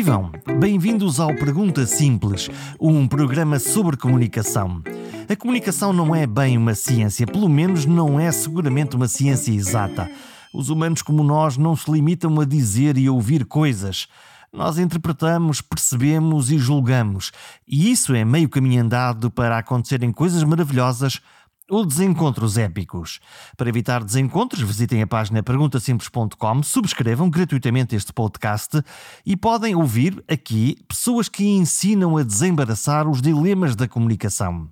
Vivam! 0.00 0.32
Bem-vindos 0.58 1.20
ao 1.20 1.28
Pergunta 1.34 1.84
Simples, 1.84 2.48
um 2.80 3.06
programa 3.06 3.58
sobre 3.58 3.98
comunicação. 3.98 4.82
A 5.28 5.36
comunicação 5.36 5.92
não 5.92 6.14
é 6.14 6.26
bem 6.26 6.56
uma 6.56 6.74
ciência, 6.74 7.26
pelo 7.26 7.50
menos 7.50 7.84
não 7.84 8.18
é 8.18 8.32
seguramente 8.32 8.96
uma 8.96 9.06
ciência 9.06 9.52
exata. 9.52 10.10
Os 10.54 10.70
humanos 10.70 11.02
como 11.02 11.22
nós 11.22 11.58
não 11.58 11.76
se 11.76 11.90
limitam 11.90 12.40
a 12.40 12.46
dizer 12.46 12.96
e 12.96 13.10
ouvir 13.10 13.44
coisas. 13.44 14.08
Nós 14.50 14.78
interpretamos, 14.78 15.60
percebemos 15.60 16.50
e 16.50 16.56
julgamos. 16.56 17.30
E 17.68 17.92
isso 17.92 18.14
é 18.14 18.24
meio 18.24 18.48
caminho 18.48 18.82
andado 18.82 19.30
para 19.30 19.58
acontecerem 19.58 20.12
coisas 20.12 20.42
maravilhosas 20.42 21.20
ou 21.70 21.86
desencontros 21.86 22.58
épicos. 22.58 23.20
Para 23.56 23.68
evitar 23.68 24.04
desencontros, 24.04 24.60
visitem 24.60 25.00
a 25.00 25.06
página 25.06 25.42
perguntasimples.com, 25.42 26.62
subscrevam 26.62 27.30
gratuitamente 27.30 27.96
este 27.96 28.12
podcast 28.12 28.82
e 29.24 29.36
podem 29.36 29.74
ouvir 29.74 30.22
aqui 30.28 30.76
pessoas 30.86 31.28
que 31.28 31.44
ensinam 31.44 32.16
a 32.16 32.22
desembaraçar 32.22 33.08
os 33.08 33.22
dilemas 33.22 33.76
da 33.76 33.88
comunicação. 33.88 34.68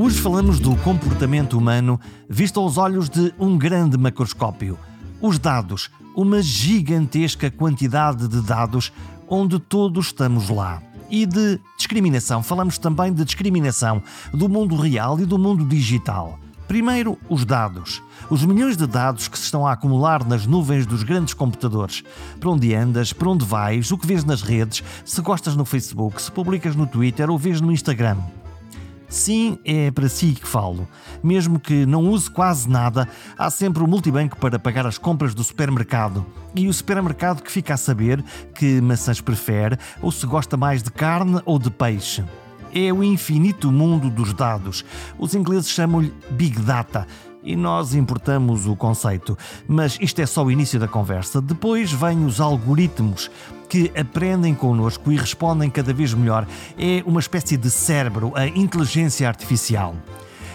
Hoje 0.00 0.20
falamos 0.20 0.58
do 0.60 0.76
comportamento 0.76 1.58
humano 1.58 2.00
visto 2.30 2.58
aos 2.60 2.78
olhos 2.78 3.10
de 3.10 3.34
um 3.38 3.58
grande 3.58 3.98
macroscópio. 3.98 4.78
Os 5.20 5.38
dados, 5.38 5.90
uma 6.18 6.42
gigantesca 6.42 7.48
quantidade 7.48 8.26
de 8.26 8.40
dados 8.40 8.92
onde 9.28 9.56
todos 9.60 10.06
estamos 10.06 10.48
lá. 10.48 10.82
E 11.08 11.24
de 11.24 11.60
discriminação, 11.76 12.42
falamos 12.42 12.76
também 12.76 13.12
de 13.12 13.24
discriminação 13.24 14.02
do 14.34 14.48
mundo 14.48 14.74
real 14.74 15.20
e 15.20 15.24
do 15.24 15.38
mundo 15.38 15.64
digital. 15.64 16.36
Primeiro, 16.66 17.16
os 17.28 17.44
dados. 17.44 18.02
Os 18.28 18.44
milhões 18.44 18.76
de 18.76 18.84
dados 18.84 19.28
que 19.28 19.38
se 19.38 19.44
estão 19.44 19.64
a 19.64 19.70
acumular 19.70 20.26
nas 20.26 20.44
nuvens 20.44 20.86
dos 20.86 21.04
grandes 21.04 21.34
computadores. 21.34 22.02
Para 22.40 22.50
onde 22.50 22.74
andas, 22.74 23.12
para 23.12 23.30
onde 23.30 23.44
vais, 23.44 23.92
o 23.92 23.96
que 23.96 24.06
vês 24.06 24.24
nas 24.24 24.42
redes, 24.42 24.82
se 25.04 25.20
gostas 25.22 25.54
no 25.54 25.64
Facebook, 25.64 26.20
se 26.20 26.32
publicas 26.32 26.74
no 26.74 26.88
Twitter 26.88 27.30
ou 27.30 27.38
vês 27.38 27.60
no 27.60 27.70
Instagram. 27.70 28.16
Sim, 29.08 29.58
é 29.64 29.90
para 29.90 30.08
si 30.08 30.34
que 30.34 30.46
falo. 30.46 30.86
Mesmo 31.22 31.58
que 31.58 31.86
não 31.86 32.08
use 32.08 32.30
quase 32.30 32.68
nada, 32.68 33.08
há 33.38 33.50
sempre 33.50 33.82
o 33.82 33.86
multibanco 33.86 34.36
para 34.36 34.58
pagar 34.58 34.86
as 34.86 34.98
compras 34.98 35.34
do 35.34 35.42
supermercado. 35.42 36.26
E 36.54 36.68
o 36.68 36.72
supermercado 36.72 37.42
que 37.42 37.50
fica 37.50 37.74
a 37.74 37.78
saber 37.78 38.22
que 38.54 38.80
maçãs 38.80 39.20
prefere 39.20 39.78
ou 40.02 40.12
se 40.12 40.26
gosta 40.26 40.56
mais 40.56 40.82
de 40.82 40.90
carne 40.90 41.40
ou 41.46 41.58
de 41.58 41.70
peixe. 41.70 42.22
É 42.74 42.92
o 42.92 43.02
infinito 43.02 43.72
mundo 43.72 44.10
dos 44.10 44.34
dados. 44.34 44.84
Os 45.18 45.34
ingleses 45.34 45.70
chamam-lhe 45.70 46.12
Big 46.30 46.60
Data 46.60 47.06
e 47.42 47.56
nós 47.56 47.94
importamos 47.94 48.66
o 48.66 48.76
conceito. 48.76 49.38
Mas 49.66 49.96
isto 50.02 50.20
é 50.20 50.26
só 50.26 50.44
o 50.44 50.50
início 50.50 50.78
da 50.78 50.86
conversa. 50.86 51.40
Depois 51.40 51.90
vêm 51.90 52.26
os 52.26 52.42
algoritmos 52.42 53.30
que 53.68 53.92
aprendem 53.98 54.54
connosco 54.54 55.12
e 55.12 55.16
respondem 55.16 55.68
cada 55.68 55.92
vez 55.92 56.14
melhor. 56.14 56.46
É 56.78 57.02
uma 57.04 57.20
espécie 57.20 57.56
de 57.56 57.70
cérebro, 57.70 58.32
a 58.34 58.46
inteligência 58.46 59.28
artificial. 59.28 59.94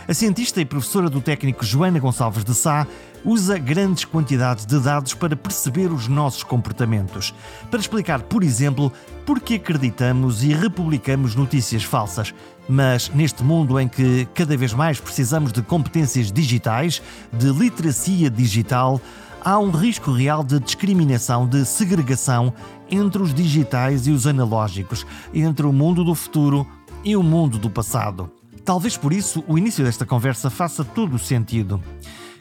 A 0.05 0.14
cientista 0.14 0.59
e 0.59 0.66
professora 0.66 1.09
do 1.09 1.22
técnico 1.22 1.64
Joana 1.64 1.97
Gonçalves 1.97 2.44
de 2.44 2.53
Sá 2.53 2.86
usa 3.23 3.58
grandes 3.58 4.03
quantidades 4.03 4.66
de 4.66 4.78
dados 4.78 5.14
para 5.14 5.33
perceber 5.33 5.89
os 5.92 6.09
nossos 6.09 6.44
comportamentos, 6.44 7.33
para 7.72 7.80
explicar, 7.80 8.22
por 8.23 8.44
exemplo, 8.44 8.92
por 9.26 9.39
que 9.39 9.55
acreditamos 9.55 10.43
e 10.43 10.54
republicamos 10.54 11.36
notícias 11.36 11.86
falsas. 11.86 12.33
Mas 12.67 13.10
neste 13.10 13.43
mundo 13.43 13.80
em 13.80 13.87
que 13.87 14.27
cada 14.33 14.58
vez 14.58 14.73
mais 14.73 14.99
precisamos 14.99 15.54
de 15.54 15.61
competências 15.61 16.32
digitais, 16.32 17.02
de 17.32 17.49
literacia 17.52 18.30
digital, 18.30 18.99
há 19.43 19.59
um 19.59 19.71
risco 19.71 20.11
real 20.11 20.43
de 20.43 20.59
discriminação, 20.59 21.48
de 21.48 21.65
segregação 21.65 22.54
entre 22.89 23.21
os 23.21 23.33
digitais 23.33 24.08
e 24.08 24.11
os 24.11 24.26
analógicos, 24.26 25.05
entre 25.33 25.65
o 25.65 25.73
mundo 25.73 26.04
do 26.04 26.15
futuro 26.15 26.65
e 27.04 27.15
o 27.15 27.23
mundo 27.23 27.58
do 27.58 27.70
passado. 27.70 28.31
Talvez 28.64 28.95
por 28.95 29.11
isso 29.11 29.43
o 29.48 29.58
início 29.58 29.83
desta 29.83 30.05
conversa 30.05 30.49
faça 30.49 30.86
todo 30.86 31.15
o 31.15 31.20
sentido. 31.20 31.81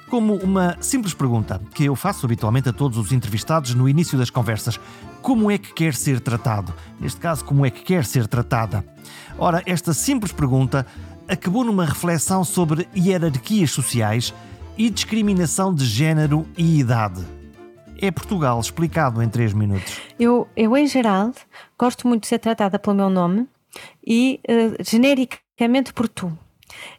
Como 0.09 0.35
uma 0.37 0.77
simples 0.81 1.15
pergunta 1.15 1.61
que 1.75 1.85
eu 1.85 1.97
faço 1.97 2.27
habitualmente 2.27 2.69
a 2.69 2.73
todos 2.73 2.99
os 2.99 3.13
entrevistados 3.13 3.75
no 3.75 3.89
início 3.89 4.19
das 4.19 4.31
conversas: 4.31 4.79
como 5.23 5.51
é 5.51 5.57
que 5.57 5.73
quer 5.73 5.95
ser 5.95 6.21
tratado? 6.21 6.73
Neste 7.01 7.19
caso, 7.19 7.45
como 7.45 7.65
é 7.65 7.71
que 7.71 7.83
quer 7.83 8.05
ser 8.05 8.27
tratada? 8.27 8.85
Ora, 9.39 9.63
esta 9.65 9.95
simples 9.95 10.31
pergunta 10.31 10.87
acabou 11.27 11.65
numa 11.65 11.87
reflexão 11.87 12.45
sobre 12.45 12.87
hierarquias 12.95 13.71
sociais 13.71 14.35
e 14.77 14.91
discriminação 14.91 15.75
de 15.75 15.85
género 15.85 16.47
e 16.57 16.81
idade. 16.81 17.25
É 18.01 18.11
Portugal 18.11 18.59
explicado 18.59 19.23
em 19.23 19.29
3 19.29 19.53
minutos. 19.53 20.01
Eu, 20.19 20.49
eu, 20.57 20.77
em 20.77 20.87
geral, 20.87 21.33
gosto 21.79 22.09
muito 22.09 22.23
de 22.23 22.29
ser 22.29 22.39
tratada 22.39 22.79
pelo 22.79 22.97
meu 22.97 23.09
nome 23.09 23.47
e 24.05 24.41
uh, 24.49 24.83
genericamente 24.83 25.93
por 25.93 26.09
tu. 26.09 26.37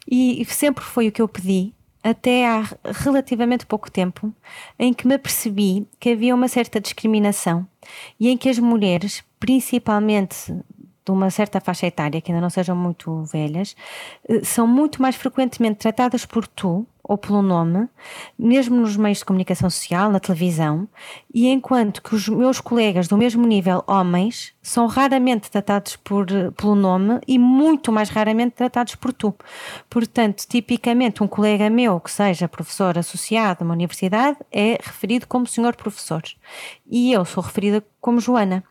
E 0.09 0.45
sempre 0.45 0.83
foi 0.83 1.07
o 1.07 1.11
que 1.11 1.21
eu 1.21 1.27
pedi, 1.27 1.73
até 2.03 2.47
há 2.47 2.63
relativamente 2.83 3.65
pouco 3.65 3.89
tempo, 3.89 4.33
em 4.77 4.93
que 4.93 5.07
me 5.07 5.17
percebi 5.17 5.87
que 5.99 6.09
havia 6.09 6.35
uma 6.35 6.47
certa 6.47 6.79
discriminação 6.79 7.67
e 8.19 8.29
em 8.29 8.37
que 8.37 8.49
as 8.49 8.59
mulheres, 8.59 9.23
principalmente 9.39 10.53
de 11.05 11.11
uma 11.11 11.29
certa 11.29 11.59
faixa 11.59 11.87
etária, 11.87 12.21
que 12.21 12.31
ainda 12.31 12.41
não 12.41 12.49
sejam 12.49 12.75
muito 12.75 13.23
velhas, 13.25 13.75
eh, 14.27 14.43
são 14.43 14.65
muito 14.65 15.01
mais 15.01 15.15
frequentemente 15.15 15.79
tratadas 15.79 16.25
por 16.25 16.47
tu 16.47 16.87
ou 17.03 17.17
pelo 17.17 17.41
nome, 17.41 17.89
mesmo 18.39 18.79
nos 18.79 18.95
meios 18.95 19.19
de 19.19 19.25
comunicação 19.25 19.69
social, 19.69 20.09
na 20.09 20.19
televisão, 20.19 20.87
e 21.33 21.47
enquanto 21.47 22.01
que 22.01 22.15
os 22.15 22.29
meus 22.29 22.61
colegas 22.61 23.07
do 23.07 23.17
mesmo 23.17 23.45
nível, 23.45 23.83
homens, 23.85 24.52
são 24.63 24.87
raramente 24.87 25.51
tratados 25.51 25.97
por, 25.97 26.25
pelo 26.55 26.73
nome 26.73 27.19
e 27.27 27.37
muito 27.37 27.91
mais 27.91 28.09
raramente 28.09 28.55
tratados 28.55 28.95
por 28.95 29.11
tu. 29.11 29.35
Portanto, 29.89 30.45
tipicamente, 30.47 31.21
um 31.21 31.27
colega 31.27 31.69
meu 31.69 31.99
que 31.99 32.09
seja 32.09 32.47
professor 32.47 32.97
associado 32.97 33.61
a 33.61 33.65
uma 33.65 33.73
universidade 33.73 34.37
é 34.49 34.79
referido 34.81 35.27
como 35.27 35.45
senhor 35.45 35.75
professor 35.75 36.23
e 36.89 37.11
eu 37.11 37.25
sou 37.25 37.43
referida 37.43 37.83
como 37.99 38.19
Joana. 38.19 38.63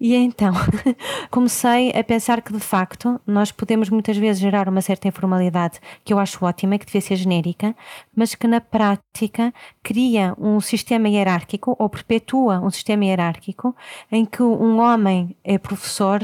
E 0.00 0.14
então 0.14 0.52
comecei 1.30 1.90
a 1.90 2.02
pensar 2.02 2.40
que 2.42 2.52
de 2.52 2.58
facto 2.58 3.20
nós 3.26 3.52
podemos 3.52 3.90
muitas 3.90 4.16
vezes 4.16 4.40
gerar 4.40 4.68
uma 4.68 4.80
certa 4.80 5.06
informalidade 5.06 5.78
que 6.02 6.12
eu 6.12 6.18
acho 6.18 6.44
ótima, 6.44 6.78
que 6.78 6.86
devia 6.86 7.00
ser 7.00 7.16
genérica, 7.16 7.76
mas 8.16 8.34
que 8.34 8.48
na 8.48 8.60
prática 8.60 9.54
cria 9.82 10.34
um 10.38 10.60
sistema 10.60 11.08
hierárquico 11.08 11.76
ou 11.78 11.88
perpetua 11.88 12.60
um 12.60 12.70
sistema 12.70 13.04
hierárquico 13.04 13.76
em 14.10 14.24
que 14.24 14.42
um 14.42 14.80
homem 14.80 15.36
é 15.48 15.56
professor 15.56 16.20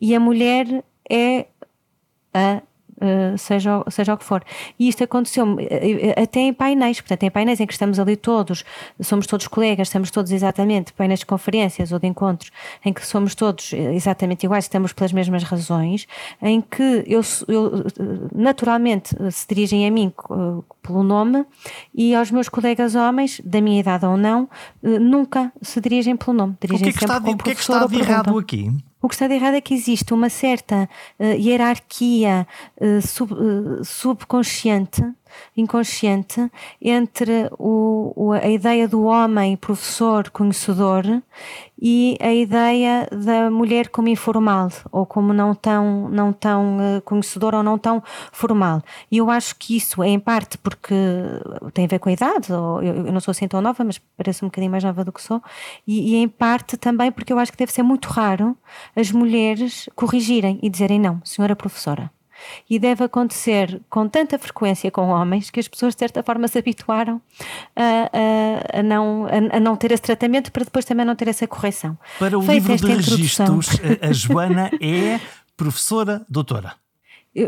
e 0.00 0.14
a 0.14 0.18
mulher 0.18 0.82
é 1.08 1.46
a 2.32 2.62
Uh, 3.00 3.36
seja, 3.38 3.82
seja 3.90 4.14
o 4.14 4.18
que 4.18 4.24
for. 4.24 4.44
E 4.78 4.86
isto 4.86 5.02
aconteceu 5.02 5.44
uh, 5.44 5.58
até 6.22 6.40
em 6.40 6.52
painéis, 6.52 7.00
portanto, 7.00 7.22
em 7.24 7.30
painéis 7.30 7.58
em 7.58 7.66
que 7.66 7.72
estamos 7.72 7.98
ali 7.98 8.16
todos, 8.16 8.64
somos 9.00 9.26
todos 9.26 9.48
colegas, 9.48 9.88
estamos 9.88 10.10
todos 10.10 10.30
exatamente, 10.30 10.92
painéis 10.92 11.20
de 11.20 11.26
conferências 11.26 11.90
ou 11.90 11.98
de 11.98 12.06
encontros, 12.06 12.52
em 12.84 12.92
que 12.92 13.04
somos 13.04 13.34
todos 13.34 13.72
exatamente 13.72 14.44
iguais, 14.44 14.66
estamos 14.66 14.92
pelas 14.92 15.12
mesmas 15.12 15.42
razões, 15.42 16.06
em 16.40 16.60
que 16.60 17.02
eu, 17.06 17.22
eu 17.48 17.86
naturalmente 18.34 19.16
se 19.32 19.48
dirigem 19.48 19.86
a 19.86 19.90
mim 19.90 20.12
uh, 20.30 20.62
pelo 20.82 21.02
nome 21.02 21.44
e 21.94 22.14
aos 22.14 22.30
meus 22.30 22.48
colegas 22.48 22.94
homens, 22.94 23.40
da 23.44 23.60
minha 23.60 23.80
idade 23.80 24.04
ou 24.04 24.16
não, 24.16 24.48
nunca 24.82 25.50
se 25.60 25.80
dirigem 25.80 26.16
pelo 26.16 26.36
nome. 26.36 26.56
Dirigem 26.60 26.88
o 26.88 26.92
que 26.92 26.96
é 26.96 26.98
que 26.98 27.04
está, 27.04 27.18
o 27.18 27.36
que 27.36 27.50
é 27.50 27.54
que 27.54 27.60
está 27.60 27.86
de 27.86 27.98
errado 27.98 28.38
aqui? 28.38 28.70
O 29.02 29.08
que 29.08 29.16
está 29.16 29.26
de 29.26 29.34
errado 29.34 29.54
é 29.54 29.60
que 29.60 29.74
existe 29.74 30.14
uma 30.14 30.30
certa 30.30 30.88
uh, 31.18 31.24
hierarquia 31.34 32.46
uh, 32.80 33.02
sub, 33.02 33.34
uh, 33.34 33.84
subconsciente 33.84 35.02
inconsciente 35.56 36.50
entre 36.80 37.48
o, 37.58 38.12
o, 38.16 38.32
a 38.32 38.48
ideia 38.48 38.88
do 38.88 39.04
homem 39.04 39.56
professor 39.56 40.30
conhecedor 40.30 41.04
e 41.84 42.16
a 42.20 42.32
ideia 42.32 43.08
da 43.10 43.50
mulher 43.50 43.88
como 43.88 44.08
informal 44.08 44.68
ou 44.92 45.04
como 45.04 45.32
não 45.32 45.52
tão 45.52 46.08
não 46.08 46.32
tão 46.32 46.76
uh, 46.78 47.02
conhecedora 47.02 47.56
ou 47.56 47.62
não 47.62 47.76
tão 47.76 48.00
formal. 48.30 48.80
E 49.10 49.18
eu 49.18 49.28
acho 49.28 49.56
que 49.56 49.76
isso 49.76 50.00
é 50.00 50.08
em 50.08 50.20
parte 50.20 50.56
porque 50.58 50.94
tem 51.74 51.86
a 51.86 51.88
ver 51.88 51.98
com 51.98 52.08
a 52.08 52.12
idade 52.12 52.52
ou 52.52 52.80
eu, 52.82 53.06
eu 53.06 53.12
não 53.12 53.20
sou 53.20 53.32
assim 53.32 53.48
tão 53.48 53.60
nova 53.60 53.82
mas 53.82 53.98
pareço 54.16 54.44
um 54.44 54.48
bocadinho 54.48 54.70
mais 54.70 54.84
nova 54.84 55.04
do 55.04 55.12
que 55.12 55.20
sou 55.20 55.42
e, 55.86 56.12
e 56.12 56.16
em 56.16 56.28
parte 56.28 56.76
também 56.76 57.10
porque 57.10 57.32
eu 57.32 57.38
acho 57.38 57.50
que 57.50 57.58
deve 57.58 57.72
ser 57.72 57.82
muito 57.82 58.06
raro 58.06 58.56
as 58.94 59.10
mulheres 59.10 59.88
corrigirem 59.96 60.60
e 60.62 60.70
dizerem 60.70 61.00
não 61.00 61.20
senhora 61.24 61.56
professora 61.56 62.10
e 62.68 62.78
deve 62.78 63.04
acontecer 63.04 63.80
com 63.88 64.08
tanta 64.08 64.38
frequência 64.38 64.90
com 64.90 65.08
homens 65.08 65.50
que 65.50 65.60
as 65.60 65.68
pessoas 65.68 65.94
de 65.94 66.00
certa 66.00 66.22
forma 66.22 66.48
se 66.48 66.58
habituaram 66.58 67.20
a, 67.76 68.76
a, 68.76 68.80
a 68.80 68.82
não, 68.82 69.26
a, 69.26 69.56
a, 69.56 69.60
não 69.60 69.76
ter 69.76 69.92
esse 69.92 70.02
tratamento 70.02 70.50
para 70.52 70.64
depois 70.64 70.84
também 70.84 71.04
não 71.04 71.14
ter 71.14 71.28
essa 71.28 71.46
correção. 71.46 71.96
Para 72.18 72.38
o 72.38 72.42
Feita 72.42 72.72
livro 72.72 72.76
de 72.76 72.94
registros, 72.94 73.68
a 74.00 74.12
Joana 74.12 74.70
é 74.80 75.20
professora 75.56 76.24
doutora. 76.28 76.74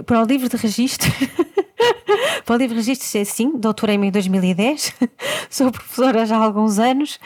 para 0.07 0.23
o 0.23 0.25
livro 0.25 0.49
de 0.49 0.57
registro. 0.57 1.11
para 2.45 2.55
o 2.55 2.59
livro 2.59 2.75
de 2.75 2.81
registro, 2.81 3.25
sim, 3.25 3.59
doutorei-me 3.59 4.09
em 4.09 4.11
2010, 4.11 4.95
sou 5.49 5.71
professora 5.71 6.27
já 6.27 6.37
há 6.37 6.45
alguns 6.45 6.79
anos 6.79 7.19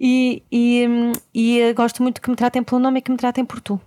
e, 0.00 0.42
e, 0.50 0.86
hum, 0.88 1.12
e 1.34 1.72
gosto 1.74 2.02
muito 2.02 2.20
que 2.20 2.30
me 2.30 2.36
tratem 2.36 2.62
pelo 2.62 2.80
nome 2.80 2.98
e 2.98 3.02
que 3.02 3.10
me 3.10 3.16
tratem 3.16 3.44
por 3.44 3.60
tu 3.60 3.80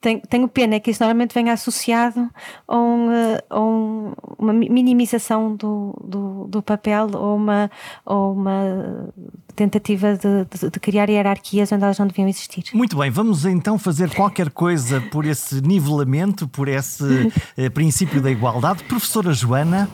tenho, 0.00 0.20
tenho 0.28 0.48
pena 0.48 0.80
que 0.80 0.90
isso 0.90 1.02
normalmente 1.02 1.34
venha 1.34 1.52
associado 1.52 2.30
a, 2.66 2.76
um, 2.76 3.12
eh, 3.12 3.44
a 3.50 3.60
um, 3.60 4.12
uma 4.38 4.52
minimização 4.52 5.54
do, 5.54 5.94
do, 6.02 6.46
do, 6.48 6.62
papel 6.62 7.08
ou 7.12 7.36
uma, 7.36 7.70
ou 8.04 8.32
uma 8.32 9.10
tentativa 9.54 10.14
de, 10.16 10.44
de, 10.46 10.70
de, 10.70 10.80
criar 10.80 11.10
hierarquias 11.10 11.70
onde 11.70 11.84
elas 11.84 11.98
não 11.98 12.06
deviam 12.06 12.28
existir. 12.28 12.64
Muito 12.72 12.96
bem, 12.96 13.10
vamos 13.10 13.44
então 13.44 13.78
fazer 13.78 14.14
qualquer 14.14 14.50
coisa 14.50 15.02
por 15.02 15.26
esse 15.26 15.60
nivelamento, 15.60 16.48
por 16.48 16.66
esse 16.66 17.30
eh, 17.56 17.68
princípio 17.68 18.22
da 18.22 18.30
igualdade. 18.30 18.82
Professora 18.84 19.32
Joana. 19.32 19.88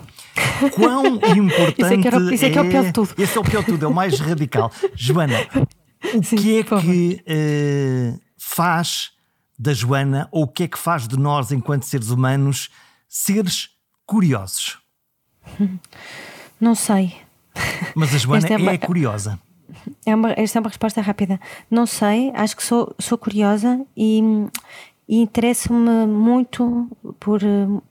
Quão 0.75 1.17
importante 1.35 1.81
isso 1.82 1.94
é, 1.94 1.97
que 1.97 2.09
era, 2.09 2.35
isso 2.35 2.44
é, 2.44 2.50
que 2.50 2.59
é 2.59 2.62
o 2.62 2.69
pior 2.69 2.85
de 2.85 2.93
tudo. 2.93 3.14
Esse 3.19 3.37
é 3.38 3.41
o 3.41 3.44
pior 3.44 3.61
de 3.61 3.67
tudo, 3.73 3.87
é 3.87 3.88
o 3.88 3.94
mais 3.94 4.20
radical. 4.20 4.70
Joana, 4.94 5.49
o 6.14 6.23
Sim, 6.23 6.37
que 6.37 6.59
é 6.59 6.62
que 6.62 7.23
uh, 7.26 8.20
faz 8.38 9.15
da 9.58 9.73
Joana 9.73 10.29
ou 10.31 10.44
o 10.44 10.49
que 10.49 10.64
é 10.64 10.69
que 10.69 10.79
faz 10.79 11.06
de 11.08 11.19
nós, 11.19 11.53
enquanto 11.53 11.85
seres 11.85 12.11
humanos, 12.11 12.70
seres 13.08 13.70
curiosos? 14.05 14.79
Não 16.61 16.75
sei. 16.75 17.17
Mas 17.94 18.14
a 18.14 18.19
Joana 18.19 18.47
é, 18.49 18.56
uma... 18.56 18.73
é, 18.73 18.79
curiosa. 18.79 19.38
É 20.05 20.14
uma, 20.14 20.32
esta 20.32 20.58
é 20.58 20.61
uma 20.61 20.69
resposta 20.69 21.00
rápida. 21.00 21.41
Não 21.70 21.87
sei, 21.87 22.31
acho 22.35 22.56
que 22.56 22.62
sou, 22.62 22.94
sou 22.99 23.17
curiosa 23.17 23.85
e, 23.97 24.20
e 25.08 25.20
interesso-me 25.20 26.06
muito 26.06 26.88
por, 27.20 27.41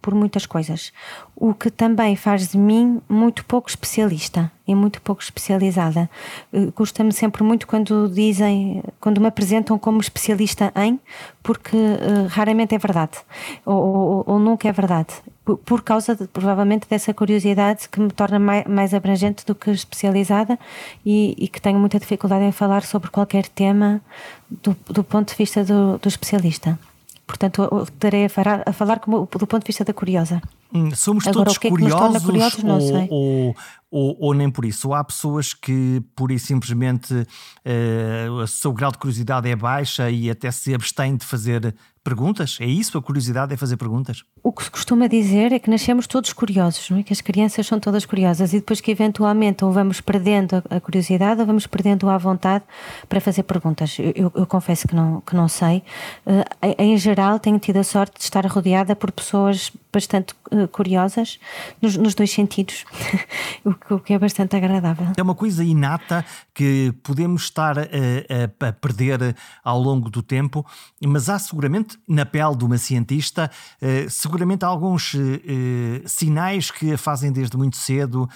por 0.01 0.13
muitas 0.13 0.45
coisas. 0.45 0.91
O 1.35 1.53
que 1.53 1.71
também 1.71 2.15
faz 2.15 2.49
de 2.49 2.57
mim 2.57 3.01
muito 3.07 3.45
pouco 3.45 3.69
especialista 3.69 4.51
e 4.67 4.75
muito 4.75 5.01
pouco 5.01 5.21
especializada. 5.21 6.09
Eh, 6.51 6.71
custa-me 6.75 7.13
sempre 7.13 7.41
muito 7.43 7.67
quando 7.67 8.09
dizem, 8.09 8.83
quando 8.99 9.21
me 9.21 9.27
apresentam 9.27 9.77
como 9.79 10.01
especialista 10.01 10.73
em, 10.75 10.99
porque 11.41 11.77
uh, 11.77 12.27
raramente 12.27 12.73
é 12.73 12.77
verdade, 12.77 13.17
ou, 13.65 13.75
ou, 13.75 14.23
ou, 14.25 14.39
nunca 14.39 14.67
é 14.67 14.71
verdade. 14.71 15.13
Por, 15.45 15.57
por 15.57 15.81
causa, 15.83 16.15
de, 16.15 16.27
provavelmente, 16.27 16.87
dessa 16.89 17.13
curiosidade 17.13 17.87
que 17.87 17.99
me 17.99 18.11
torna 18.11 18.39
mais, 18.39 18.65
mais 18.65 18.93
abrangente 18.93 19.45
do 19.45 19.53
que 19.53 19.69
especializada 19.69 20.57
e, 21.05 21.35
e, 21.37 21.47
que 21.47 21.61
tenho 21.61 21.79
muita 21.79 21.99
dificuldade 21.99 22.43
em 22.43 22.51
falar 22.51 22.81
sobre 22.83 23.11
qualquer 23.11 23.47
tema 23.47 24.01
do, 24.49 24.75
do 24.89 25.03
ponto 25.03 25.29
de 25.29 25.35
vista 25.35 25.63
do, 25.63 25.99
do 25.99 26.07
especialista. 26.09 26.77
Portanto, 27.27 27.67
estarei 27.83 28.25
a 28.25 28.73
falar, 28.73 28.99
como, 28.99 29.25
do 29.25 29.47
ponto 29.47 29.59
de 29.59 29.67
vista 29.67 29.83
da 29.83 29.93
curiosa. 29.93 30.41
Hum, 30.73 30.91
somos 30.93 31.25
Agora, 31.25 31.45
todos 31.45 31.57
o 31.57 31.59
que 31.59 31.67
é 31.67 31.69
que 31.71 31.75
curiosos, 31.77 32.23
curiosos 32.23 32.63
não 32.63 32.75
ou, 32.75 32.81
sei. 32.81 33.07
Ou, 33.09 33.55
ou, 33.95 34.17
ou, 34.19 34.33
nem 34.33 34.49
por 34.49 34.65
isso. 34.65 34.89
Ou 34.89 34.93
há 34.93 35.01
pessoas 35.01 35.53
que, 35.53 36.03
pura 36.13 36.33
e 36.33 36.39
simplesmente, 36.39 37.13
uh, 37.13 38.31
o 38.33 38.45
seu 38.45 38.73
grau 38.73 38.91
de 38.91 38.97
curiosidade 38.97 39.49
é 39.49 39.55
baixa 39.55 40.11
e 40.11 40.29
até 40.29 40.51
se 40.51 40.73
abstém 40.75 41.15
de 41.15 41.25
fazer 41.25 41.73
perguntas? 42.03 42.57
É 42.59 42.65
isso? 42.65 42.97
A 42.97 43.01
curiosidade 43.01 43.53
é 43.53 43.57
fazer 43.57 43.77
perguntas? 43.77 44.23
O 44.43 44.51
que 44.51 44.63
se 44.63 44.69
costuma 44.69 45.07
dizer 45.07 45.51
é 45.53 45.57
que 45.57 45.69
nascemos 45.69 46.05
todos 46.05 46.31
curiosos, 46.33 46.89
não 46.89 46.99
é? 46.99 47.03
Que 47.03 47.13
as 47.13 47.21
crianças 47.21 47.65
são 47.65 47.79
todas 47.79 48.05
curiosas 48.05 48.53
e 48.53 48.59
depois 48.59 48.79
que 48.79 48.91
eventualmente 48.91 49.65
ou 49.65 49.71
vamos 49.71 50.01
perdendo 50.01 50.61
a 50.69 50.79
curiosidade 50.79 51.39
ou 51.39 51.47
vamos 51.47 51.65
perdendo 51.65 52.07
a 52.09 52.17
vontade 52.17 52.63
para 53.09 53.19
fazer 53.19 53.43
perguntas. 53.43 53.97
Eu, 53.97 54.11
eu, 54.15 54.31
eu 54.35 54.45
confesso 54.45 54.87
que 54.87 54.93
não, 54.93 55.21
que 55.21 55.35
não 55.35 55.47
sei. 55.47 55.81
Uh, 56.27 56.43
em 56.77 56.97
geral, 56.97 57.39
tenho 57.39 57.57
tido 57.57 57.77
a 57.77 57.83
sorte 57.83 58.17
de 58.17 58.23
estar 58.23 58.45
rodeada 58.45 58.95
por 58.95 59.11
pessoas 59.11 59.71
bastante 59.91 60.35
uh, 60.51 60.67
curiosas 60.67 61.39
nos, 61.81 61.95
nos, 61.95 62.13
dois 62.13 62.29
sentidos, 62.29 62.85
o, 63.63 63.73
o, 63.89 63.99
que, 63.99 64.13
é 64.13 64.19
bastante 64.19 64.55
agradável. 64.55 65.07
É 65.15 65.21
uma 65.21 65.35
coisa 65.35 65.63
inata 65.63 66.25
que 66.53 66.93
podemos 67.03 67.43
estar 67.43 67.77
a, 67.77 67.83
a, 67.83 68.73
perder 68.73 69.35
ao 69.63 69.79
longo 69.79 70.09
do 70.09 70.21
tempo, 70.21 70.65
mas 71.05 71.29
há 71.29 71.37
seguramente 71.37 71.97
na 72.07 72.25
pele 72.25 72.55
de 72.55 72.65
uma 72.65 72.77
cientista, 72.77 73.49
eh, 73.81 74.07
seguramente 74.09 74.63
alguns 74.65 75.15
eh, 75.15 75.19
eh, 75.19 76.03
sinais 76.05 76.71
que 76.71 76.93
a 76.93 76.97
fazem 76.97 77.31
desde 77.31 77.57
muito 77.57 77.77
cedo 77.77 78.27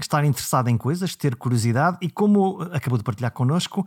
estar 0.00 0.24
interessada 0.24 0.70
em 0.70 0.76
coisas, 0.76 1.14
ter 1.14 1.36
curiosidade 1.36 1.98
e, 2.00 2.10
como 2.10 2.62
acabou 2.72 2.98
de 2.98 3.04
partilhar 3.04 3.30
connosco, 3.30 3.86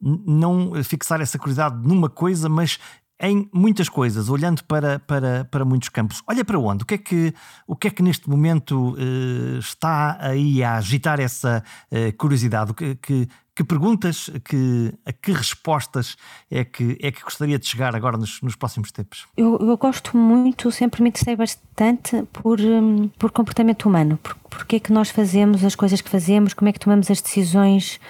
não 0.00 0.72
fixar 0.84 1.20
essa 1.20 1.38
curiosidade 1.38 1.76
numa 1.86 2.08
coisa, 2.08 2.48
mas 2.48 2.78
em 3.20 3.48
muitas 3.52 3.88
coisas, 3.88 4.28
olhando 4.28 4.64
para, 4.64 4.98
para, 4.98 5.44
para 5.44 5.64
muitos 5.64 5.88
campos. 5.88 6.22
Olha 6.26 6.44
para 6.44 6.58
onde? 6.58 6.82
O 6.82 6.86
que 6.86 6.94
é 6.94 6.98
que, 6.98 7.34
o 7.66 7.76
que, 7.76 7.88
é 7.88 7.90
que 7.90 8.02
neste 8.02 8.28
momento 8.28 8.94
uh, 8.94 9.58
está 9.58 10.18
aí 10.20 10.62
a 10.62 10.76
agitar 10.76 11.20
essa 11.20 11.62
uh, 11.90 12.16
curiosidade? 12.16 12.72
O 12.72 12.74
que, 12.74 12.96
que, 12.96 13.28
que 13.54 13.62
perguntas, 13.62 14.30
que, 14.44 14.92
a 15.06 15.12
que 15.12 15.32
respostas 15.32 16.16
é 16.50 16.64
que, 16.64 16.98
é 17.00 17.12
que 17.12 17.22
gostaria 17.22 17.58
de 17.58 17.66
chegar 17.66 17.94
agora 17.94 18.16
nos, 18.16 18.42
nos 18.42 18.56
próximos 18.56 18.90
tempos? 18.90 19.26
Eu, 19.36 19.58
eu, 19.60 19.76
gosto 19.78 20.16
muito, 20.16 20.70
sempre 20.72 21.02
me 21.02 21.08
interessei 21.08 21.36
bastante 21.36 22.24
por, 22.32 22.60
um, 22.60 23.08
por 23.16 23.30
comportamento 23.30 23.88
humano. 23.88 24.18
Por, 24.20 24.34
porque 24.50 24.76
é 24.76 24.80
que 24.80 24.92
nós 24.92 25.10
fazemos 25.10 25.64
as 25.64 25.76
coisas 25.76 26.00
que 26.00 26.10
fazemos, 26.10 26.52
como 26.52 26.68
é 26.68 26.72
que 26.72 26.80
tomamos 26.80 27.10
as 27.10 27.20
decisões 27.20 28.00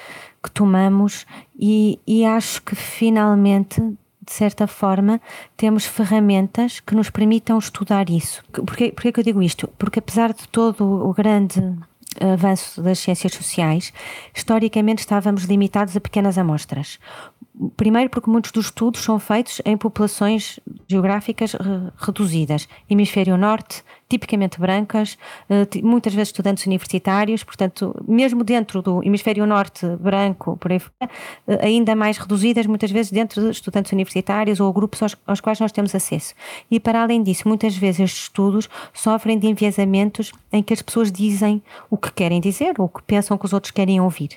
que 0.43 0.51
tomamos 0.51 1.25
e, 1.59 1.99
e 2.07 2.25
acho 2.25 2.63
que 2.63 2.75
finalmente 2.75 3.81
de 4.25 4.33
certa 4.33 4.67
forma, 4.67 5.21
temos 5.57 5.85
ferramentas 5.85 6.81
que 6.81 6.95
nos 6.95 7.11
permitam 7.11 7.59
estudar 7.59 8.09
isso. 8.09 8.43
Porquê, 8.53 8.93
porquê 8.93 9.13
que 9.13 9.21
eu 9.21 9.25
digo 9.25 9.43
isto? 9.43 9.69
Porque 9.79 9.99
apesar 9.99 10.33
de 10.33 10.49
todo 10.49 10.85
o 10.85 11.13
grande 11.13 11.61
avanço 12.21 12.81
das 12.83 12.99
ciências 12.99 13.35
sociais, 13.35 13.93
historicamente 14.35 15.01
estávamos 15.01 15.45
limitados 15.45 15.97
a 15.97 16.01
pequenas 16.01 16.39
amostras. 16.39 16.99
Primeiro, 17.77 18.11
porque 18.11 18.31
muitos 18.31 18.51
dos 18.51 18.67
estudos 18.67 19.03
são 19.03 19.19
feitos 19.19 19.61
em 19.65 19.77
populações 19.77 20.59
geográficas 20.89 21.55
reduzidas, 21.97 22.69
hemisfério 22.91 23.37
norte, 23.37 23.85
tipicamente 24.09 24.61
brancas, 24.61 25.17
eh, 25.49 25.67
muitas 25.83 26.15
vezes 26.15 26.29
estudantes 26.29 26.67
universitários, 26.67 27.43
portanto, 27.43 27.95
mesmo 28.07 28.45
dentro 28.45 28.83
do 28.83 29.03
hemisfério 29.03 29.47
norte 29.47 29.87
branco, 30.01 30.57
por 30.57 30.73
aí 30.73 30.81
eh, 31.47 31.59
ainda 31.63 31.95
mais 31.95 32.19
reduzidas, 32.19 32.67
muitas 32.67 32.91
vezes 32.91 33.11
dentro 33.11 33.43
de 33.43 33.51
estudantes 33.51 33.93
universitários 33.93 34.61
ou 34.61 34.73
grupos 34.73 35.03
aos, 35.03 35.17
aos 35.27 35.41
quais 35.41 35.59
nós 35.61 35.73
temos 35.73 35.95
acesso. 35.95 36.35
E 36.71 36.79
para 36.79 37.03
além 37.03 37.23
disso, 37.23 37.49
muitas 37.49 37.77
vezes 37.77 38.01
estes 38.01 38.23
estudos 38.25 38.69
sofrem 38.93 39.39
de 39.39 39.47
enviesamentos 39.47 40.33
em 40.53 40.63
que 40.63 40.73
as 40.73 40.83
pessoas 40.83 41.11
dizem 41.11 41.63
o 41.91 41.97
que 41.97 42.13
querem 42.13 42.41
dizer 42.41 42.75
ou 42.79 42.87
o 42.87 42.89
que 42.89 43.03
pensam 43.03 43.37
que 43.39 43.45
os 43.47 43.53
outros 43.53 43.71
querem 43.71 44.01
ouvir. 44.01 44.31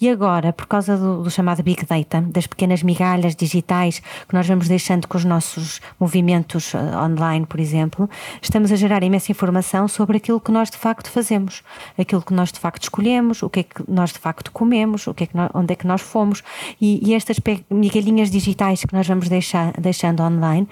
E 0.00 0.08
agora, 0.08 0.52
por 0.52 0.66
causa 0.66 0.96
do, 0.96 1.22
do 1.22 1.30
chamado 1.30 1.62
Big 1.62 1.84
Data, 1.86 2.20
das 2.20 2.46
pequenas 2.46 2.82
migalhas 2.82 3.34
digitais 3.34 4.00
que 4.28 4.34
nós 4.34 4.46
vamos 4.46 4.68
deixando 4.68 5.06
com 5.06 5.16
os 5.16 5.24
nossos 5.24 5.80
movimentos 5.98 6.74
uh, 6.74 6.78
online, 7.04 7.46
por 7.46 7.60
exemplo, 7.60 8.08
estamos 8.40 8.72
a 8.72 8.76
gerar 8.76 9.02
imensa 9.12 9.30
informação 9.30 9.86
sobre 9.86 10.16
aquilo 10.16 10.40
que 10.40 10.50
nós 10.50 10.70
de 10.70 10.76
facto 10.78 11.10
fazemos, 11.10 11.62
aquilo 11.98 12.22
que 12.22 12.32
nós 12.32 12.50
de 12.50 12.58
facto 12.58 12.84
escolhemos, 12.84 13.42
o 13.42 13.50
que 13.50 13.60
é 13.60 13.62
que 13.62 13.84
nós 13.86 14.12
de 14.12 14.18
facto 14.18 14.50
comemos, 14.50 15.06
o 15.06 15.14
que 15.14 15.24
é 15.24 15.26
que 15.26 15.36
nós, 15.36 15.50
onde 15.54 15.72
é 15.72 15.76
que 15.76 15.86
nós 15.86 16.00
fomos. 16.00 16.42
E, 16.80 17.00
e 17.06 17.14
estas 17.14 17.36
migalhinhas 17.70 18.30
digitais 18.30 18.82
que 18.82 18.94
nós 18.94 19.06
vamos 19.06 19.28
deixar, 19.28 19.72
deixando 19.78 20.22
online 20.22 20.66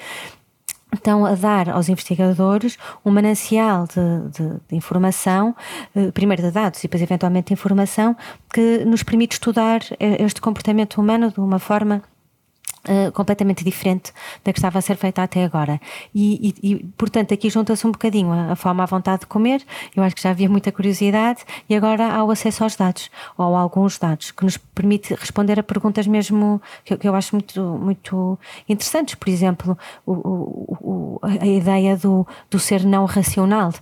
estão 0.93 1.25
a 1.25 1.35
dar 1.37 1.69
aos 1.69 1.89
investigadores 1.89 2.77
um 3.05 3.13
manancial 3.13 3.87
de, 3.87 4.31
de, 4.31 4.55
de, 4.69 4.77
informação, 4.77 5.55
eh, 5.95 6.11
primeiro 6.11 6.43
de 6.43 6.51
dados 6.51 6.81
e 6.81 6.83
depois 6.83 7.01
eventualmente 7.01 7.49
de 7.49 7.53
informação, 7.53 8.17
que 8.53 8.85
nos 8.85 9.05
permite 9.05 9.35
estudar 9.35 9.83
eh, 10.01 10.23
este 10.25 10.41
comportamento 10.41 11.01
humano 11.01 11.31
de 11.31 11.39
uma 11.39 11.61
forma 11.61 12.03
Uh, 12.89 13.13
completamente 13.13 13.63
diferente 13.63 14.11
da 14.43 14.55
que 14.55 14.59
estava 14.59 14.79
a 14.79 14.81
ser 14.81 14.97
feita 14.97 15.23
até 15.23 15.45
agora. 15.45 15.79
E, 16.15 16.55
e, 16.63 16.71
e 16.73 16.85
portanto, 16.97 17.35
aqui 17.35 17.51
junta-se 17.51 17.87
um 17.87 17.93
bocadinho 17.93 18.33
a, 18.33 18.53
a, 18.53 18.57
fome 18.57 18.81
à 18.81 18.87
vontade 18.87 19.21
de 19.21 19.27
comer. 19.27 19.63
Eu 19.95 20.03
acho 20.03 20.17
que 20.17 20.23
já 20.23 20.31
havia 20.31 20.49
muita 20.49 20.73
curiosidade 20.73 21.45
e 21.69 21.77
agora 21.77 22.07
há 22.07 22.25
o 22.25 22.31
acesso 22.31 22.65
aos 22.65 22.77
dados, 22.77 23.11
ou 23.37 23.55
a 23.55 23.61
alguns 23.61 23.99
dados, 23.99 24.31
que 24.31 24.43
nos 24.45 24.57
permite 24.57 25.13
responder 25.15 25.61
a 25.61 25.63
perguntas 25.63 26.07
mesmo 26.07 26.61
que, 26.83 26.97
que 26.97 27.07
eu 27.07 27.15
acho 27.15 27.35
muito, 27.35 27.61
muito 27.61 28.39
interessantes. 28.67 29.15
Por 29.15 29.29
exemplo, 29.29 29.77
o, 30.07 30.13
o, 30.81 31.19
a 31.23 31.47
ideia 31.47 31.99
do, 31.99 32.27
do 32.51 32.59
ser 32.59 32.83
não 32.85 33.05
racional. 33.05 33.75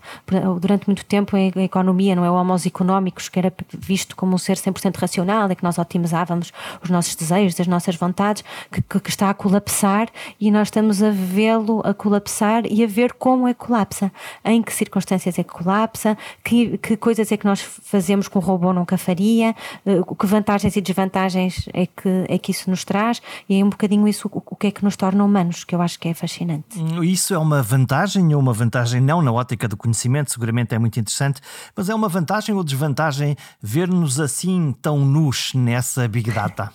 Durante 0.60 0.86
muito 0.86 1.04
tempo, 1.04 1.36
a 1.36 1.62
economia, 1.62 2.16
não 2.16 2.24
é? 2.24 2.30
O 2.30 2.34
homos 2.34 2.66
económicos, 2.66 3.28
que 3.28 3.38
era 3.38 3.52
visto 3.72 4.16
como 4.16 4.34
um 4.34 4.38
ser 4.38 4.56
100% 4.56 4.96
racional, 4.96 5.50
e 5.50 5.54
que 5.54 5.62
nós 5.62 5.78
otimizávamos 5.78 6.52
os 6.82 6.90
nossos 6.90 7.14
desejos, 7.14 7.60
as 7.60 7.66
nossas 7.66 7.96
vontades, 7.96 8.42
que 8.70 8.82
que, 8.88 9.00
que, 9.00 9.10
está 9.10 9.30
a 9.30 9.34
colapsar 9.34 10.08
e 10.40 10.50
nós 10.50 10.68
estamos 10.68 11.02
a 11.02 11.10
vê-lo 11.10 11.80
a 11.84 11.92
colapsar 11.92 12.64
e 12.70 12.82
a 12.82 12.86
ver 12.86 13.12
como 13.12 13.46
é 13.46 13.54
que 13.54 13.60
colapsa, 13.60 14.10
em 14.44 14.62
que 14.62 14.72
circunstâncias 14.72 15.38
é 15.38 15.42
que 15.42 15.52
colapsa, 15.52 16.16
que, 16.42 16.78
que 16.78 16.96
coisas 16.96 17.30
é 17.30 17.36
que 17.36 17.44
nós 17.44 17.60
fazemos 17.60 18.28
com 18.28 18.38
o 18.38 18.42
robô 18.42 18.72
nunca 18.72 18.96
faria, 18.96 19.54
uh, 19.84 20.14
que 20.14 20.26
vantagens 20.26 20.76
e 20.76 20.80
desvantagens 20.80 21.68
é 21.72 21.86
que, 21.86 22.24
é 22.28 22.38
que 22.38 22.50
isso 22.50 22.70
nos 22.70 22.84
traz 22.84 23.20
e 23.48 23.60
é 23.60 23.64
um 23.64 23.68
bocadinho 23.68 24.08
isso 24.08 24.28
o, 24.32 24.42
o 24.46 24.56
que 24.56 24.68
é 24.68 24.70
que 24.70 24.84
nos 24.84 24.96
torna 24.96 25.24
humanos, 25.24 25.64
que 25.64 25.74
eu 25.74 25.82
acho 25.82 25.98
que 25.98 26.08
é 26.08 26.14
fascinante. 26.14 26.78
Hum, 26.78 27.02
isso 27.04 27.34
é 27.34 27.38
uma 27.38 27.62
vantagem 27.62 28.34
ou 28.34 28.40
uma 28.40 28.52
vantagem 28.52 29.00
não 29.00 29.20
na 29.22 29.32
ótica 29.32 29.68
do 29.68 29.76
conhecimento, 29.76 30.30
seguramente 30.30 30.74
é 30.74 30.78
muito 30.78 30.98
interessante, 30.98 31.40
mas 31.76 31.88
é 31.88 31.94
uma 31.94 32.08
vantagem 32.08 32.54
ou 32.54 32.64
desvantagem 32.64 33.36
ver-nos 33.60 34.18
assim 34.18 34.74
tão 34.80 34.98
nus 34.98 35.52
nessa 35.54 36.06
Big 36.08 36.30
Data? 36.30 36.72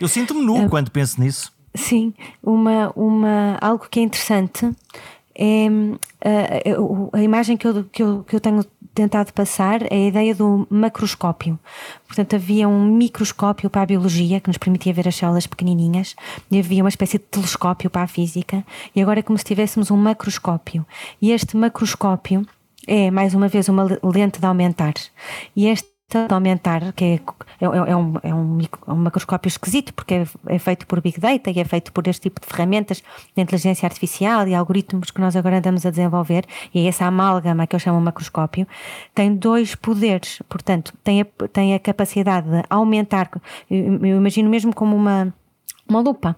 Eu 0.00 0.08
sinto-me 0.08 0.42
nu 0.44 0.68
quando 0.68 0.90
penso 0.90 1.20
nisso. 1.20 1.53
Sim, 1.74 2.14
uma, 2.42 2.92
uma, 2.94 3.58
algo 3.60 3.86
que 3.90 3.98
é 3.98 4.02
interessante 4.02 4.70
é 5.34 5.66
a, 6.24 6.30
eh, 6.30 6.76
a, 7.12 7.18
a 7.18 7.22
imagem 7.22 7.56
que 7.56 7.66
eu, 7.66 7.84
que, 7.84 8.02
eu, 8.02 8.22
que 8.22 8.36
eu 8.36 8.40
tenho 8.40 8.64
tentado 8.94 9.32
passar 9.32 9.82
é 9.82 9.96
a 9.96 10.08
ideia 10.08 10.34
do 10.34 10.66
macroscópio. 10.70 11.58
Portanto, 12.06 12.36
havia 12.36 12.68
um 12.68 12.84
microscópio 12.84 13.68
para 13.68 13.82
a 13.82 13.86
biologia 13.86 14.40
que 14.40 14.48
nos 14.48 14.56
permitia 14.56 14.92
ver 14.92 15.08
as 15.08 15.16
células 15.16 15.46
pequenininhas, 15.46 16.14
e 16.50 16.60
havia 16.60 16.82
uma 16.82 16.88
espécie 16.88 17.18
de 17.18 17.24
telescópio 17.24 17.90
para 17.90 18.02
a 18.02 18.06
física, 18.06 18.64
e 18.94 19.02
agora 19.02 19.18
é 19.18 19.22
como 19.22 19.36
se 19.36 19.44
tivéssemos 19.44 19.90
um 19.90 19.96
macroscópio. 19.96 20.86
E 21.20 21.32
este 21.32 21.56
macroscópio 21.56 22.46
é, 22.86 23.10
mais 23.10 23.34
uma 23.34 23.48
vez, 23.48 23.68
uma 23.68 23.84
lente 24.02 24.38
de 24.38 24.46
aumentar. 24.46 24.94
E 25.56 25.66
este 25.66 25.93
de 26.26 26.34
aumentar, 26.34 26.92
que 26.92 27.04
é, 27.04 27.14
é, 27.14 27.64
é, 27.64 27.68
um, 27.68 28.18
é, 28.22 28.34
um, 28.34 28.60
é 28.60 28.92
um 28.92 28.96
macroscópio 28.96 29.48
esquisito, 29.48 29.92
porque 29.94 30.14
é, 30.14 30.26
é, 30.46 30.58
feito 30.58 30.86
por 30.86 31.00
Big 31.00 31.20
Data 31.20 31.50
e 31.50 31.58
é 31.58 31.64
feito 31.64 31.92
por 31.92 32.06
este 32.06 32.22
tipo 32.22 32.40
de 32.40 32.46
ferramentas 32.46 33.02
de 33.36 33.42
inteligência 33.42 33.86
artificial 33.86 34.46
e 34.46 34.54
algoritmos 34.54 35.10
que 35.10 35.20
nós 35.20 35.36
agora 35.36 35.58
andamos 35.58 35.84
a 35.84 35.90
desenvolver, 35.90 36.44
e 36.72 36.86
essa 36.86 37.06
amálgama 37.06 37.66
que 37.66 37.76
eu 37.76 37.80
chamo 37.80 38.00
macroscópio, 38.00 38.66
tem 39.14 39.34
dois 39.34 39.74
poderes, 39.74 40.40
portanto, 40.48 40.92
tem 41.02 41.20
a, 41.20 41.26
tem 41.52 41.74
a 41.74 41.78
capacidade 41.78 42.48
de 42.48 42.62
aumentar, 42.70 43.30
eu 43.70 44.16
imagino 44.16 44.48
mesmo 44.48 44.74
como 44.74 44.94
uma 44.96 45.32
uma 45.88 46.00
lupa. 46.00 46.36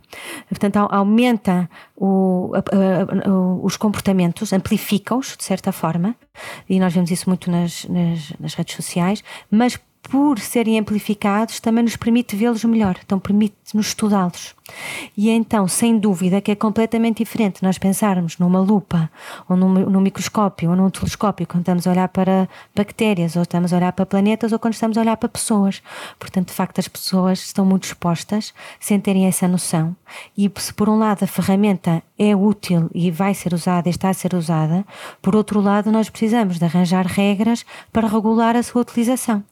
Portanto, 0.49 0.77
aumenta 0.91 1.69
o, 1.97 2.53
a, 2.55 2.59
a, 2.59 3.33
os 3.63 3.77
comportamentos, 3.77 4.53
amplifica-os, 4.53 5.37
de 5.37 5.45
certa 5.45 5.73
forma, 5.73 6.15
e 6.69 6.79
nós 6.81 6.93
vemos 6.93 7.11
isso 7.11 7.29
muito 7.29 7.51
nas, 7.51 7.85
nas, 7.85 8.33
nas 8.39 8.55
redes 8.55 8.75
sociais, 8.75 9.23
mas 9.51 9.79
por 10.09 10.39
serem 10.39 10.79
amplificados, 10.79 11.59
também 11.61 11.83
nos 11.83 11.97
permite 11.97 12.37
vê-los 12.37 12.65
melhor, 12.65 12.97
então 13.05 13.19
permite-nos 13.19 13.89
estudá-los. 13.89 14.55
E 15.17 15.31
então, 15.31 15.67
sem 15.69 15.99
dúvida, 15.99 16.41
que 16.41 16.51
é 16.51 16.55
completamente 16.55 17.19
diferente 17.19 17.63
nós 17.63 17.79
pensarmos 17.79 18.39
numa 18.39 18.61
lupa, 18.61 19.11
ou 19.49 19.57
num, 19.57 19.69
num, 19.69 20.01
microscópio, 20.01 20.71
ou 20.71 20.77
num 20.77 20.91
telescópio, 20.91 21.47
quando 21.47 21.63
estamos 21.63 21.87
a 21.87 21.91
olhar 21.91 22.09
para 22.09 22.49
bactérias, 22.75 23.37
ou 23.37 23.43
estamos 23.43 23.73
a 23.73 23.77
olhar 23.77 23.93
para 23.93 24.07
planetas, 24.07 24.53
ou 24.53 24.59
quando 24.59 24.75
estamos 24.75 24.97
a 24.99 25.01
olhar 25.01 25.17
para 25.17 25.29
pessoas. 25.29 25.83
Portanto, 26.19 26.49
de 26.49 26.55
facto, 26.55 26.79
as 26.79 26.89
pessoas 26.89 27.41
estão 27.41 27.65
muito 27.65 27.85
expostas, 27.85 28.53
sem 28.81 29.01
terem 29.01 29.27
essa 29.27 29.47
noção. 29.47 29.97
E 30.37 30.51
se 30.57 30.73
por 30.73 30.89
um 30.89 30.99
lado 30.99 31.23
a 31.23 31.27
ferramenta 31.27 32.03
é 32.19 32.35
útil 32.35 32.91
e 32.95 33.11
vai 33.11 33.35
ser 33.35 33.53
usada 33.55 33.89
e 33.89 33.91
está 33.91 34.09
a 34.09 34.15
ser 34.15 34.35
usada, 34.35 34.85
por 35.23 35.37
outro 35.37 35.61
lado, 35.61 35.93
nós 35.93 36.11
precisamos 36.11 36.59
de 36.59 36.65
arranjar 36.65 37.07
regras 37.07 37.65
para 37.93 38.09
regular 38.09 38.57
a 38.57 38.63
sua 38.63 38.83
utilização. 38.83 39.45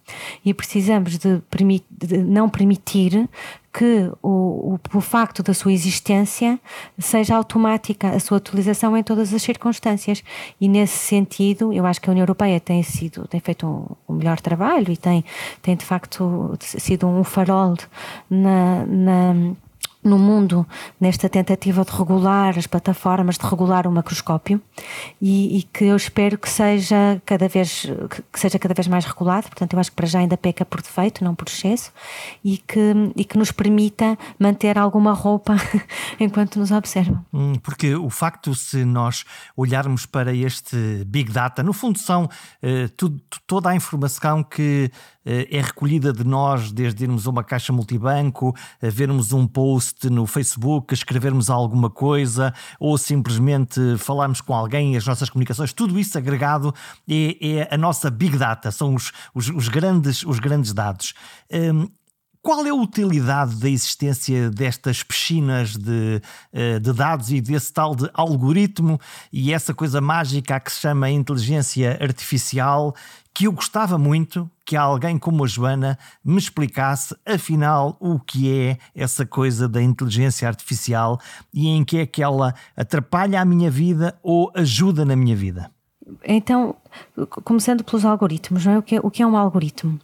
E 0.44 0.52
precisamos 0.52 1.18
de, 1.18 1.42
de 1.90 2.18
não 2.18 2.48
permitir 2.48 3.28
que 3.72 4.08
o, 4.22 4.74
o, 4.74 4.80
o, 4.94 5.00
facto 5.00 5.42
da 5.42 5.52
sua 5.52 5.72
existência 5.72 6.60
seja 6.96 7.34
automática 7.34 8.10
a 8.10 8.20
sua 8.20 8.36
utilização 8.36 8.96
em 8.96 9.02
todas 9.02 9.34
as 9.34 9.42
circunstâncias. 9.42 10.22
E 10.60 10.68
nesse 10.68 10.96
sentido, 10.96 11.72
eu 11.72 11.84
acho 11.84 12.00
que 12.00 12.08
a 12.08 12.12
União 12.12 12.22
Europeia 12.22 12.60
tem 12.60 12.82
sido 12.84 13.26
tem 13.26 13.40
feito 13.40 13.66
um, 13.66 14.12
um 14.12 14.16
melhor 14.16 14.40
trabalho 14.40 14.92
e 14.92 14.96
tem, 14.96 15.24
tem 15.60 15.74
de 15.74 15.84
facto 15.84 16.56
sido 16.60 17.08
um 17.08 17.24
farol 17.24 17.74
na, 18.30 18.86
na 18.86 19.34
no 20.04 20.18
mundo 20.18 20.66
nesta 21.00 21.28
tentativa 21.28 21.84
de 21.84 21.90
regular 21.90 22.58
as 22.58 22.66
plataformas, 22.66 23.38
de 23.38 23.46
regular 23.46 23.86
o 23.86 23.90
macroscópio 23.90 24.60
e, 25.20 25.58
e, 25.58 25.62
que 25.62 25.84
eu 25.86 25.96
espero 25.96 26.36
que 26.38 26.48
seja 26.48 27.20
cada 27.24 27.48
vez 27.48 27.86
que 28.32 28.38
seja 28.38 28.58
cada 28.58 28.74
vez 28.74 28.86
mais 28.86 29.04
regulado. 29.04 29.48
Portanto, 29.48 29.72
eu 29.72 29.80
acho 29.80 29.90
que 29.90 29.96
para 29.96 30.06
já 30.06 30.18
ainda 30.18 30.36
peca 30.36 30.64
por 30.64 30.82
defeito, 30.82 31.24
não 31.24 31.34
por 31.34 31.48
excesso, 31.48 31.92
e 32.44 32.58
que, 32.58 33.12
e 33.16 33.24
que 33.24 33.38
nos 33.38 33.50
permita 33.50 34.18
manter 34.38 34.78
alguma 34.78 35.12
roupa 35.12 35.56
enquanto 36.20 36.58
nos 36.58 36.70
observam. 36.70 37.24
Hum, 37.32 37.54
porque 37.62 37.94
o 37.94 38.10
facto, 38.10 38.54
se 38.54 38.84
nós 38.84 39.24
olharmos 39.56 40.06
para 40.06 40.34
este 40.34 41.04
Big 41.06 41.32
Data, 41.32 41.62
no 41.62 41.72
fundo 41.72 41.98
são 41.98 42.28
eh, 42.62 42.88
tudo, 42.96 43.20
toda 43.46 43.70
a 43.70 43.74
informação 43.74 44.42
que 44.42 44.90
é 45.24 45.60
recolhida 45.60 46.12
de 46.12 46.24
nós, 46.24 46.70
desde 46.70 47.04
irmos 47.04 47.26
a 47.26 47.30
uma 47.30 47.42
caixa 47.42 47.72
multibanco, 47.72 48.54
a 48.82 48.88
vermos 48.88 49.32
um 49.32 49.46
post 49.46 50.08
no 50.10 50.26
Facebook, 50.26 50.92
escrevermos 50.92 51.48
alguma 51.48 51.90
coisa 51.90 52.52
ou 52.78 52.96
simplesmente 52.98 53.80
falarmos 53.98 54.40
com 54.40 54.54
alguém, 54.54 54.96
as 54.96 55.06
nossas 55.06 55.30
comunicações, 55.30 55.72
tudo 55.72 55.98
isso 55.98 56.16
agregado 56.18 56.74
é, 57.08 57.58
é 57.58 57.74
a 57.74 57.78
nossa 57.78 58.10
big 58.10 58.36
data, 58.36 58.70
são 58.70 58.94
os, 58.94 59.12
os, 59.34 59.48
os 59.48 59.68
grandes, 59.68 60.24
os 60.24 60.38
grandes 60.38 60.72
dados. 60.72 61.14
Um, 61.50 61.88
qual 62.44 62.66
é 62.66 62.68
a 62.68 62.74
utilidade 62.74 63.56
da 63.56 63.70
existência 63.70 64.50
destas 64.50 65.02
piscinas 65.02 65.76
de, 65.76 66.20
eh, 66.52 66.78
de, 66.78 66.92
dados 66.92 67.32
e 67.32 67.40
desse 67.40 67.72
tal 67.72 67.96
de 67.96 68.10
algoritmo 68.12 69.00
e 69.32 69.50
essa 69.50 69.72
coisa 69.72 69.98
mágica 69.98 70.60
que 70.60 70.70
se 70.70 70.80
chama 70.80 71.08
inteligência 71.08 71.98
artificial 71.98 72.94
que 73.32 73.46
eu 73.46 73.52
gostava 73.52 73.96
muito 73.96 74.48
que 74.62 74.76
alguém 74.76 75.18
como 75.18 75.42
a 75.42 75.46
Joana 75.46 75.98
me 76.22 76.38
explicasse, 76.38 77.16
afinal, 77.24 77.96
o 77.98 78.20
que 78.20 78.52
é 78.52 78.78
essa 78.94 79.24
coisa 79.24 79.66
da 79.66 79.82
inteligência 79.82 80.46
artificial 80.46 81.18
e 81.52 81.68
em 81.68 81.82
que 81.82 81.96
é 81.96 82.06
que 82.06 82.22
ela 82.22 82.54
atrapalha 82.76 83.40
a 83.40 83.44
minha 83.44 83.70
vida 83.70 84.18
ou 84.22 84.52
ajuda 84.54 85.02
na 85.04 85.16
minha 85.16 85.34
vida. 85.34 85.70
Então, 86.22 86.76
começando 87.44 87.84
pelos 87.84 88.04
algoritmos, 88.04 88.64
não 88.64 88.72
é? 88.72 88.78
O 88.78 88.82
que 88.82 88.96
é, 88.96 89.00
o 89.02 89.10
que 89.10 89.22
é 89.22 89.26
um 89.26 89.36
algoritmo? 89.36 89.98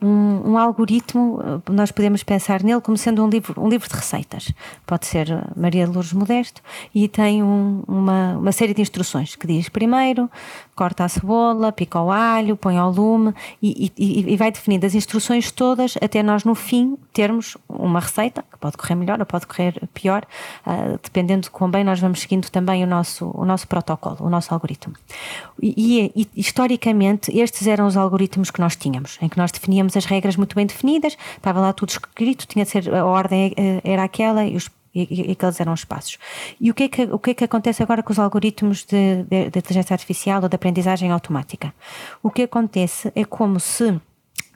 Um, 0.00 0.50
um, 0.50 0.58
algoritmo, 0.58 1.40
nós 1.70 1.90
podemos 1.90 2.22
pensar 2.22 2.62
nele 2.62 2.80
como 2.80 2.96
sendo 2.96 3.24
um 3.24 3.28
livro, 3.28 3.60
um 3.60 3.68
livro 3.68 3.88
de 3.88 3.94
receitas. 3.94 4.52
Pode 4.86 5.06
ser 5.06 5.26
Maria 5.56 5.86
de 5.86 5.92
Lourdes 5.92 6.12
Modesto 6.12 6.60
e 6.94 7.08
tem 7.08 7.42
um, 7.42 7.82
uma, 7.86 8.36
uma 8.36 8.52
série 8.52 8.74
de 8.74 8.82
instruções 8.82 9.34
que 9.34 9.46
diz 9.46 9.68
primeiro 9.68 10.30
corta 10.74 11.04
a 11.04 11.08
cebola, 11.08 11.72
pica 11.72 12.00
o 12.00 12.10
alho, 12.10 12.56
põe 12.56 12.76
ao 12.76 12.90
lume 12.90 13.32
e, 13.62 13.92
e, 13.96 14.32
e 14.32 14.36
vai 14.36 14.50
definindo 14.50 14.84
as 14.84 14.94
instruções 14.94 15.50
todas 15.50 15.96
até 16.02 16.22
nós 16.22 16.44
no 16.44 16.54
fim 16.54 16.96
termos 17.12 17.56
uma 17.68 18.00
receita 18.00 18.44
que 18.50 18.58
pode 18.58 18.76
correr 18.76 18.94
melhor 18.94 19.20
ou 19.20 19.26
pode 19.26 19.46
correr 19.46 19.80
pior, 19.92 20.24
uh, 20.66 20.98
dependendo 21.02 21.42
de 21.42 21.50
quão 21.50 21.70
bem 21.70 21.84
nós 21.84 22.00
vamos 22.00 22.20
seguindo 22.20 22.50
também 22.50 22.82
o 22.82 22.86
nosso, 22.86 23.30
o 23.34 23.44
nosso 23.44 23.68
protocolo, 23.68 24.18
o 24.20 24.30
nosso 24.30 24.52
algoritmo. 24.52 24.94
E, 25.62 26.12
e, 26.14 26.28
historicamente, 26.34 27.36
estes 27.36 27.66
eram 27.66 27.86
os 27.86 27.96
algoritmos 27.96 28.50
que 28.50 28.60
nós 28.60 28.76
tínhamos, 28.76 29.18
em 29.20 29.28
que 29.28 29.38
nós 29.38 29.52
definíamos 29.52 29.96
as 29.96 30.04
regras 30.04 30.36
muito 30.36 30.54
bem 30.54 30.66
definidas, 30.66 31.16
estava 31.36 31.60
lá 31.60 31.72
tudo 31.72 31.90
escrito, 31.90 32.46
tinha 32.46 32.64
de 32.64 32.70
ser, 32.70 32.94
a 32.94 33.04
ordem 33.04 33.52
eh, 33.56 33.80
era 33.84 34.04
aquela 34.04 34.44
e 34.44 34.56
os 34.56 34.68
e, 34.94 35.32
aqueles 35.32 35.60
eram 35.60 35.72
os 35.72 35.84
passos. 35.84 36.18
E 36.60 36.70
o 36.70 36.74
que, 36.74 36.84
é 36.84 36.88
que, 36.88 37.02
o 37.02 37.18
que 37.18 37.30
é 37.30 37.34
que 37.34 37.44
acontece 37.44 37.82
agora 37.82 38.02
com 38.02 38.12
os 38.12 38.18
algoritmos 38.18 38.84
de, 38.84 39.24
de, 39.24 39.50
de 39.50 39.58
inteligência 39.58 39.92
artificial 39.92 40.42
ou 40.42 40.48
de 40.48 40.54
aprendizagem 40.54 41.10
automática? 41.10 41.74
O 42.22 42.30
que 42.30 42.42
acontece 42.42 43.10
é 43.14 43.24
como 43.24 43.58
se 43.58 44.00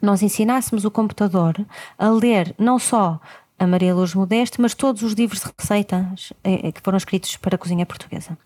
nós 0.01 0.21
ensinássemos 0.21 0.85
o 0.85 0.91
computador 0.91 1.55
a 1.97 2.09
ler 2.09 2.55
não 2.57 2.79
só 2.79 3.19
a 3.59 3.67
Maria 3.67 3.93
Luz 3.93 4.15
Modeste, 4.15 4.59
mas 4.61 4.73
todos 4.73 5.03
os 5.03 5.13
livros 5.13 5.41
de 5.41 5.51
receitas 5.57 6.31
eh, 6.43 6.67
eh, 6.67 6.71
que 6.71 6.81
foram 6.81 6.97
escritos 6.97 7.35
para 7.35 7.55
a 7.55 7.57
cozinha 7.57 7.85
portuguesa. 7.85 8.37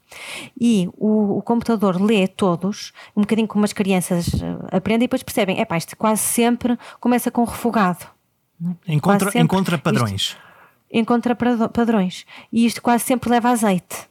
E 0.60 0.90
o, 0.98 1.38
o, 1.38 1.42
computador 1.42 2.02
lê 2.02 2.28
todos, 2.28 2.92
um 3.16 3.22
bocadinho 3.22 3.48
como 3.48 3.64
as 3.64 3.72
crianças 3.72 4.28
eh, 4.34 4.76
aprendem 4.76 5.06
e 5.06 5.08
depois 5.08 5.22
percebem, 5.22 5.60
é 5.60 5.66
pá, 5.66 5.78
isto 5.78 5.96
quase 5.96 6.22
sempre 6.22 6.78
começa 7.00 7.30
com 7.30 7.44
refogado. 7.44 8.06
É? 8.88 8.94
Encontra, 8.94 9.32
sempre, 9.32 9.46
encontra 9.46 9.78
padrões. 9.78 10.22
Isto, 10.22 10.38
encontra 10.92 11.36
padrões. 11.36 12.26
E 12.52 12.66
isto 12.66 12.82
quase 12.82 13.04
sempre 13.04 13.30
leva 13.30 13.50
azeite. 13.50 14.08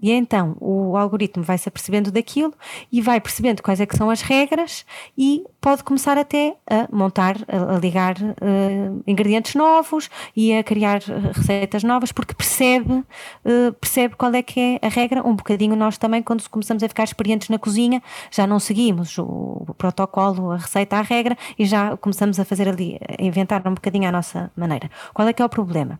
E 0.00 0.10
então 0.12 0.56
o 0.60 0.96
algoritmo 0.96 1.42
vai 1.42 1.58
se 1.58 1.68
apercebendo 1.68 2.10
daquilo 2.10 2.54
e 2.90 3.02
vai 3.02 3.20
percebendo 3.20 3.62
quais 3.62 3.80
é 3.80 3.86
que 3.86 3.96
são 3.96 4.08
as 4.08 4.22
regras 4.22 4.86
e 5.16 5.44
pode 5.60 5.82
começar 5.82 6.16
até 6.16 6.56
a 6.66 6.88
montar, 6.94 7.36
a, 7.48 7.78
ligar 7.78 8.16
uh, 8.16 9.02
ingredientes 9.06 9.54
novos 9.54 10.08
e 10.36 10.52
a 10.52 10.62
criar 10.62 11.00
eh, 11.08 11.32
receitas 11.32 11.82
novas 11.82 12.12
porque 12.12 12.32
percebe, 12.32 12.92
uh, 12.92 13.72
percebe 13.80 14.14
qual 14.14 14.32
é 14.34 14.42
que 14.42 14.60
é 14.60 14.86
a 14.86 14.88
regra. 14.88 15.26
Um 15.26 15.34
bocadinho 15.34 15.74
nós 15.74 15.98
também, 15.98 16.22
quando 16.22 16.48
começamos 16.48 16.82
a 16.82 16.88
ficar 16.88 17.04
experientes 17.04 17.48
na 17.48 17.58
cozinha, 17.58 18.02
já 18.30 18.46
não 18.46 18.60
seguimos 18.60 19.18
o, 19.18 19.64
o 19.68 19.74
protocolo, 19.74 20.52
a 20.52 20.56
receita, 20.56 20.96
a 20.96 21.02
regra 21.02 21.36
e 21.58 21.64
já 21.64 21.96
começamos 21.96 22.38
a 22.38 22.44
fazer 22.44 22.68
ali, 22.68 22.98
a 23.18 23.22
inventar 23.22 23.66
um 23.66 23.74
bocadinho 23.74 24.08
à 24.08 24.12
nossa 24.12 24.50
maneira. 24.56 24.88
Qual 25.12 25.26
é 25.26 25.32
que 25.32 25.42
é 25.42 25.44
o 25.44 25.48
problema? 25.48 25.98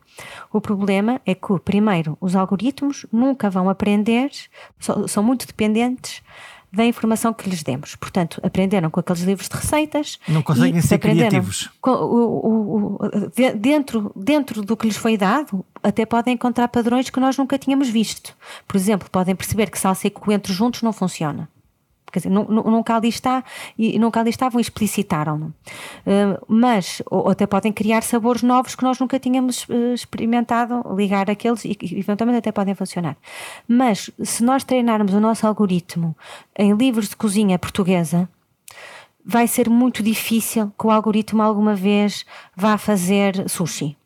O 0.53 0.61
problema 0.61 1.21
é 1.27 1.35
que, 1.35 1.59
primeiro, 1.65 2.17
os 2.21 2.37
algoritmos 2.37 3.07
nunca 3.12 3.50
vão 3.50 3.69
aprender, 3.69 4.31
são 5.07 5.23
muito 5.23 5.47
dependentes 5.47 6.23
da 6.72 6.84
informação 6.84 7.32
que 7.32 7.48
lhes 7.48 7.62
demos. 7.62 7.96
Portanto, 7.96 8.40
aprenderam 8.42 8.90
com 8.90 9.00
aqueles 9.00 9.22
livros 9.22 9.48
de 9.48 9.56
receitas. 9.56 10.18
Não 10.28 10.42
conseguem 10.42 10.80
ser 10.80 10.98
criativos. 10.98 11.70
Com, 11.80 11.90
o, 11.90 12.46
o, 12.46 12.94
o, 12.96 12.98
dentro, 13.56 14.12
dentro 14.14 14.62
do 14.62 14.76
que 14.76 14.87
lhes 14.87 14.96
foi 14.96 15.16
dado, 15.16 15.64
até 15.82 16.04
podem 16.04 16.34
encontrar 16.34 16.68
padrões 16.68 17.10
que 17.10 17.20
nós 17.20 17.37
nunca 17.37 17.58
tínhamos 17.58 17.88
visto. 17.88 18.37
Por 18.66 18.76
exemplo, 18.76 19.08
podem 19.10 19.34
perceber 19.34 19.70
que 19.70 19.78
salsa 19.78 20.06
e 20.06 20.10
coentro 20.10 20.52
juntos 20.52 20.82
não 20.82 20.92
funciona. 20.92 21.48
Quer 22.11 22.21
dizer, 22.21 22.31
nunca 22.31 22.97
ali 22.97 23.09
está 23.09 23.45
e 23.77 23.99
nunca 23.99 24.21
ali 24.21 24.31
estavam 24.31 24.59
e 24.59 24.62
explicitaram-no. 24.62 25.47
Uh, 25.47 26.45
mas, 26.49 27.03
ou, 27.11 27.29
até 27.29 27.47
podem 27.47 27.73
criar 27.73 28.03
sabores 28.03 28.43
novos 28.43 28.75
que 28.75 28.83
nós 28.83 28.99
nunca 28.99 29.19
tínhamos 29.19 29.65
uh, 29.69 29.95
experimentado, 29.95 30.83
ligar 30.97 31.31
aqueles 31.31 31.65
e 31.65 31.77
eventualmente 31.93 32.38
até 32.38 32.53
podem 32.53 32.75
funcionar. 32.75 33.17
Mas 33.67 34.11
se 34.23 34.43
nós 34.43 34.65
treinarmos 34.65 35.12
o 35.12 35.21
nosso 35.21 35.47
algoritmo 35.47 36.17
em 36.57 36.73
livros 36.75 37.11
de 37.11 37.17
cozinha 37.17 37.59
portuguesa, 37.59 38.29
vai 39.25 39.47
ser 39.47 39.69
muito 39.69 40.03
difícil 40.03 40.73
que 40.79 40.87
o 40.87 40.91
algoritmo 40.91 41.43
alguma 41.43 41.75
vez 41.75 42.25
vá 42.57 42.79
fazer 42.79 43.49
sushi 43.49 43.97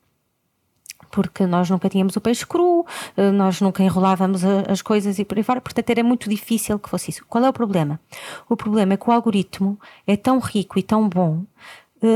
porque 1.13 1.47
nós 1.47 1.71
nunca 1.71 1.89
tínhamos 1.89 2.17
o 2.17 2.21
peixe 2.21 2.45
cru, 2.45 2.85
eh, 3.17 3.31
nós 3.31 3.61
nunca 3.61 3.85
enrolávamos 3.85 4.43
as 4.45 4.83
coisas 4.83 5.19
e 5.19 5.25
por 5.25 5.37
aí 5.37 5.45
fora, 5.45 5.61
portanto 5.61 5.91
era 5.91 6.03
muito 6.03 6.29
difícil 6.29 6.79
que 6.79 6.89
fosse 6.89 7.11
isso. 7.11 7.25
Qual 7.29 7.45
é 7.45 7.49
o 7.49 7.53
problema? 7.53 8.01
O 8.49 8.57
problema 8.57 8.95
é 8.95 8.97
que 8.97 9.09
o 9.09 9.13
algoritmo 9.13 9.79
é 10.07 10.17
tão 10.17 10.39
rico 10.41 10.79
e 10.79 10.83
tão 10.83 11.09
bom 11.09 11.45
eh, 12.03 12.07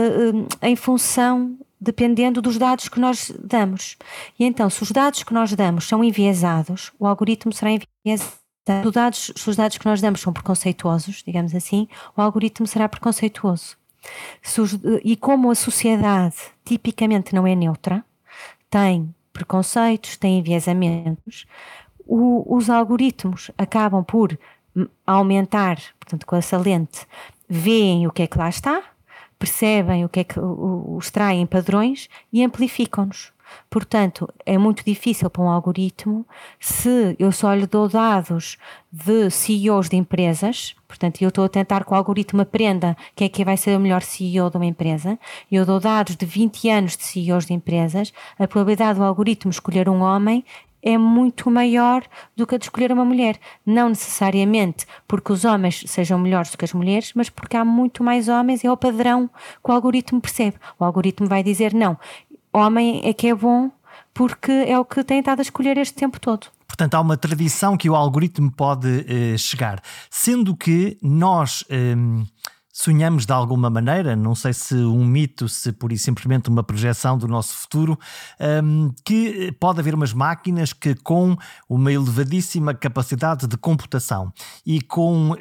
eh, 0.62 0.68
em 0.68 0.74
função 0.74 1.56
dependendo 1.78 2.40
dos 2.40 2.56
dados 2.56 2.88
que 2.88 2.98
nós 2.98 3.30
damos. 3.38 3.96
E 4.38 4.44
então, 4.44 4.68
se 4.70 4.82
os 4.82 4.90
dados 4.90 5.22
que 5.22 5.34
nós 5.34 5.52
damos 5.52 5.86
são 5.86 6.02
enviesados, 6.02 6.90
o 6.98 7.06
algoritmo 7.06 7.52
será 7.52 7.70
enviesado. 7.70 8.32
Se 8.66 8.86
os 8.86 8.92
dados, 8.92 9.32
se 9.36 9.50
os 9.50 9.56
dados 9.56 9.78
que 9.78 9.86
nós 9.86 10.00
damos 10.00 10.20
são 10.20 10.32
preconceituosos, 10.32 11.22
digamos 11.24 11.54
assim, 11.54 11.86
o 12.16 12.22
algoritmo 12.22 12.66
será 12.66 12.88
preconceituoso. 12.88 13.76
Os, 14.58 14.78
e 15.04 15.16
como 15.16 15.50
a 15.50 15.54
sociedade 15.54 16.36
tipicamente 16.64 17.34
não 17.34 17.46
é 17.46 17.54
neutra, 17.54 18.04
tem 18.70 19.14
preconceitos, 19.32 20.16
tem 20.16 20.38
enviesamentos, 20.38 21.46
o, 22.06 22.56
os 22.56 22.70
algoritmos 22.70 23.50
acabam 23.58 24.04
por 24.04 24.38
aumentar, 25.06 25.78
portanto, 25.99 26.26
com 26.26 26.37
essa 26.37 26.56
lente, 26.56 27.06
veem 27.49 28.06
o 28.06 28.12
que 28.12 28.23
é 28.23 28.26
que 28.26 28.38
lá 28.38 28.49
está, 28.49 28.82
percebem 29.38 30.04
o 30.04 30.08
que 30.08 30.20
é 30.20 30.25
que 30.25 30.38
o, 30.38 30.99
extraem 31.00 31.46
padrões 31.46 32.08
e 32.32 32.44
amplificam-nos. 32.44 33.32
Portanto, 33.70 34.28
é 34.44 34.58
muito 34.58 34.85
difícil 34.85 35.30
para 35.30 35.42
um 35.42 35.49
algoritmo 35.49 36.26
se 36.61 37.16
eu 37.18 37.30
só 37.30 37.54
lhe 37.54 37.66
dou 37.66 37.88
dados 37.88 38.58
de 38.90 39.30
CEOs 39.30 39.88
de 39.88 39.96
empresas, 39.96 40.75
portanto, 40.87 41.23
eu 41.23 41.28
estou 41.28 41.45
a 41.45 41.49
tentar 41.49 41.85
que 41.85 41.93
o 41.93 41.95
algoritmo 41.95 42.43
aprenda 42.43 42.97
quem 43.14 43.26
é 43.26 43.28
que 43.28 43.45
vai 43.45 43.57
ser 43.57 43.76
o 43.76 43.81
melhor 43.81 44.02
CEO 44.02 44.50
de 44.50 44.57
uma 44.57 44.66
empresa, 44.66 45.19
eu 45.50 45.64
dou 45.64 45.81
dados 45.81 46.16
de 46.16 46.26
20 46.26 46.71
anos 46.71 46.97
de 46.97 47.05
CEOs 47.05 47.47
de 47.47 47.55
empresas, 47.55 48.12
a 48.38 48.47
probabilidade 48.47 48.99
do 48.99 49.05
algoritmo 49.05 49.50
escolher 49.50 49.88
um 49.88 50.02
homem 50.02 50.45
é 50.83 50.97
muito 50.97 51.50
maior 51.50 52.05
do 52.37 52.47
que 52.47 52.55
a 52.55 52.59
de 52.59 52.66
escolher 52.66 52.93
uma 52.93 53.05
mulher. 53.05 53.37
Não 53.64 53.88
necessariamente 53.88 54.87
porque 55.09 55.33
os 55.33 55.45
homens 55.45 55.83
sejam 55.87 56.16
melhores 56.16 56.52
do 56.52 56.57
que 56.57 56.64
as 56.64 56.73
mulheres, 56.73 57.12
mas 57.12 57.28
porque 57.28 57.57
há 57.57 57.64
muito 57.64 58.05
mais 58.05 58.28
homens 58.28 58.64
é 58.64 58.71
o 58.71 58.76
padrão 58.76 59.28
que 59.64 59.71
o 59.71 59.73
algoritmo 59.73 60.21
percebe. 60.21 60.57
O 60.78 60.85
algoritmo 60.85 61.26
vai 61.26 61.43
dizer: 61.43 61.75
não, 61.75 61.99
homem 62.52 63.00
é 63.05 63.12
que 63.12 63.26
é 63.26 63.35
bom 63.35 63.71
porque 64.16 64.50
é 64.50 64.78
o 64.78 64.85
que 64.85 65.04
tem 65.04 65.18
estado 65.18 65.40
a 65.40 65.42
escolher 65.42 65.76
este 65.76 65.94
tempo 65.94 66.18
todo. 66.18 66.46
Portanto, 66.66 66.94
há 66.94 67.00
uma 67.00 67.18
tradição 67.18 67.76
que 67.76 67.88
o 67.88 67.94
algoritmo 67.94 68.50
pode 68.50 68.88
uh, 68.88 69.38
chegar. 69.38 69.80
Sendo 70.11 70.56
que 70.56 70.99
nós. 71.02 71.62
Um 71.70 72.25
sonhamos 72.78 73.25
de 73.25 73.33
alguma 73.33 73.71
maneira, 73.71 74.14
não 74.14 74.35
sei 74.35 74.52
se 74.52 74.75
um 74.75 75.02
mito, 75.02 75.49
se 75.49 75.73
por 75.73 75.92
e 75.92 75.99
simplesmente 75.99 76.50
uma 76.50 76.62
projeção 76.62 77.16
do 77.16 77.27
nosso 77.27 77.55
futuro, 77.55 77.98
um, 78.62 78.92
que 79.03 79.50
pode 79.53 79.81
haver 79.81 79.94
umas 79.94 80.12
máquinas 80.12 80.74
que 80.74 80.94
com 80.94 81.38
uma 81.70 81.90
elevadíssima 81.90 82.74
capacidade 82.74 83.46
de 83.46 83.57
computação 83.57 84.31
e 84.64 84.83
com 84.83 85.31
uh, 85.31 85.37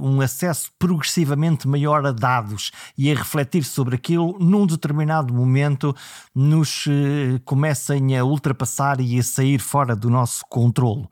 um 0.00 0.22
acesso 0.22 0.70
progressivamente 0.78 1.68
maior 1.68 2.06
a 2.06 2.10
dados 2.10 2.70
e 2.96 3.12
a 3.12 3.14
refletir 3.14 3.64
sobre 3.64 3.96
aquilo, 3.96 4.38
num 4.40 4.66
determinado 4.66 5.34
momento 5.34 5.94
nos 6.34 6.86
uh, 6.86 7.38
comecem 7.44 8.16
a 8.16 8.24
ultrapassar 8.24 8.98
e 8.98 9.18
a 9.18 9.22
sair 9.22 9.58
fora 9.58 9.94
do 9.94 10.08
nosso 10.08 10.42
controlo. 10.48 11.10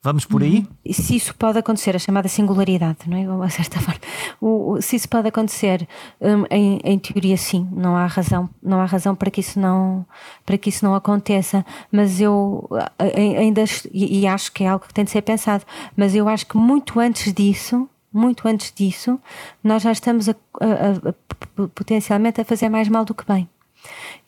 Vamos 0.00 0.24
por 0.24 0.42
aí? 0.44 0.58
Uhum. 0.58 0.92
Se 0.92 1.16
isso 1.16 1.34
pode 1.34 1.58
acontecer, 1.58 1.96
a 1.96 1.98
chamada 1.98 2.28
singularidade, 2.28 2.98
não 3.06 3.42
é? 3.42 3.46
A 3.46 3.50
certa 3.50 3.80
forma. 3.82 4.00
O, 4.40 4.80
se 4.80 4.94
isso 4.94 5.08
pode 5.08 5.26
acontecer, 5.26 5.88
um, 6.20 6.44
em, 6.50 6.80
em, 6.84 6.98
teoria 6.98 7.36
sim, 7.36 7.68
não 7.72 7.96
há 7.96 8.06
razão, 8.06 8.48
não 8.62 8.80
há 8.80 8.84
razão 8.84 9.16
para 9.16 9.28
que 9.28 9.40
isso 9.40 9.58
não, 9.58 10.06
para 10.46 10.56
que 10.56 10.68
isso 10.68 10.84
não 10.84 10.94
aconteça. 10.94 11.66
Mas 11.90 12.20
eu 12.20 12.68
ainda 12.98 13.64
e, 13.92 14.20
e 14.20 14.26
acho 14.26 14.52
que 14.52 14.62
é 14.62 14.68
algo 14.68 14.86
que 14.86 14.94
tem 14.94 15.04
de 15.04 15.10
ser 15.10 15.22
pensado. 15.22 15.64
Mas 15.96 16.14
eu 16.14 16.28
acho 16.28 16.46
que 16.46 16.56
muito 16.56 17.00
antes 17.00 17.32
disso, 17.32 17.88
muito 18.12 18.46
antes 18.46 18.72
disso, 18.72 19.18
nós 19.64 19.82
já 19.82 19.90
estamos 19.90 20.28
a, 20.28 20.32
a, 20.60 21.10
a, 21.10 21.68
potencialmente 21.74 22.40
a 22.40 22.44
fazer 22.44 22.68
mais 22.68 22.88
mal 22.88 23.04
do 23.04 23.14
que 23.14 23.26
bem. 23.26 23.48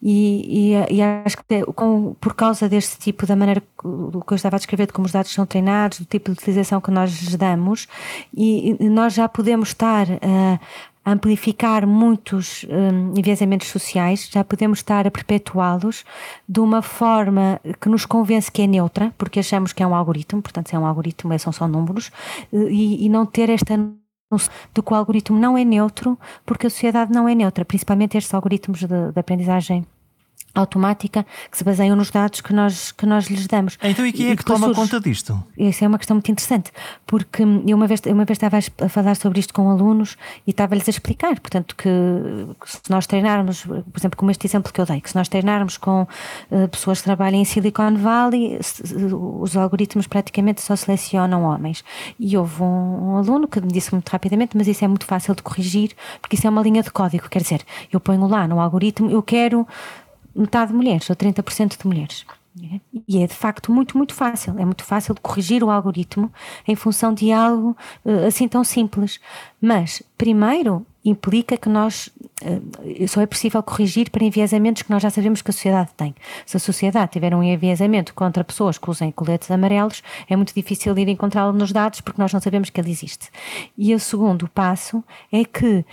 E, 0.03 0.73
e, 0.73 0.97
e, 0.97 1.03
acho 1.03 1.37
que 1.37 1.63
com, 1.75 2.15
por 2.19 2.35
causa 2.35 2.69
deste 2.69 2.99
tipo, 2.99 3.27
da 3.27 3.37
maneira 3.37 3.61
que 3.61 4.33
eu 4.33 4.37
estava 4.37 4.57
a 4.57 4.59
descrever, 4.59 4.87
de 4.87 4.93
como 4.93 5.07
os 5.07 5.13
dados 5.13 5.31
são 5.33 5.45
treinados, 5.45 6.01
do 6.01 6.07
tipo 6.07 6.31
de 6.31 6.39
utilização 6.39 6.81
que 6.81 6.91
nós 6.91 7.11
lhes 7.11 7.35
damos, 7.37 7.87
e, 8.35 8.77
e 8.81 8.89
nós 8.89 9.13
já 9.13 9.29
podemos 9.29 9.71
estar 9.71 10.07
a 11.05 11.13
amplificar 11.13 11.87
muitos 11.87 12.65
um, 12.69 13.19
enviesamentos 13.19 13.69
sociais, 13.69 14.29
já 14.31 14.45
podemos 14.45 14.79
estar 14.79 15.07
a 15.07 15.11
perpetuá-los 15.11 16.05
de 16.49 16.61
uma 16.61 16.83
forma 16.83 17.61
que 17.81 17.89
nos 17.89 18.07
convence 18.07 18.51
que 18.51 18.63
é 18.63 18.67
neutra, 18.67 19.13
porque 19.19 19.41
achamos 19.41 19.73
que 19.73 19.83
é 19.83 19.87
um 19.87 19.95
algoritmo, 19.95 20.43
portanto, 20.43 20.69
se 20.69 20.77
é 20.77 20.79
um 20.79 20.87
algoritmo, 20.87 21.39
são 21.39 21.53
só 21.53 21.67
números, 21.67 22.11
e, 22.53 23.05
e 23.05 23.09
não 23.09 23.25
ter 23.27 23.51
esta 23.51 23.77
do 24.73 24.83
que 24.83 24.93
o 24.93 24.97
algoritmo 24.97 25.39
não 25.39 25.59
é 25.59 25.65
neutro, 25.65 26.19
porque 26.47 26.67
a 26.67 26.71
sociedade 26.71 27.13
não 27.13 27.29
é 27.29 27.35
neutra, 27.35 27.65
principalmente 27.65 28.17
estes 28.17 28.33
algoritmos 28.33 28.81
de, 28.81 28.87
de 28.87 29.19
aprendizagem 29.19 29.85
automática 30.55 31.25
que 31.51 31.57
se 31.57 31.65
baseiam 31.65 31.97
nos 31.97 32.11
dados 32.11 32.41
que 32.41 32.53
nós, 32.53 32.93
que 32.93 33.07
nós 33.07 33.27
lhes 33.27 33.47
damos. 33.47 33.79
Então 33.83 34.07
e 34.07 34.13
quem 34.13 34.31
é 34.31 34.37
que 34.37 34.45
toma 34.45 34.67
surge, 34.67 34.81
conta 34.81 35.01
disto? 35.01 35.43
Isso 35.57 35.85
é 35.85 35.89
uma 35.89 35.99
questão 35.99 36.17
muito 36.17 36.31
interessante, 36.31 36.71
porque 37.07 37.43
eu 37.43 37.77
uma 37.77 37.87
vez, 37.87 38.01
uma 38.07 38.25
vez 38.25 38.37
estava 38.37 38.59
a 38.59 38.89
falar 38.89 39.15
sobre 39.17 39.41
isto 39.41 39.55
com 39.55 39.71
alunos 39.71 40.17
e 40.47 40.51
estava-lhes 40.51 40.89
a 40.89 40.91
explicar, 40.91 41.39
portanto, 41.41 41.75
que 41.77 41.89
se 42.67 42.91
nós 42.91 43.07
treinarmos, 43.07 43.63
por 43.63 43.99
exemplo, 43.99 44.17
como 44.17 44.31
este 44.31 44.47
exemplo 44.47 44.73
que 44.73 44.81
eu 44.81 44.87
dei, 44.87 45.01
que 45.01 45.11
se 45.11 45.17
nós 45.17 45.29
treinarmos 45.29 45.77
com 45.77 46.03
uh, 46.03 46.69
pessoas 46.69 46.99
que 46.99 47.05
trabalham 47.05 47.41
em 47.41 47.45
Silicon 47.45 47.95
Valley, 47.97 48.59
se, 48.61 48.83
os 49.13 49.57
algoritmos 49.57 50.07
praticamente 50.07 50.61
só 50.61 50.75
selecionam 50.77 51.43
homens. 51.45 51.85
E 52.19 52.37
houve 52.37 52.63
um, 52.63 53.13
um 53.13 53.17
aluno 53.17 53.49
que 53.49 53.61
me 53.61 53.69
disse 53.69 53.93
muito 53.93 54.09
rapidamente, 54.09 54.57
mas 54.57 54.67
isso 54.67 54.85
é 54.85 54.89
muito 54.89 55.07
fácil 55.07 55.35
de 55.35 55.43
corrigir, 55.43 55.93
porque 56.21 56.37
isso 56.37 56.47
é 56.47 56.51
uma 56.51 56.63
linha 56.63 56.83
de 56.83 56.91
código, 56.91 57.29
quer 57.29 57.43
dizer, 57.43 57.63
eu 57.93 58.01
ponho 58.01 58.27
lá 58.27 58.47
no 58.47 58.61
algoritmo, 58.61 59.11
eu 59.11 59.23
quero 59.23 59.67
metade 60.35 60.71
de 60.71 60.77
mulheres 60.77 61.09
ou 61.11 61.17
30% 61.17 61.79
de 61.81 61.87
mulheres. 61.87 62.25
E 63.07 63.23
é 63.23 63.27
de 63.27 63.35
facto 63.35 63.73
muito, 63.73 63.97
muito 63.97 64.15
fácil. 64.15 64.59
É 64.59 64.65
muito 64.65 64.85
fácil 64.85 65.15
de 65.15 65.21
corrigir 65.21 65.63
o 65.63 65.71
algoritmo 65.71 66.33
em 66.67 66.75
função 66.75 67.15
de 67.15 67.33
algo 67.33 67.77
uh, 68.05 68.27
assim 68.27 68.49
tão 68.49 68.65
simples. 68.65 69.21
Mas, 69.61 70.03
primeiro, 70.19 70.85
implica 71.05 71.57
que 71.57 71.69
nós 71.69 72.09
uh, 72.43 73.09
só 73.09 73.21
é 73.21 73.27
possível 73.27 73.63
corrigir 73.63 74.11
para 74.11 74.25
enviesamentos 74.25 74.83
que 74.83 74.91
nós 74.91 75.03
já 75.03 75.11
sabemos 75.11 75.43
que 75.43 75.51
a 75.51 75.53
sociedade 75.53 75.91
tem. 75.97 76.15
Se 76.45 76.57
a 76.57 76.61
sociedade 76.61 77.13
tiver 77.13 77.35
um 77.35 77.43
enviesamento 77.43 78.13
contra 78.15 78.43
pessoas 78.43 78.77
que 78.77 78.91
usem 78.91 79.13
coletes 79.13 79.51
amarelos, 79.51 80.03
é 80.29 80.35
muito 80.35 80.53
difícil 80.53 80.97
ir 80.99 81.09
encontrá-lo 81.09 81.53
nos 81.53 81.71
dados 81.73 82.01
porque 82.01 82.21
nós 82.21 82.33
não 82.33 82.41
sabemos 82.41 82.69
que 82.69 82.81
ele 82.81 82.91
existe. 82.91 83.31
E 83.79 83.95
o 83.95 84.01
segundo 84.01 84.49
passo 84.49 85.03
é 85.33 85.45
que 85.45 85.85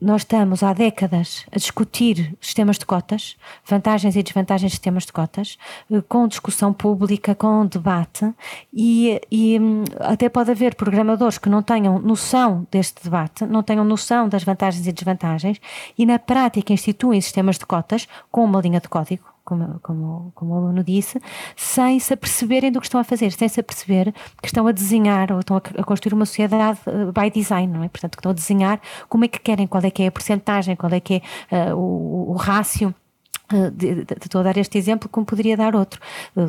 nós 0.00 0.22
estamos 0.22 0.62
há 0.62 0.72
décadas 0.72 1.44
a 1.50 1.56
discutir 1.58 2.36
sistemas 2.40 2.78
de 2.78 2.86
cotas, 2.86 3.36
vantagens 3.66 4.14
e 4.14 4.22
desvantagens 4.22 4.70
de 4.70 4.76
sistemas 4.76 5.04
de 5.04 5.12
cotas, 5.12 5.58
eh, 5.90 6.02
com 6.08 6.28
discussão 6.28 6.72
pública, 6.72 7.34
com 7.34 7.66
debate, 7.66 8.32
e, 8.72 9.20
e 9.30 9.58
hum, 9.58 9.84
até 10.00 10.28
pode 10.28 10.50
haver 10.50 10.74
programadores 10.74 11.38
que 11.38 11.48
não 11.48 11.62
tenham 11.62 11.98
noção 11.98 12.66
deste 12.70 13.02
debate, 13.02 13.44
não 13.44 13.62
tenham 13.62 13.84
noção 13.84 14.28
das 14.28 14.44
vantagens 14.44 14.86
e 14.86 14.92
desvantagens, 14.92 15.60
e 15.98 16.06
na 16.06 16.18
prática 16.18 16.72
instituem 16.72 17.20
sistemas 17.20 17.58
de 17.58 17.66
cotas 17.66 18.06
com 18.30 18.44
uma 18.44 18.60
linha 18.60 18.80
de 18.80 18.88
código 18.88 19.31
como, 19.44 19.80
como, 19.80 20.32
como 20.34 20.54
o 20.54 20.56
aluno 20.56 20.84
disse, 20.84 21.20
sem 21.56 21.98
se 21.98 22.14
aperceberem 22.14 22.70
do 22.70 22.80
que 22.80 22.86
estão 22.86 23.00
a 23.00 23.04
fazer, 23.04 23.32
sem 23.32 23.48
se 23.48 23.60
aperceber 23.60 24.12
que 24.40 24.46
estão 24.46 24.66
a 24.66 24.72
desenhar 24.72 25.32
ou 25.32 25.40
estão 25.40 25.56
a, 25.56 25.60
construir 25.84 26.14
uma 26.14 26.26
sociedade 26.26 26.78
uh, 26.86 27.12
by 27.12 27.30
design, 27.30 27.72
não 27.72 27.84
é? 27.84 27.88
Portanto, 27.88 28.12
que 28.12 28.20
estão 28.20 28.32
a 28.32 28.34
desenhar 28.34 28.80
como 29.08 29.24
é 29.24 29.28
que 29.28 29.38
querem, 29.38 29.66
qual 29.66 29.82
é 29.84 29.90
que 29.90 30.02
é 30.02 30.06
a 30.08 30.12
porcentagem, 30.12 30.76
qual 30.76 30.92
é 30.92 31.00
que 31.00 31.22
é 31.50 31.72
uh, 31.72 31.76
o, 31.76 32.32
o 32.32 32.34
rácio 32.34 32.94
estou 34.22 34.40
a 34.40 34.44
dar 34.44 34.56
este 34.56 34.78
exemplo 34.78 35.08
como 35.08 35.26
poderia 35.26 35.56
dar 35.56 35.74
outro, 35.74 36.00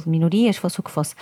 minorias, 0.05 0.57
fosse 0.57 0.79
o 0.79 0.83
que 0.83 0.91
fosse, 0.91 1.15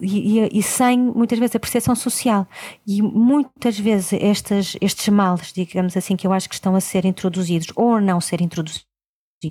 e, 0.00 0.40
e, 0.40 0.58
e, 0.58 0.62
sem 0.62 0.98
muitas 0.98 1.38
vezes 1.38 1.56
a 1.56 1.60
percepção 1.60 1.94
social. 1.94 2.46
E 2.86 3.02
muitas 3.02 3.78
vezes 3.78 4.12
estas, 4.14 4.76
estes 4.80 5.08
males, 5.08 5.52
digamos 5.52 5.96
assim, 5.96 6.16
que 6.16 6.26
eu 6.26 6.32
acho 6.32 6.48
que 6.48 6.54
estão 6.54 6.74
a 6.74 6.80
ser 6.80 7.04
introduzidos 7.04 7.68
ou 7.76 7.96
a 7.96 8.00
não 8.00 8.20
ser 8.20 8.40
introduzidos, 8.40 8.86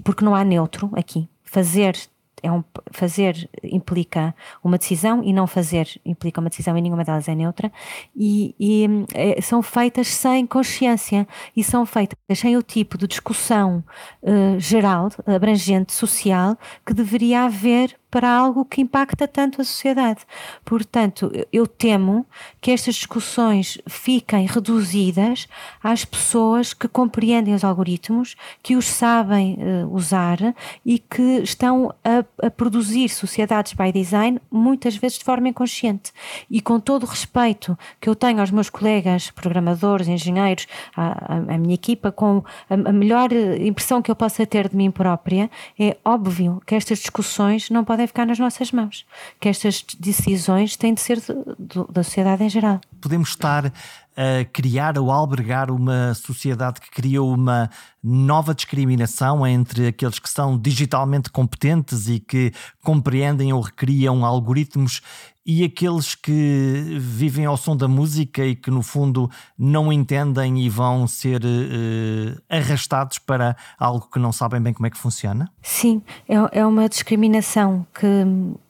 porque 0.03 0.25
não 0.25 0.35
há 0.35 0.43
neutro 0.43 0.89
aqui, 0.93 1.29
fazer 1.47 1.97
é 2.43 2.51
um, 2.51 2.63
fazer 2.91 3.49
implica 3.63 4.35
uma 4.63 4.77
decisão 4.77 5.23
e 5.23 5.33
não 5.33 5.47
fazer 5.47 5.89
implica 6.05 6.39
uma 6.39 6.49
decisão 6.49 6.77
e 6.77 6.81
nenhuma 6.81 7.03
delas 7.03 7.27
é 7.27 7.35
neutra. 7.35 7.71
E, 8.15 8.55
e 8.59 8.87
é, 9.13 9.41
são 9.41 9.61
feitas 9.61 10.07
sem 10.07 10.45
consciência 10.45 11.27
e 11.55 11.63
são 11.63 11.85
feitas 11.85 12.17
sem 12.35 12.55
o 12.55 12.61
tipo 12.61 12.97
de 12.97 13.07
discussão 13.07 13.83
uh, 14.21 14.59
geral, 14.59 15.09
abrangente, 15.25 15.93
social 15.93 16.57
que 16.85 16.93
deveria 16.93 17.45
haver 17.45 17.95
para 18.09 18.29
algo 18.29 18.63
que 18.63 18.81
impacta 18.81 19.27
tanto 19.27 19.61
a 19.61 19.65
sociedade. 19.65 20.21
Portanto, 20.63 21.31
eu 21.51 21.67
temo 21.67 22.25
que 22.61 22.71
estas 22.71 22.95
discussões 22.95 23.77
fiquem 23.87 24.45
reduzidas 24.45 25.47
às 25.83 26.05
pessoas 26.05 26.73
que 26.73 26.87
compreendem 26.87 27.53
os 27.53 27.63
algoritmos, 27.63 28.35
que 28.63 28.75
os 28.75 28.87
sabem 28.87 29.57
uh, 29.59 29.93
usar 29.93 30.37
e 30.85 30.99
que 30.99 31.41
estão 31.41 31.93
a, 32.03 32.45
a, 32.45 32.49
produzir 32.49 33.09
sociedades 33.09 33.73
by 33.73 33.91
design 33.91 34.39
muitas 34.49 34.95
vezes 34.95 35.17
de 35.17 35.25
forma 35.25 35.49
inconsciente. 35.49 36.11
E 36.49 36.61
com 36.61 36.79
todo 36.79 37.03
o 37.03 37.07
respeito 37.07 37.77
que 37.99 38.07
eu 38.09 38.15
tenho 38.15 38.39
aos 38.39 38.51
meus 38.51 38.69
colegas 38.69 39.31
programadores, 39.31 40.07
engenheiros, 40.07 40.65
à, 40.95 41.35
à 41.53 41.57
minha 41.57 41.75
equipa, 41.75 42.11
com 42.11 42.43
a, 42.69 42.73
a 42.73 42.93
melhor 42.93 43.31
impressão 43.33 44.01
que 44.01 44.09
eu 44.09 44.15
possa 44.15 44.45
ter 44.45 44.69
de 44.69 44.75
mim 44.75 44.91
própria, 44.91 45.49
é 45.77 45.97
óbvio 46.05 46.61
que 46.65 46.75
estas 46.75 46.99
discussões 46.99 47.69
não 47.69 47.83
podem 47.83 47.96
podem 47.97 48.07
ficar 48.07 48.27
nas 48.27 48.37
nossas 48.37 48.71
mãos, 48.71 49.05
que 49.39 49.49
estas 49.49 49.83
decisões 49.99 50.77
têm 50.77 50.93
de 50.93 51.01
ser 51.01 51.17
de, 51.17 51.33
de, 51.57 51.91
da 51.91 52.03
sociedade 52.03 52.43
em 52.43 52.49
geral. 52.49 52.79
Podemos 52.99 53.29
estar 53.29 53.71
a 54.17 54.45
criar 54.45 54.97
ou 54.97 55.11
albergar 55.11 55.69
uma 55.69 56.13
sociedade 56.15 56.81
que 56.81 56.89
criou 56.89 57.31
uma 57.31 57.69
nova 58.03 58.55
discriminação 58.55 59.45
entre 59.45 59.87
aqueles 59.87 60.17
que 60.17 60.29
são 60.29 60.57
digitalmente 60.57 61.29
competentes 61.29 62.09
e 62.09 62.19
que 62.19 62.51
compreendem 62.83 63.53
ou 63.53 63.61
recriam 63.61 64.25
algoritmos 64.25 65.01
e 65.47 65.63
aqueles 65.63 66.13
que 66.13 66.97
vivem 66.99 67.45
ao 67.45 67.55
som 67.55 67.77
da 67.77 67.87
música 67.87 68.45
e 68.45 68.53
que 68.53 68.69
no 68.69 68.81
fundo 68.81 69.31
não 69.57 69.93
entendem 69.93 70.59
e 70.59 70.69
vão 70.69 71.07
ser 71.07 71.41
uh, 71.41 72.41
arrastados 72.49 73.17
para 73.17 73.55
algo 73.79 74.09
que 74.11 74.19
não 74.19 74.33
sabem 74.33 74.59
bem 74.59 74.73
como 74.73 74.87
é 74.87 74.89
que 74.89 74.97
funciona? 74.97 75.49
Sim, 75.61 76.01
é, 76.27 76.59
é 76.59 76.65
uma 76.65 76.89
discriminação 76.89 77.87
que 77.97 78.25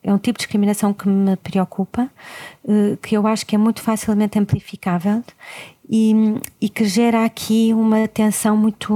é 0.08 0.14
um 0.14 0.18
tipo 0.18 0.40
de 0.40 0.46
discriminação 0.46 0.94
que 0.94 1.08
me 1.10 1.36
preocupa, 1.36 2.10
uh, 2.64 2.96
que 3.02 3.16
eu 3.16 3.28
acho 3.28 3.46
que 3.46 3.56
é 3.56 3.58
muito 3.58 3.82
facilmente 3.82 4.40
amplificável 4.40 5.22
e, 5.90 6.14
e, 6.62 6.70
que 6.70 6.86
gera 6.86 7.26
aqui 7.26 7.74
uma 7.74 8.08
tensão 8.08 8.56
muito, 8.56 8.94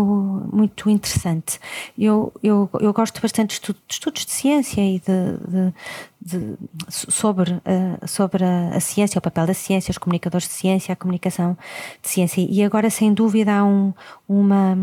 muito 0.51 0.89
interessante. 0.89 1.59
Eu, 1.97 2.31
eu, 2.41 2.69
eu 2.79 2.93
gosto 2.93 3.21
bastante 3.21 3.59
de, 3.59 3.67
de 3.67 3.77
estudos 3.89 4.25
de 4.25 4.31
ciência 4.31 4.81
e 4.81 4.99
de, 4.99 5.73
de, 6.21 6.57
sobre, 6.87 7.51
uh, 7.51 8.07
sobre 8.07 8.45
a, 8.45 8.69
a, 8.69 8.79
ciência, 8.79 9.19
o 9.19 9.21
papel 9.21 9.47
da 9.47 9.53
ciência, 9.53 9.91
os 9.91 9.97
comunicadores 9.97 10.47
de 10.47 10.53
ciência, 10.53 10.93
a 10.93 10.95
comunicação 10.95 11.57
de 12.01 12.07
ciência. 12.07 12.45
E 12.49 12.63
agora, 12.63 12.89
sem 12.89 13.13
dúvida, 13.13 13.53
há 13.53 13.65
um, 13.65 13.93
uma, 14.27 14.77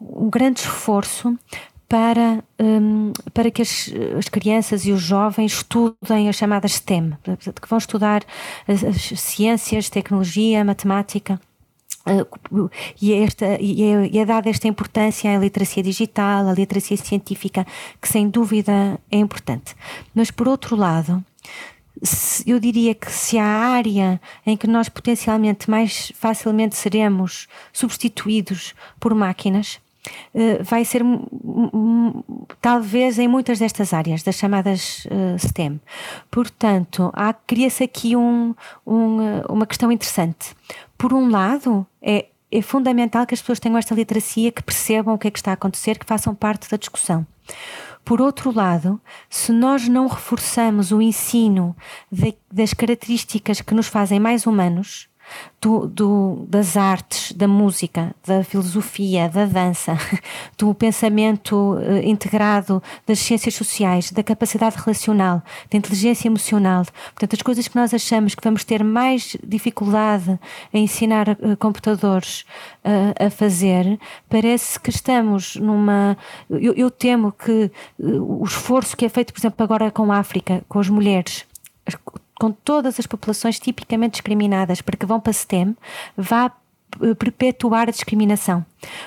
um 0.00 0.28
grande 0.28 0.60
esforço 0.60 1.34
para, 1.92 2.42
um, 2.58 3.12
para 3.34 3.50
que 3.50 3.60
as, 3.60 3.92
as, 4.18 4.26
crianças 4.26 4.86
e 4.86 4.92
os 4.92 5.02
jovens 5.02 5.52
estudem 5.52 6.26
as 6.26 6.36
chamadas 6.36 6.72
STEM, 6.72 7.18
que 7.22 7.68
vão 7.68 7.76
estudar 7.76 8.24
as, 8.66 8.82
as 8.82 9.20
ciências, 9.20 9.90
tecnologia, 9.90 10.64
matemática. 10.64 11.38
Uh, 12.06 12.70
e, 13.00 13.12
esta, 13.12 13.60
e, 13.60 13.82
é, 13.82 14.08
e 14.10 14.18
é 14.18 14.24
dada 14.24 14.48
esta 14.48 14.66
importância 14.66 15.36
à 15.36 15.38
literacia 15.38 15.82
digital, 15.82 16.48
à 16.48 16.54
literacia 16.54 16.96
científica, 16.96 17.66
que 18.00 18.08
sem 18.08 18.26
dúvida 18.26 18.98
é 19.10 19.18
importante. 19.18 19.76
Mas, 20.14 20.30
por 20.30 20.48
outro 20.48 20.74
lado, 20.74 21.22
eu 22.46 22.58
diria 22.58 22.94
que 22.94 23.12
se 23.12 23.38
há 23.38 23.44
área 23.44 24.18
em 24.46 24.56
que 24.56 24.66
nós 24.66 24.88
potencialmente 24.88 25.70
mais 25.70 26.10
facilmente 26.14 26.74
seremos 26.74 27.48
substituídos 27.70 28.74
por 28.98 29.14
máquinas, 29.14 29.78
vai 30.64 30.84
ser 30.84 31.02
talvez 32.60 33.18
em 33.18 33.28
muitas 33.28 33.58
destas 33.58 33.92
áreas, 33.92 34.22
das 34.22 34.36
chamadas 34.36 35.06
uh, 35.06 35.38
STEM. 35.38 35.80
Portanto, 36.30 37.12
cria-se 37.46 37.84
aqui 37.84 38.16
um, 38.16 38.54
um, 38.86 39.20
eh, 39.20 39.42
uma 39.48 39.66
questão 39.66 39.92
interessante. 39.92 40.54
Por 40.98 41.12
um 41.12 41.30
lado, 41.30 41.86
é, 42.00 42.26
é 42.50 42.62
fundamental 42.62 43.26
que 43.26 43.34
as 43.34 43.40
pessoas 43.40 43.60
tenham 43.60 43.78
esta 43.78 43.94
literacia, 43.94 44.52
que 44.52 44.62
percebam 44.62 45.14
o 45.14 45.18
que 45.18 45.28
é 45.28 45.30
que 45.30 45.38
está 45.38 45.50
a 45.50 45.54
acontecer, 45.54 45.98
que 45.98 46.06
façam 46.06 46.34
parte 46.34 46.70
da 46.70 46.76
discussão. 46.76 47.26
Por 48.04 48.20
outro 48.20 48.52
lado, 48.52 49.00
se 49.30 49.52
nós 49.52 49.88
não 49.88 50.08
reforçamos 50.08 50.90
o 50.90 51.00
ensino 51.00 51.76
de, 52.10 52.34
das 52.50 52.74
características 52.74 53.60
que 53.60 53.74
nos 53.74 53.86
fazem 53.86 54.18
mais 54.18 54.46
humanos, 54.46 55.08
do, 55.60 56.44
das 56.48 56.76
artes, 56.76 57.32
da 57.32 57.46
música, 57.46 58.14
da 58.26 58.42
filosofia, 58.42 59.28
da 59.28 59.46
dança, 59.46 59.96
do 60.58 60.74
pensamento 60.74 61.74
uh, 61.74 61.98
integrado 62.04 62.82
das 63.06 63.20
ciências 63.20 63.54
sociais, 63.54 64.10
da 64.10 64.24
capacidade 64.24 64.76
relacional, 64.76 65.40
da 65.70 65.78
inteligência 65.78 66.26
emocional. 66.26 66.84
Portanto, 67.14 67.34
as 67.34 67.42
coisas 67.42 67.68
que 67.68 67.76
nós 67.76 67.94
achamos 67.94 68.34
que 68.34 68.42
vamos 68.42 68.64
ter 68.64 68.82
mais 68.82 69.36
dificuldade 69.44 70.38
a 70.72 70.78
ensinar 70.78 71.28
uh, 71.28 71.56
computadores 71.56 72.44
uh, 72.84 73.26
a 73.26 73.30
fazer, 73.30 73.98
parece 74.28 74.80
que 74.80 74.90
estamos 74.90 75.54
numa. 75.56 76.16
Eu, 76.50 76.74
eu 76.74 76.90
temo 76.90 77.30
que 77.30 77.70
o 77.98 78.44
esforço 78.44 78.96
que 78.96 79.04
é 79.04 79.08
feito, 79.08 79.32
por 79.32 79.38
exemplo, 79.38 79.62
agora 79.62 79.90
com 79.90 80.10
a 80.10 80.18
África, 80.18 80.64
com 80.68 80.80
as 80.80 80.88
mulheres, 80.88 81.44
com 82.42 82.50
todas 82.50 82.98
as 82.98 83.06
populações 83.06 83.60
tipicamente 83.60 84.14
discriminadas 84.14 84.80
para 84.82 84.96
que 84.96 85.06
vão 85.06 85.20
para 85.20 85.32
STEM, 85.32 85.76
vá 86.16 86.50
eh, 87.00 87.14
perpetuar 87.14 87.88
a 87.88 87.92
discriminação. 87.92 88.66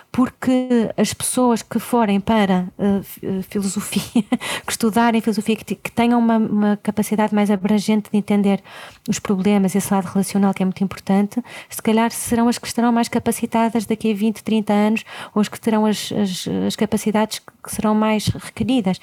Porque 0.09 0.89
as 0.95 1.13
pessoas 1.13 1.61
que 1.61 1.77
forem 1.77 2.21
para 2.21 2.65
uh, 2.79 3.43
filosofia, 3.49 4.23
que 4.65 4.71
estudarem 4.71 5.19
filosofia, 5.19 5.57
que, 5.57 5.75
que 5.75 5.91
tenham 5.91 6.17
uma, 6.17 6.37
uma, 6.37 6.77
capacidade 6.77 7.35
mais 7.35 7.51
abrangente 7.51 8.09
de 8.09 8.17
entender 8.17 8.63
os 9.05 9.19
problemas, 9.19 9.75
esse 9.75 9.93
lado 9.93 10.05
relacional 10.05 10.53
que 10.53 10.63
é 10.63 10.65
muito 10.65 10.81
importante, 10.81 11.43
se 11.69 11.81
calhar 11.81 12.11
serão 12.11 12.47
as 12.47 12.57
que 12.57 12.67
estarão 12.67 12.93
mais 12.93 13.09
capacitadas 13.09 13.85
daqui 13.85 14.13
a 14.13 14.15
20, 14.15 14.45
30 14.45 14.71
anos, 14.71 15.03
ou 15.33 15.41
as 15.41 15.49
que 15.49 15.59
terão 15.59 15.85
as, 15.85 16.09
as, 16.13 16.47
as 16.67 16.75
capacidades 16.77 17.39
que 17.39 17.69
serão 17.69 17.93
mais 17.93 18.27
requeridas. 18.27 18.97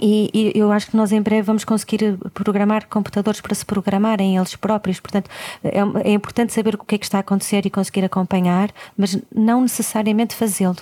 E, 0.00 0.30
e, 0.34 0.58
eu 0.58 0.72
acho 0.72 0.88
que 0.88 0.96
nós 0.96 1.12
em 1.12 1.22
breve 1.22 1.42
vamos 1.42 1.64
conseguir 1.64 2.18
programar 2.32 2.88
computadores 2.88 3.40
para 3.40 3.54
se 3.54 3.64
programarem 3.64 4.36
eles 4.36 4.56
próprios. 4.56 4.98
Portanto, 4.98 5.30
é, 5.62 5.78
é, 6.08 6.12
importante 6.12 6.52
saber 6.52 6.74
o 6.74 6.78
que 6.78 6.96
é 6.96 6.98
que 6.98 7.04
está 7.04 7.18
a 7.18 7.20
acontecer 7.20 7.64
e 7.64 7.70
conseguir 7.70 8.04
acompanhar, 8.04 8.70
mas 8.96 9.16
não 9.34 9.62
necessariamente 9.62 10.34
fazê-lo. 10.34 10.76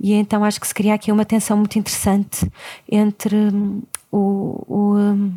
E 0.00 0.12
então 0.14 0.44
acho 0.44 0.60
que 0.60 0.66
se 0.66 0.74
cria 0.74 0.94
aqui 0.94 1.10
uma 1.10 1.24
tensão 1.24 1.56
muito 1.56 1.78
interessante 1.78 2.50
entre 2.88 3.36
hum, 3.36 3.82
o, 4.12 4.64
o, 4.68 5.30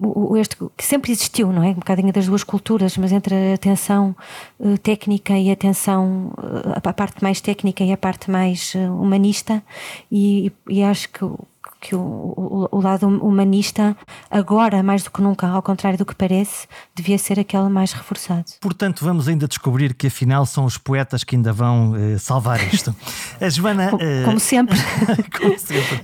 o, 0.00 0.36
este 0.36 0.56
que 0.76 0.84
sempre 0.84 1.10
existiu, 1.10 1.52
não 1.52 1.62
é? 1.62 1.68
Um 1.68 1.74
bocadinho 1.74 2.12
das 2.12 2.26
duas 2.26 2.44
culturas, 2.44 2.96
mas 2.96 3.12
entre 3.12 3.54
a 3.54 3.58
tensão 3.58 4.14
uh, 4.60 4.78
técnica 4.78 5.36
e 5.36 5.50
a 5.50 5.56
tensão, 5.56 6.32
uh, 6.38 6.72
a 6.74 6.92
parte 6.92 7.22
mais 7.22 7.40
técnica 7.40 7.82
e 7.82 7.92
a 7.92 7.96
parte 7.96 8.30
mais 8.30 8.74
humanista, 8.74 9.62
e, 10.10 10.52
e, 10.68 10.82
acho 10.82 11.08
que 11.08 11.24
que 11.80 11.94
o, 11.94 12.00
o, 12.00 12.68
o, 12.72 12.80
lado 12.80 13.06
humanista, 13.06 13.96
agora 14.30 14.82
mais 14.82 15.02
do 15.02 15.10
que 15.10 15.22
nunca, 15.22 15.46
ao 15.46 15.62
contrário 15.62 15.98
do 15.98 16.04
que 16.04 16.14
parece, 16.14 16.66
devia 16.94 17.18
ser 17.18 17.38
aquele 17.38 17.68
mais 17.68 17.92
reforçado. 17.92 18.44
Portanto, 18.60 19.04
vamos 19.04 19.28
ainda 19.28 19.46
descobrir 19.46 19.94
que 19.94 20.08
afinal 20.08 20.44
são 20.44 20.64
os 20.64 20.76
poetas 20.76 21.22
que 21.22 21.36
ainda 21.36 21.52
vão 21.52 21.92
uh, 21.92 22.18
salvar 22.18 22.62
isto. 22.72 22.94
A 23.40 23.48
Joana. 23.48 23.94
Uh, 23.94 24.24
como 24.24 24.40
sempre. 24.40 24.76
como 25.36 25.58
sempre. 25.58 25.96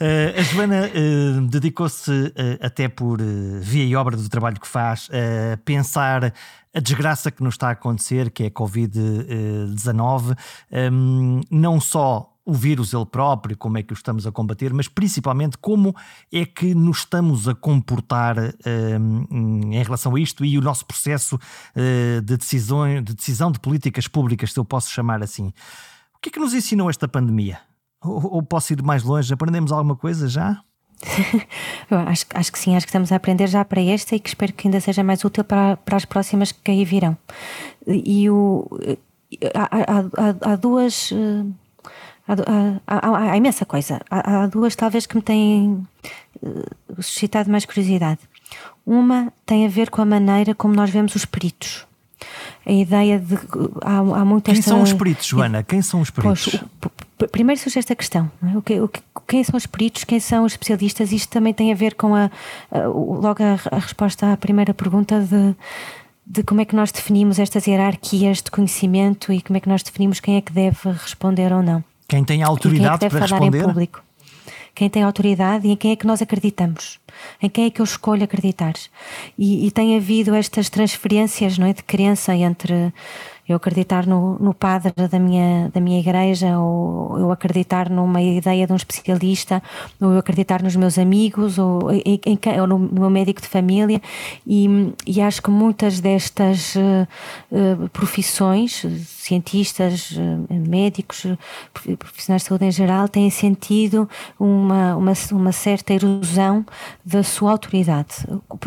Uh, 0.00 0.40
a 0.40 0.42
Joana 0.42 0.90
dedicou-se, 1.50 2.32
até 2.62 2.88
por 2.88 3.20
via 3.60 3.84
e 3.84 3.94
obra 3.94 4.16
do 4.16 4.28
trabalho 4.28 4.58
que 4.58 4.66
faz, 4.66 5.10
a 5.12 5.58
pensar 5.58 6.32
a 6.74 6.80
desgraça 6.80 7.30
que 7.30 7.42
nos 7.42 7.54
está 7.54 7.68
a 7.68 7.72
acontecer, 7.72 8.30
que 8.30 8.44
é 8.44 8.46
a 8.46 8.50
Covid-19, 8.50 10.36
um, 10.92 11.40
não 11.50 11.80
só 11.80 12.29
o 12.44 12.52
vírus 12.54 12.92
ele 12.92 13.06
próprio, 13.06 13.56
como 13.56 13.78
é 13.78 13.82
que 13.82 13.92
o 13.92 13.94
estamos 13.94 14.26
a 14.26 14.32
combater, 14.32 14.72
mas 14.72 14.88
principalmente 14.88 15.58
como 15.58 15.94
é 16.32 16.44
que 16.44 16.74
nos 16.74 16.98
estamos 16.98 17.48
a 17.48 17.54
comportar 17.54 18.36
um, 18.38 19.72
em 19.72 19.82
relação 19.82 20.14
a 20.16 20.20
isto 20.20 20.44
e 20.44 20.58
o 20.58 20.60
nosso 20.60 20.84
processo 20.86 21.36
uh, 21.36 22.20
de, 22.22 22.36
decisão, 22.36 23.02
de 23.02 23.14
decisão 23.14 23.52
de 23.52 23.60
políticas 23.60 24.08
públicas, 24.08 24.52
se 24.52 24.58
eu 24.58 24.64
posso 24.64 24.90
chamar 24.90 25.22
assim. 25.22 25.52
O 26.16 26.20
que 26.20 26.28
é 26.28 26.32
que 26.32 26.40
nos 26.40 26.54
ensinou 26.54 26.90
esta 26.90 27.06
pandemia? 27.06 27.60
Ou, 28.02 28.34
ou 28.34 28.42
posso 28.42 28.72
ir 28.72 28.82
mais 28.82 29.02
longe? 29.02 29.32
Aprendemos 29.32 29.70
alguma 29.70 29.96
coisa 29.96 30.28
já? 30.28 30.62
acho, 31.90 32.26
acho 32.34 32.52
que 32.52 32.58
sim, 32.58 32.76
acho 32.76 32.86
que 32.86 32.90
estamos 32.90 33.10
a 33.12 33.16
aprender 33.16 33.46
já 33.46 33.64
para 33.64 33.80
esta 33.80 34.14
e 34.14 34.20
que 34.20 34.28
espero 34.28 34.52
que 34.52 34.68
ainda 34.68 34.80
seja 34.80 35.02
mais 35.02 35.24
útil 35.24 35.44
para, 35.44 35.76
para 35.78 35.96
as 35.96 36.04
próximas 36.04 36.52
que 36.52 36.70
aí 36.70 36.84
virão. 36.84 37.16
E 37.86 38.28
o, 38.28 38.68
há, 39.54 39.68
há, 39.72 40.52
há 40.52 40.56
duas. 40.56 41.12
Há, 42.86 42.98
há, 43.08 43.30
há, 43.32 43.36
imensa 43.36 43.64
coisa. 43.64 44.00
Há, 44.10 44.46
duas, 44.46 44.76
talvez, 44.76 45.06
que 45.06 45.16
me 45.16 45.22
têm 45.22 45.86
eh, 46.42 46.48
suscitado 46.96 47.50
mais 47.50 47.64
curiosidade. 47.64 48.20
Uma 48.86 49.32
tem 49.44 49.66
a 49.66 49.68
ver 49.68 49.90
com 49.90 50.00
a 50.00 50.04
maneira 50.04 50.54
como 50.54 50.74
nós 50.74 50.90
vemos 50.90 51.14
os 51.14 51.24
peritos. 51.24 51.86
A 52.64 52.72
ideia 52.72 53.18
de. 53.18 53.34
Há, 53.82 53.98
há 53.98 54.24
muita 54.24 54.52
Quem 54.52 54.58
esta... 54.58 54.70
são 54.70 54.82
os 54.82 54.92
peritos, 54.92 55.26
Joana? 55.26 55.62
Quem 55.62 55.82
são 55.82 56.00
os 56.00 56.10
peritos? 56.10 56.60
Pois, 56.80 57.30
primeiro 57.30 57.60
surge 57.60 57.78
esta 57.78 57.96
questão: 57.96 58.30
é? 58.42 58.56
o 58.56 58.62
que, 58.62 58.80
o 58.80 58.88
que, 58.88 59.00
quem 59.26 59.42
são 59.42 59.56
os 59.56 59.66
peritos, 59.66 60.04
quem 60.04 60.20
são 60.20 60.44
os 60.44 60.52
especialistas? 60.52 61.12
Isto 61.12 61.30
também 61.30 61.52
tem 61.52 61.72
a 61.72 61.74
ver 61.74 61.94
com 61.94 62.14
a, 62.14 62.30
a 62.70 62.86
logo 62.86 63.42
a, 63.42 63.76
a, 63.76 63.78
resposta 63.78 64.32
à 64.32 64.36
primeira 64.36 64.74
pergunta 64.74 65.20
de, 65.20 65.54
de 66.26 66.42
como 66.42 66.60
é 66.60 66.64
que 66.64 66.76
nós 66.76 66.92
definimos 66.92 67.38
estas 67.38 67.66
hierarquias 67.66 68.42
de 68.42 68.50
conhecimento 68.50 69.32
e 69.32 69.40
como 69.40 69.56
é 69.56 69.60
que 69.60 69.68
nós 69.68 69.82
definimos 69.82 70.20
quem 70.20 70.36
é 70.36 70.40
que 70.40 70.52
deve 70.52 70.90
responder 70.90 71.52
ou 71.52 71.62
não. 71.62 71.82
Quem 72.10 72.24
tem 72.24 72.42
a 72.42 72.48
autoridade 72.48 73.06
é 73.06 73.08
para 73.08 73.20
responder? 73.20 73.88
Quem 74.74 74.90
tem 74.90 75.04
autoridade 75.04 75.68
e 75.68 75.70
em 75.70 75.76
quem 75.76 75.92
é 75.92 75.96
que 75.96 76.06
nós 76.06 76.20
acreditamos, 76.20 76.98
em 77.40 77.48
quem 77.48 77.66
é 77.66 77.70
que 77.70 77.80
eu 77.80 77.84
escolho 77.84 78.24
acreditar. 78.24 78.72
E, 79.38 79.64
e 79.66 79.70
tem 79.70 79.96
havido 79.96 80.34
estas 80.34 80.68
transferências 80.68 81.56
não 81.56 81.68
é, 81.68 81.72
de 81.72 81.84
crença 81.84 82.34
entre 82.34 82.92
eu 83.52 83.56
acreditar 83.56 84.06
no, 84.06 84.38
no 84.38 84.54
padre 84.54 84.92
da 85.08 85.18
minha, 85.18 85.70
da 85.72 85.80
minha 85.80 85.98
igreja, 85.98 86.58
ou 86.58 87.18
eu 87.18 87.32
acreditar 87.32 87.90
numa 87.90 88.20
ideia 88.20 88.66
de 88.66 88.72
um 88.72 88.76
especialista, 88.76 89.62
ou 90.00 90.12
eu 90.12 90.18
acreditar 90.18 90.62
nos 90.62 90.76
meus 90.76 90.98
amigos, 90.98 91.58
ou, 91.58 91.90
em, 91.90 92.20
em, 92.24 92.38
ou 92.60 92.66
no 92.66 92.78
meu 92.78 93.10
médico 93.10 93.40
de 93.40 93.48
família, 93.48 94.00
e, 94.46 94.92
e 95.06 95.20
acho 95.20 95.42
que 95.42 95.50
muitas 95.50 96.00
destas 96.00 96.74
uh, 96.76 97.88
profissões, 97.92 98.84
cientistas, 99.08 100.12
uh, 100.12 100.46
médicos, 100.68 101.26
profissionais 101.98 102.42
de 102.42 102.48
saúde 102.48 102.66
em 102.66 102.70
geral, 102.70 103.08
têm 103.08 103.30
sentido 103.30 104.08
uma, 104.38 104.96
uma, 104.96 105.12
uma 105.32 105.52
certa 105.52 105.92
erosão 105.92 106.64
da 107.04 107.22
sua 107.22 107.52
autoridade, 107.52 108.14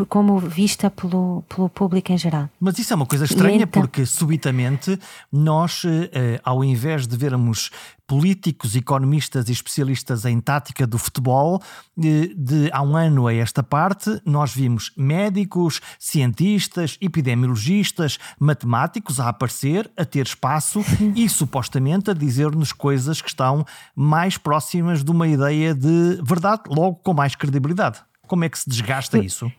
como 0.08 0.38
vista 0.38 0.90
pelo, 0.90 1.42
pelo 1.48 1.68
público 1.68 2.12
em 2.12 2.18
geral. 2.18 2.48
Mas 2.60 2.78
isso 2.78 2.92
é 2.92 2.96
uma 2.96 3.06
coisa 3.06 3.24
estranha, 3.24 3.62
então, 3.62 3.82
porque 3.82 4.04
subitamente 4.04 4.73
nós, 5.32 5.82
eh, 5.84 6.40
ao 6.44 6.64
invés 6.64 7.06
de 7.06 7.16
vermos 7.16 7.70
políticos, 8.06 8.76
economistas 8.76 9.48
e 9.48 9.52
especialistas 9.52 10.24
em 10.24 10.40
tática 10.40 10.86
do 10.86 10.98
futebol, 10.98 11.62
de, 11.96 12.08
eh, 12.08 12.34
de 12.36 12.70
há 12.72 12.82
um 12.82 12.96
ano 12.96 13.26
a 13.26 13.34
esta 13.34 13.62
parte, 13.62 14.20
nós 14.24 14.54
vimos 14.54 14.92
médicos, 14.96 15.80
cientistas, 15.98 16.98
epidemiologistas, 17.00 18.18
matemáticos 18.38 19.20
a 19.20 19.28
aparecer, 19.28 19.90
a 19.96 20.04
ter 20.04 20.26
espaço 20.26 20.84
e 21.14 21.28
supostamente 21.28 22.10
a 22.10 22.14
dizer-nos 22.14 22.72
coisas 22.72 23.22
que 23.22 23.28
estão 23.28 23.64
mais 23.96 24.36
próximas 24.36 25.02
de 25.02 25.10
uma 25.10 25.26
ideia 25.26 25.74
de 25.74 26.20
verdade, 26.22 26.62
logo 26.68 26.96
com 26.96 27.14
mais 27.14 27.34
credibilidade. 27.34 28.00
Como 28.26 28.44
é 28.44 28.48
que 28.48 28.58
se 28.58 28.68
desgasta 28.68 29.18
isso? 29.18 29.50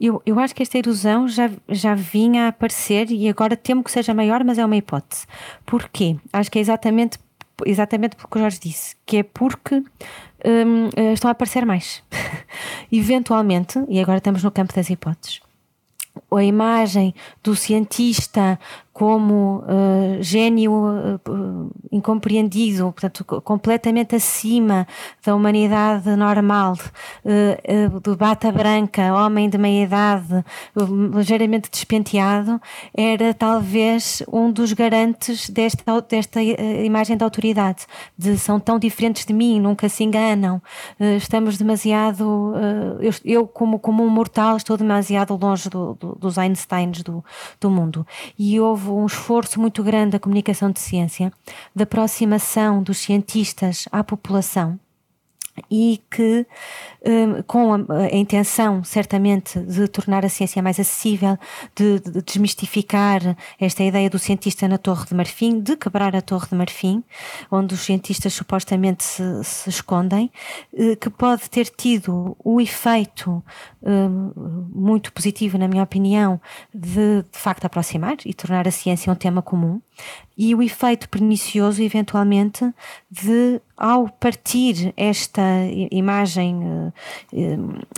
Eu, 0.00 0.22
eu 0.24 0.40
acho 0.40 0.54
que 0.54 0.62
esta 0.62 0.78
erosão 0.78 1.28
já, 1.28 1.50
já 1.68 1.94
vinha 1.94 2.46
a 2.46 2.48
aparecer 2.48 3.10
e 3.10 3.28
agora 3.28 3.54
temo 3.54 3.84
que 3.84 3.90
seja 3.90 4.14
maior, 4.14 4.42
mas 4.42 4.58
é 4.58 4.64
uma 4.64 4.76
hipótese. 4.76 5.26
Porquê? 5.66 6.16
Acho 6.32 6.50
que 6.50 6.58
é 6.58 6.62
exatamente, 6.62 7.18
exatamente 7.66 8.16
porque 8.16 8.38
o 8.38 8.40
Jorge 8.40 8.58
disse, 8.60 8.96
que 9.04 9.18
é 9.18 9.22
porque 9.22 9.74
hum, 9.76 10.88
eh, 10.96 11.12
estão 11.12 11.28
a 11.28 11.32
aparecer 11.32 11.66
mais. 11.66 12.02
Eventualmente, 12.90 13.78
e 13.88 14.00
agora 14.00 14.18
estamos 14.18 14.42
no 14.42 14.50
campo 14.50 14.74
das 14.74 14.88
hipóteses, 14.88 15.40
a 16.32 16.42
imagem 16.42 17.14
do 17.42 17.54
cientista 17.54 18.58
como 18.92 19.58
uh, 19.58 20.22
gênio 20.22 20.72
uh, 20.72 21.70
incompreendido, 21.92 22.92
portanto, 22.92 23.24
completamente 23.42 24.16
acima 24.16 24.86
da 25.24 25.34
humanidade 25.34 26.14
normal, 26.16 26.74
uh, 27.24 28.00
do 28.00 28.16
bata 28.16 28.50
branca, 28.50 29.14
homem 29.14 29.48
de 29.48 29.56
meia 29.56 29.84
idade, 29.84 30.44
ligeiramente 31.14 31.70
despenteado, 31.70 32.60
era 32.92 33.32
talvez 33.32 34.22
um 34.30 34.50
dos 34.50 34.72
garantes 34.72 35.48
desta, 35.48 36.00
desta 36.02 36.42
imagem 36.42 37.16
de 37.16 37.24
autoridade, 37.24 37.86
de 38.18 38.36
são 38.36 38.58
tão 38.58 38.78
diferentes 38.78 39.24
de 39.24 39.32
mim, 39.32 39.60
nunca 39.60 39.88
se 39.88 40.02
enganam, 40.04 40.60
estamos 41.16 41.56
demasiado, 41.56 42.54
eu, 43.00 43.12
eu, 43.24 43.46
como, 43.46 43.78
como 43.78 44.04
um 44.04 44.10
mortal 44.10 44.56
estou 44.56 44.76
demasiado 44.76 45.38
longe 45.40 45.68
do, 45.68 45.94
do, 45.94 46.14
dos 46.16 46.38
Einsteins 46.38 47.02
do, 47.02 47.24
do 47.60 47.70
mundo. 47.70 48.06
E 48.38 48.58
houve 48.58 48.89
um 48.90 49.06
esforço 49.06 49.60
muito 49.60 49.82
grande 49.82 50.12
da 50.12 50.18
comunicação 50.18 50.70
de 50.70 50.80
ciência, 50.80 51.32
da 51.74 51.84
aproximação 51.84 52.82
dos 52.82 52.98
cientistas 52.98 53.88
à 53.90 54.02
população 54.02 54.78
e 55.70 56.00
que, 56.10 56.46
hum, 57.04 57.42
com 57.46 57.74
a, 57.74 58.06
intenção, 58.12 58.84
certamente, 58.84 59.58
de 59.60 59.88
tornar 59.88 60.24
a 60.24 60.28
ciência 60.28 60.62
mais 60.62 60.78
acessível, 60.78 61.36
de, 61.74 62.00
de, 62.00 62.22
desmistificar 62.22 63.36
esta 63.60 63.82
ideia 63.82 64.08
do 64.08 64.18
cientista 64.18 64.68
na 64.68 64.78
Torre 64.78 65.06
de 65.06 65.14
Marfim, 65.14 65.60
de 65.60 65.76
quebrar 65.76 66.14
a 66.14 66.22
Torre 66.22 66.48
de 66.48 66.54
Marfim, 66.54 67.02
onde 67.50 67.74
os 67.74 67.80
cientistas 67.80 68.32
supostamente 68.32 69.02
se, 69.04 69.44
se 69.44 69.70
escondem, 69.70 70.30
eh, 70.72 70.96
que 70.96 71.10
pode 71.10 71.50
ter 71.50 71.66
tido 71.66 72.36
o 72.42 72.60
efeito 72.60 73.42
hum, 73.82 74.70
muito 74.90 75.12
positivo, 75.12 75.56
na 75.56 75.68
minha 75.68 75.82
opinião, 75.82 76.40
de 76.74 77.22
de 77.22 77.38
facto 77.38 77.64
aproximar 77.64 78.16
e 78.24 78.34
tornar 78.34 78.66
a 78.66 78.70
ciência 78.70 79.12
um 79.12 79.16
tema 79.16 79.40
comum, 79.40 79.80
e 80.36 80.54
o 80.54 80.62
efeito 80.62 81.06
pernicioso, 81.08 81.82
eventualmente, 81.82 82.64
de 83.10 83.60
ao 83.76 84.08
partir 84.08 84.92
esta 84.96 85.42
imagem 85.90 86.56
uh, 86.56 86.92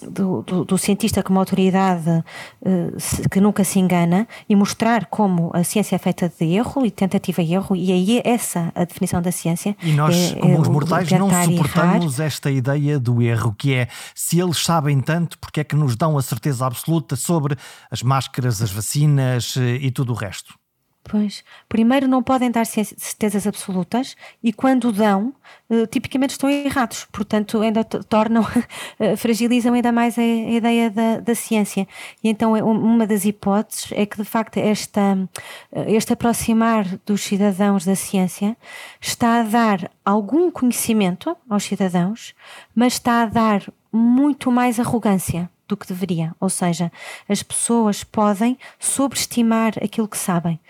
do, 0.08 0.42
do, 0.42 0.64
do, 0.64 0.78
cientista 0.78 1.22
como 1.24 1.40
autoridade 1.40 2.08
uh, 2.08 3.28
que 3.28 3.40
nunca 3.40 3.64
se 3.64 3.80
engana 3.80 4.28
e 4.48 4.54
mostrar 4.54 5.06
como 5.06 5.50
a 5.52 5.64
ciência 5.64 5.96
é 5.96 5.98
feita 5.98 6.32
de 6.38 6.46
erro 6.54 6.86
e 6.86 6.90
tentativa 6.90 7.42
e 7.42 7.54
erro, 7.54 7.76
e 7.76 7.92
aí 7.92 8.18
é 8.18 8.28
essa 8.28 8.72
a 8.74 8.84
definição 8.84 9.20
da 9.20 9.32
ciência. 9.32 9.76
E 9.82 9.92
nós, 9.92 10.32
é, 10.32 10.40
como 10.40 10.54
é, 10.54 10.60
os 10.60 10.68
mortais, 10.68 11.10
não 11.12 11.30
suportamos 11.30 12.20
esta 12.20 12.50
ideia 12.50 12.98
do 12.98 13.22
erro, 13.22 13.54
que 13.56 13.74
é 13.74 13.88
se 14.14 14.40
eles 14.40 14.58
sabem 14.58 15.00
tanto, 15.00 15.38
porque 15.38 15.60
é 15.60 15.64
que 15.64 15.76
nos 15.76 15.96
dão 15.96 16.16
a 16.16 16.22
certeza 16.22 16.66
absoluta 16.66 16.81
sobre 17.16 17.56
as 17.90 18.02
máscaras, 18.02 18.62
as 18.62 18.70
vacinas 18.70 19.56
e 19.56 19.90
tudo 19.90 20.12
o 20.12 20.16
resto? 20.16 20.54
Pois, 21.04 21.42
primeiro 21.68 22.06
não 22.06 22.22
podem 22.22 22.50
dar 22.50 22.64
certezas 22.64 23.44
absolutas 23.46 24.16
e 24.42 24.52
quando 24.52 24.92
dão, 24.92 25.34
eh, 25.68 25.84
tipicamente 25.86 26.30
estão 26.30 26.48
errados, 26.48 27.06
portanto 27.10 27.60
ainda 27.60 27.82
tornam, 27.82 28.46
eh, 29.00 29.16
fragilizam 29.16 29.74
ainda 29.74 29.90
mais 29.90 30.16
a, 30.16 30.22
ideia 30.22 30.88
da, 30.90 31.18
da 31.18 31.34
ciência. 31.34 31.88
E 32.22 32.28
então 32.28 32.56
é 32.56 32.62
uma 32.62 33.04
das 33.04 33.24
hipóteses 33.24 33.90
é 33.92 34.06
que 34.06 34.16
de 34.16 34.24
facto 34.24 34.58
esta, 34.58 35.28
eh, 35.72 35.92
este 35.92 36.12
aproximar 36.12 36.86
dos 37.04 37.22
cidadãos 37.22 37.84
da 37.84 37.96
ciência 37.96 38.56
está 39.00 39.40
a 39.40 39.42
dar 39.42 39.90
algum 40.04 40.52
conhecimento 40.52 41.36
aos 41.50 41.64
cidadãos, 41.64 42.32
mas 42.74 42.94
está 42.94 43.22
a 43.22 43.26
dar 43.26 43.62
muito 43.92 44.52
mais 44.52 44.78
arrogância 44.78 45.50
do 45.72 45.76
que 45.76 45.86
deveria. 45.86 46.34
Ou 46.38 46.50
seja, 46.50 46.92
as 47.26 47.42
pessoas 47.42 48.04
podem 48.04 48.58
sobreestimar 48.78 49.72
aquilo 49.82 50.06
que 50.06 50.18
sabem. 50.18 50.60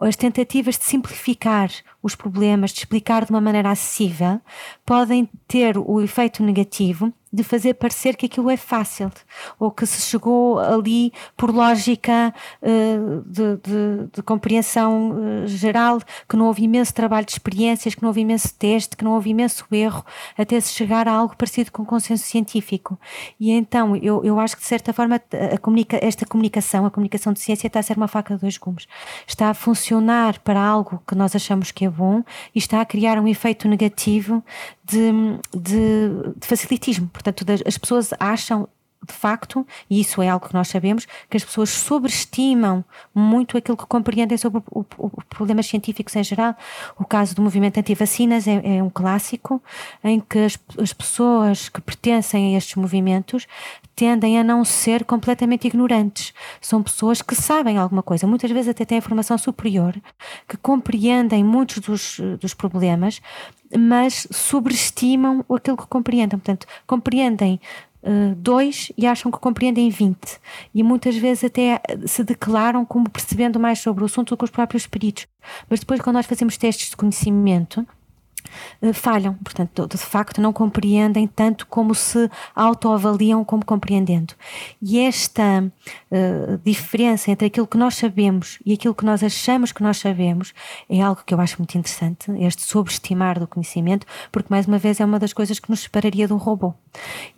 As 0.00 0.14
tentativas 0.14 0.78
de 0.78 0.84
simplificar 0.84 1.70
os 2.04 2.14
problemas, 2.14 2.70
de 2.70 2.80
explicar 2.80 3.24
de 3.24 3.30
uma 3.30 3.40
maneira 3.40 3.70
acessível, 3.70 4.38
podem 4.84 5.26
ter 5.48 5.78
o 5.78 6.02
efeito 6.02 6.42
negativo 6.42 7.10
de 7.34 7.42
fazer 7.42 7.74
parecer 7.74 8.14
que 8.16 8.26
aquilo 8.26 8.48
é 8.48 8.56
fácil 8.56 9.10
ou 9.58 9.68
que 9.68 9.84
se 9.84 10.02
chegou 10.02 10.60
ali 10.60 11.12
por 11.36 11.52
lógica 11.52 12.32
uh, 12.62 13.22
de, 13.26 13.56
de, 13.56 14.08
de, 14.12 14.22
compreensão 14.22 15.10
uh, 15.10 15.46
geral, 15.48 15.98
que 16.28 16.36
não 16.36 16.46
houve 16.46 16.62
imenso 16.62 16.94
trabalho 16.94 17.26
de 17.26 17.32
experiências, 17.32 17.96
que 17.96 18.02
não 18.02 18.08
houve 18.10 18.20
imenso 18.20 18.54
teste, 18.54 18.96
que 18.96 19.02
não 19.02 19.14
houve 19.14 19.30
imenso 19.30 19.66
erro, 19.72 20.04
até 20.38 20.60
se 20.60 20.72
chegar 20.72 21.08
a 21.08 21.12
algo 21.12 21.36
parecido 21.36 21.72
com 21.72 21.84
consenso 21.84 22.24
científico. 22.24 22.96
E 23.40 23.50
então 23.50 23.96
eu, 23.96 24.24
eu 24.24 24.38
acho 24.38 24.54
que 24.54 24.62
de 24.62 24.68
certa 24.68 24.92
forma 24.92 25.20
comunica, 25.60 25.98
esta 26.00 26.24
comunicação, 26.24 26.86
a 26.86 26.90
comunicação 26.90 27.32
de 27.32 27.40
ciência 27.40 27.66
está 27.66 27.80
a 27.80 27.82
ser 27.82 27.96
uma 27.96 28.06
faca 28.06 28.36
de 28.36 28.42
dois 28.42 28.56
gumes. 28.56 28.86
Está 29.26 29.50
a 29.50 29.54
funcionar 29.54 30.38
para 30.38 30.60
algo 30.60 31.02
que 31.04 31.16
nós 31.16 31.34
achamos 31.34 31.72
que 31.72 31.84
é 31.84 31.90
bom 31.94 32.22
e 32.54 32.58
está 32.58 32.80
a 32.80 32.84
criar 32.84 33.18
um 33.18 33.28
efeito 33.28 33.68
negativo 33.68 34.44
de, 34.84 35.10
de, 35.56 36.10
de 36.36 36.46
facilitismo. 36.46 37.08
Portanto, 37.08 37.44
as 37.64 37.78
pessoas 37.78 38.10
acham 38.18 38.68
de 39.06 39.12
facto, 39.12 39.66
e 39.88 40.00
isso 40.00 40.22
é 40.22 40.28
algo 40.28 40.48
que 40.48 40.54
nós 40.54 40.68
sabemos, 40.68 41.06
que 41.28 41.36
as 41.36 41.44
pessoas 41.44 41.70
sobreestimam 41.70 42.84
muito 43.14 43.56
aquilo 43.56 43.76
que 43.76 43.86
compreendem 43.86 44.36
sobre 44.38 44.62
os 44.70 45.24
problemas 45.28 45.66
científicos 45.66 46.14
em 46.16 46.24
geral. 46.24 46.56
O 46.98 47.04
caso 47.04 47.34
do 47.34 47.42
movimento 47.42 47.78
anti-vacinas 47.78 48.46
é, 48.46 48.76
é, 48.76 48.82
um 48.82 48.90
clássico 48.90 49.62
em 50.02 50.20
que 50.20 50.38
as, 50.38 50.58
as 50.78 50.92
pessoas 50.92 51.68
que 51.68 51.80
pertencem 51.80 52.54
a 52.54 52.58
estes 52.58 52.74
movimentos 52.76 53.46
tendem 53.94 54.38
a 54.38 54.44
não 54.44 54.64
ser 54.64 55.04
completamente 55.04 55.66
ignorantes. 55.66 56.32
São 56.60 56.82
pessoas 56.82 57.22
que 57.22 57.34
sabem 57.34 57.78
alguma 57.78 58.02
coisa, 58.02 58.26
muitas 58.26 58.50
vezes 58.50 58.68
até 58.68 58.84
têm 58.84 58.98
informação 58.98 59.38
superior, 59.38 59.94
que 60.48 60.56
compreendem 60.56 61.44
muitos 61.44 61.78
dos, 61.78 62.20
dos 62.40 62.54
problemas, 62.54 63.20
mas 63.76 64.26
sobreestimam 64.30 65.44
aquilo 65.52 65.76
que 65.76 65.86
compreendem. 65.86 66.38
Portanto, 66.38 66.66
compreendem 66.86 67.60
dois 68.36 68.92
e 68.96 69.06
acham 69.06 69.30
que 69.30 69.38
compreendem 69.38 69.88
20. 69.88 70.16
E 70.74 70.82
muitas 70.82 71.16
vezes 71.16 71.44
até 71.44 71.80
se 72.06 72.22
declaram 72.22 72.84
como 72.84 73.08
percebendo 73.08 73.58
mais 73.58 73.78
sobre 73.78 74.02
o 74.02 74.06
assunto 74.06 74.30
do 74.30 74.36
que 74.36 74.44
os 74.44 74.50
próprios 74.50 74.86
peritos. 74.86 75.26
Mas 75.68 75.80
depois, 75.80 76.00
quando 76.00 76.16
nós 76.16 76.26
fazemos 76.26 76.56
testes 76.56 76.90
de 76.90 76.96
conhecimento, 76.96 77.80
eh, 77.80 78.03
falham, 78.92 79.34
portanto, 79.34 79.86
de 79.86 79.98
facto 79.98 80.40
não 80.40 80.52
compreendem 80.52 81.26
tanto 81.26 81.66
como 81.66 81.94
se 81.94 82.30
autoavaliam 82.54 83.44
como 83.44 83.64
compreendendo. 83.64 84.34
E 84.80 84.98
esta 85.00 85.64
uh, 85.64 86.58
diferença 86.64 87.30
entre 87.30 87.46
aquilo 87.46 87.66
que 87.66 87.76
nós 87.76 87.96
sabemos 87.96 88.58
e 88.64 88.74
aquilo 88.74 88.94
que 88.94 89.04
nós 89.04 89.22
achamos 89.22 89.72
que 89.72 89.82
nós 89.82 89.98
sabemos 89.98 90.52
é 90.88 91.00
algo 91.00 91.22
que 91.24 91.34
eu 91.34 91.40
acho 91.40 91.58
muito 91.58 91.76
interessante, 91.76 92.30
este 92.38 92.62
sobreestimar 92.62 93.38
do 93.38 93.46
conhecimento, 93.46 94.06
porque 94.30 94.48
mais 94.50 94.66
uma 94.66 94.78
vez 94.78 95.00
é 95.00 95.04
uma 95.04 95.18
das 95.18 95.32
coisas 95.32 95.58
que 95.58 95.70
nos 95.70 95.80
separaria 95.80 96.26
de 96.26 96.32
um 96.32 96.36
robô. 96.36 96.74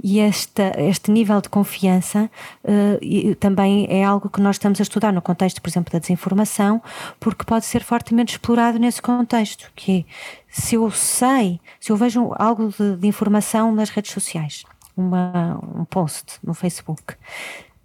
E 0.03 0.21
esta, 0.21 0.73
este 0.79 1.11
nível 1.11 1.41
de 1.41 1.49
confiança 1.49 2.31
uh, 2.65 3.35
também 3.37 3.87
é 3.89 4.05
algo 4.05 4.29
que 4.29 4.41
nós 4.41 4.57
estamos 4.57 4.81
a 4.81 4.83
estudar 4.83 5.13
no 5.13 5.23
contexto, 5.23 5.61
por 5.61 5.69
exemplo, 5.69 5.93
da 5.93 5.99
desinformação, 5.99 6.83
porque 7.19 7.45
pode 7.45 7.65
ser 7.65 7.83
fortemente 7.83 8.35
explorado 8.35 8.79
nesse 8.79 9.01
contexto, 9.01 9.71
que 9.75 10.01
é 10.01 10.05
se 10.49 10.75
eu 10.75 10.91
sei, 10.91 11.61
se 11.81 11.93
eu 11.93 11.97
vejo 11.97 12.33
algo 12.37 12.69
de, 12.69 12.97
de 12.97 13.07
informação 13.07 13.75
nas 13.75 13.91
redes 13.91 14.13
sociais, 14.13 14.65
uma, 14.97 15.61
um 15.63 15.85
post 15.85 16.39
no 16.43 16.55
Facebook, 16.55 17.15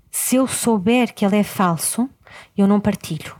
se 0.09 0.35
eu 0.35 0.47
souber 0.47 1.13
que 1.13 1.25
ele 1.25 1.37
é 1.37 1.43
falso, 1.43 2.09
eu 2.57 2.67
não 2.67 2.79
partilho. 2.79 3.35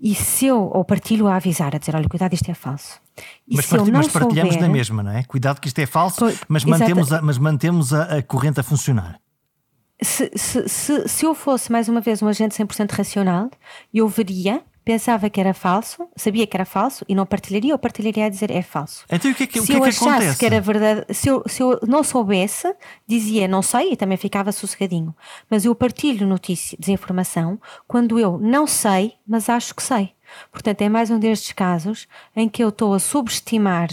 E 0.00 0.14
se 0.16 0.46
eu, 0.46 0.58
ou 0.58 0.84
partilho 0.84 1.28
a 1.28 1.36
avisar, 1.36 1.76
a 1.76 1.78
dizer, 1.78 1.94
olha, 1.94 2.08
cuidado, 2.08 2.32
isto 2.34 2.50
é 2.50 2.54
falso. 2.54 3.00
E 3.46 3.54
mas, 3.54 3.66
part 3.66 3.90
mas 3.90 4.08
partilhamos 4.08 4.54
souber, 4.54 4.68
na 4.68 4.72
mesma, 4.72 5.02
não 5.02 5.12
é? 5.12 5.22
Cuidado 5.22 5.60
que 5.60 5.68
isto 5.68 5.78
é 5.78 5.86
falso, 5.86 6.24
mas, 6.48 6.64
mantemos 6.64 7.12
a, 7.12 7.22
mas 7.22 7.38
mantemos 7.38 7.94
a, 7.94 8.18
a 8.18 8.22
corrente 8.22 8.58
a 8.58 8.62
funcionar. 8.64 9.20
Se, 10.02 10.32
se, 10.34 10.68
se, 10.68 11.08
se 11.08 11.24
eu 11.24 11.34
fosse, 11.34 11.70
mais 11.70 11.88
uma 11.88 12.00
vez, 12.00 12.20
um 12.20 12.26
agente 12.26 12.56
100% 12.56 12.90
racional, 12.90 13.48
eu 13.94 14.08
veria 14.08 14.64
pensava 14.84 15.30
que 15.30 15.40
era 15.40 15.54
falso, 15.54 16.08
sabia 16.16 16.46
que 16.46 16.56
era 16.56 16.64
falso 16.64 17.04
e 17.08 17.14
não 17.14 17.24
partilharia 17.24 17.72
ou 17.74 17.78
partilharia 17.78 18.26
a 18.26 18.28
dizer 18.28 18.50
é 18.50 18.62
falso. 18.62 19.04
Então 19.10 19.30
o 19.30 19.34
que 19.34 19.44
é 19.44 19.46
que, 19.46 19.60
se 19.60 19.66
que, 19.66 19.72
é 19.72 19.76
eu 19.76 19.82
que 19.82 19.88
achasse 19.88 20.08
acontece? 20.08 20.38
que 20.38 20.46
era 20.46 20.60
verdade, 20.60 21.04
se 21.10 21.28
eu, 21.28 21.42
se 21.46 21.62
eu 21.62 21.78
não 21.86 22.02
soubesse, 22.02 22.74
dizia 23.06 23.46
não 23.46 23.62
sei 23.62 23.92
e 23.92 23.96
também 23.96 24.16
ficava 24.16 24.52
sossegadinho. 24.52 25.14
Mas 25.48 25.64
eu 25.64 25.74
partilho 25.74 26.26
notícia, 26.26 26.76
desinformação, 26.78 27.60
quando 27.86 28.18
eu 28.18 28.38
não 28.38 28.66
sei, 28.66 29.14
mas 29.26 29.48
acho 29.48 29.74
que 29.74 29.82
sei. 29.82 30.14
Portanto, 30.50 30.82
é 30.82 30.88
mais 30.88 31.10
um 31.10 31.18
destes 31.18 31.52
casos 31.52 32.08
em 32.34 32.48
que 32.48 32.62
eu 32.62 32.70
estou 32.70 32.94
a 32.94 32.98
subestimar 32.98 33.88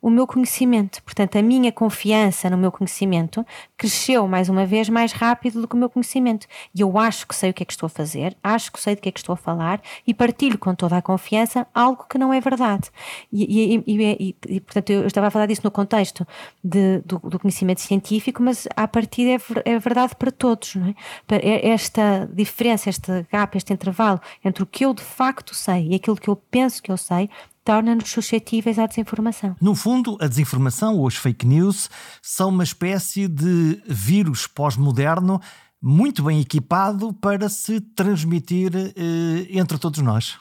o 0.00 0.08
meu 0.08 0.26
conhecimento. 0.26 1.02
Portanto, 1.02 1.36
a 1.36 1.42
minha 1.42 1.70
confiança 1.70 2.48
no 2.48 2.56
meu 2.56 2.72
conhecimento 2.72 3.44
cresceu, 3.76 4.26
mais 4.26 4.48
uma 4.48 4.64
vez, 4.64 4.88
mais 4.88 5.12
rápido 5.12 5.60
do 5.60 5.68
que 5.68 5.74
o 5.74 5.78
meu 5.78 5.90
conhecimento. 5.90 6.46
E 6.74 6.80
eu 6.80 6.98
acho 6.98 7.26
que 7.26 7.34
sei 7.34 7.50
o 7.50 7.54
que 7.54 7.62
é 7.62 7.66
que 7.66 7.72
estou 7.72 7.86
a 7.86 7.90
fazer, 7.90 8.36
acho 8.42 8.72
que 8.72 8.80
sei 8.80 8.94
do 8.94 9.02
que 9.02 9.08
é 9.08 9.12
que 9.12 9.18
estou 9.18 9.32
a 9.32 9.36
falar 9.36 9.80
e 10.06 10.14
partilho 10.14 10.58
com 10.58 10.74
toda 10.74 10.96
a 10.96 11.02
confiança 11.02 11.66
algo 11.74 12.06
que 12.08 12.18
não 12.18 12.32
é 12.32 12.40
verdade. 12.40 12.90
E, 13.32 13.74
e, 13.74 13.84
e, 13.86 14.36
e 14.48 14.60
portanto, 14.60 14.90
eu 14.90 15.06
estava 15.06 15.26
a 15.26 15.30
falar 15.30 15.46
disso 15.46 15.62
no 15.64 15.70
contexto 15.70 16.26
de, 16.62 17.00
do, 17.00 17.18
do, 17.18 17.38
conhecimento 17.38 17.80
científico, 17.80 18.42
mas 18.42 18.66
a 18.76 18.86
partir 18.88 19.28
é, 19.28 19.38
é 19.64 19.78
verdade 19.78 20.14
para 20.16 20.30
todos. 20.30 20.76
Não 20.76 20.88
é? 20.88 20.94
é? 21.30 21.68
Esta 21.70 22.28
diferença, 22.32 22.88
este 22.88 23.26
gap, 23.30 23.56
este 23.56 23.72
intervalo 23.72 24.20
entre 24.44 24.62
o 24.62 24.66
que 24.66 24.84
eu 24.84 24.94
de 24.94 25.02
facto 25.02 25.54
sei 25.54 25.88
e 25.88 25.94
aquilo 25.94 26.16
que 26.16 26.28
eu 26.28 26.36
penso 26.36 26.82
que 26.82 26.90
eu 26.90 26.96
sei 26.96 27.28
torna-nos 27.64 28.10
suscetíveis 28.10 28.78
à 28.78 28.86
desinformação. 28.86 29.56
No 29.60 29.74
fundo, 29.74 30.16
a 30.20 30.26
desinformação 30.26 30.96
ou 30.96 31.06
as 31.06 31.16
fake 31.16 31.46
news 31.46 31.90
são 32.22 32.48
uma 32.48 32.64
espécie 32.64 33.28
de 33.28 33.82
vírus 33.86 34.46
pós-moderno 34.46 35.40
muito 35.82 36.22
bem 36.22 36.40
equipado 36.40 37.12
para 37.14 37.48
se 37.48 37.80
transmitir 37.80 38.72
eh, 38.74 39.46
entre 39.50 39.78
todos 39.78 40.00
nós. 40.00 40.38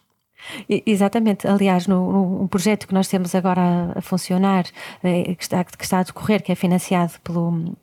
Exatamente. 0.86 1.47
Aliás, 1.47 1.88
no, 1.88 2.41
no, 2.41 2.47
projeto 2.47 2.88
que 2.88 2.93
nós 2.93 3.08
temos 3.08 3.36
agora 3.36 3.62
a, 3.62 3.99
a 3.99 4.01
funcionar, 4.01 4.65
eh, 5.03 5.36
que, 5.36 5.43
está, 5.43 5.63
que 5.63 5.84
está 5.84 5.99
a 5.99 6.03
decorrer, 6.03 6.41
que 6.41 6.51
é 6.51 6.55
financiado 6.55 7.13
pelo, 7.23 7.75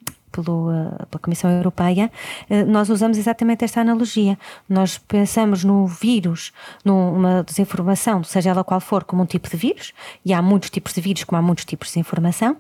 pelo, 0.43 0.71
eh, 0.71 1.07
pela 1.11 1.21
Comissão 1.21 1.51
Europeia, 1.51 2.11
eh, 2.51 2.65
nós 2.65 2.91
usamos 2.91 3.17
exatamente 3.17 3.65
esta 3.65 3.81
analogia. 3.81 4.39
Nós 4.69 4.99
pensamos 4.99 5.65
no 5.65 5.87
vírus, 5.87 6.53
numa 6.85 7.43
desinformação, 7.43 8.23
seja 8.23 8.51
ela 8.51 8.63
qual 8.63 8.81
for, 8.81 9.05
como 9.05 9.23
um 9.23 9.27
tipo 9.27 9.49
de 9.49 9.57
vírus, 9.57 9.93
e 10.25 10.35
há 10.35 10.43
muitos 10.43 10.69
tipos 10.71 10.93
de 10.93 11.01
vírus, 11.01 11.25
como 11.25 11.39
há 11.39 11.43
muitos 11.43 11.65
tipos 11.65 11.93
de 11.93 11.99
informação. 11.99 12.57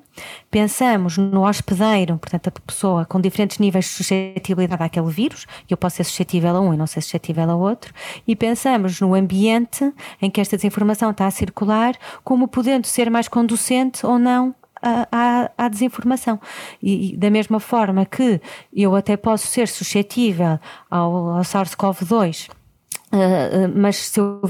Pensamos 0.50 1.18
no 1.18 1.46
hospedeiro, 1.46 2.16
portanto, 2.18 2.48
a 2.48 2.50
pessoa 2.50 3.04
com 3.04 3.20
diferentes 3.20 3.58
níveis 3.58 3.84
de 3.84 3.90
suscetibilidade 3.90 4.82
àquele 4.82 5.10
vírus, 5.10 5.46
eu 5.68 5.76
posso 5.76 5.96
ser 5.96 6.04
suscetível 6.04 6.56
a 6.56 6.60
um 6.60 6.72
e 6.72 6.76
não 6.76 6.86
ser 6.86 7.02
suscetível 7.02 7.50
a 7.50 7.54
outro, 7.54 7.92
e 8.26 8.34
pensamos 8.34 9.00
no 9.00 9.14
ambiente 9.14 9.92
em 10.22 10.30
que 10.30 10.40
esta 10.40 10.56
desinformação 10.56 11.10
está 11.10 11.26
a 11.26 11.30
circular, 11.30 11.94
como 12.24 12.48
podendo 12.48 12.86
ser 12.86 13.10
mais 13.10 13.28
conducente 13.28 14.06
ou 14.06 14.18
não 14.18 14.54
à, 15.10 15.50
à, 15.56 15.68
desinformação. 15.68 16.40
E, 16.82 17.14
e, 17.14 17.16
da 17.16 17.30
mesma 17.30 17.60
forma 17.60 18.04
que 18.04 18.40
eu 18.72 18.94
até 18.94 19.16
posso 19.16 19.46
ser 19.46 19.68
suscetível 19.68 20.58
ao, 20.90 21.30
ao 21.30 21.40
SARS-CoV-2, 21.42 22.48
uh, 22.48 23.16
uh, 23.16 23.72
mas 23.74 23.96
se 23.96 24.20
eu 24.20 24.40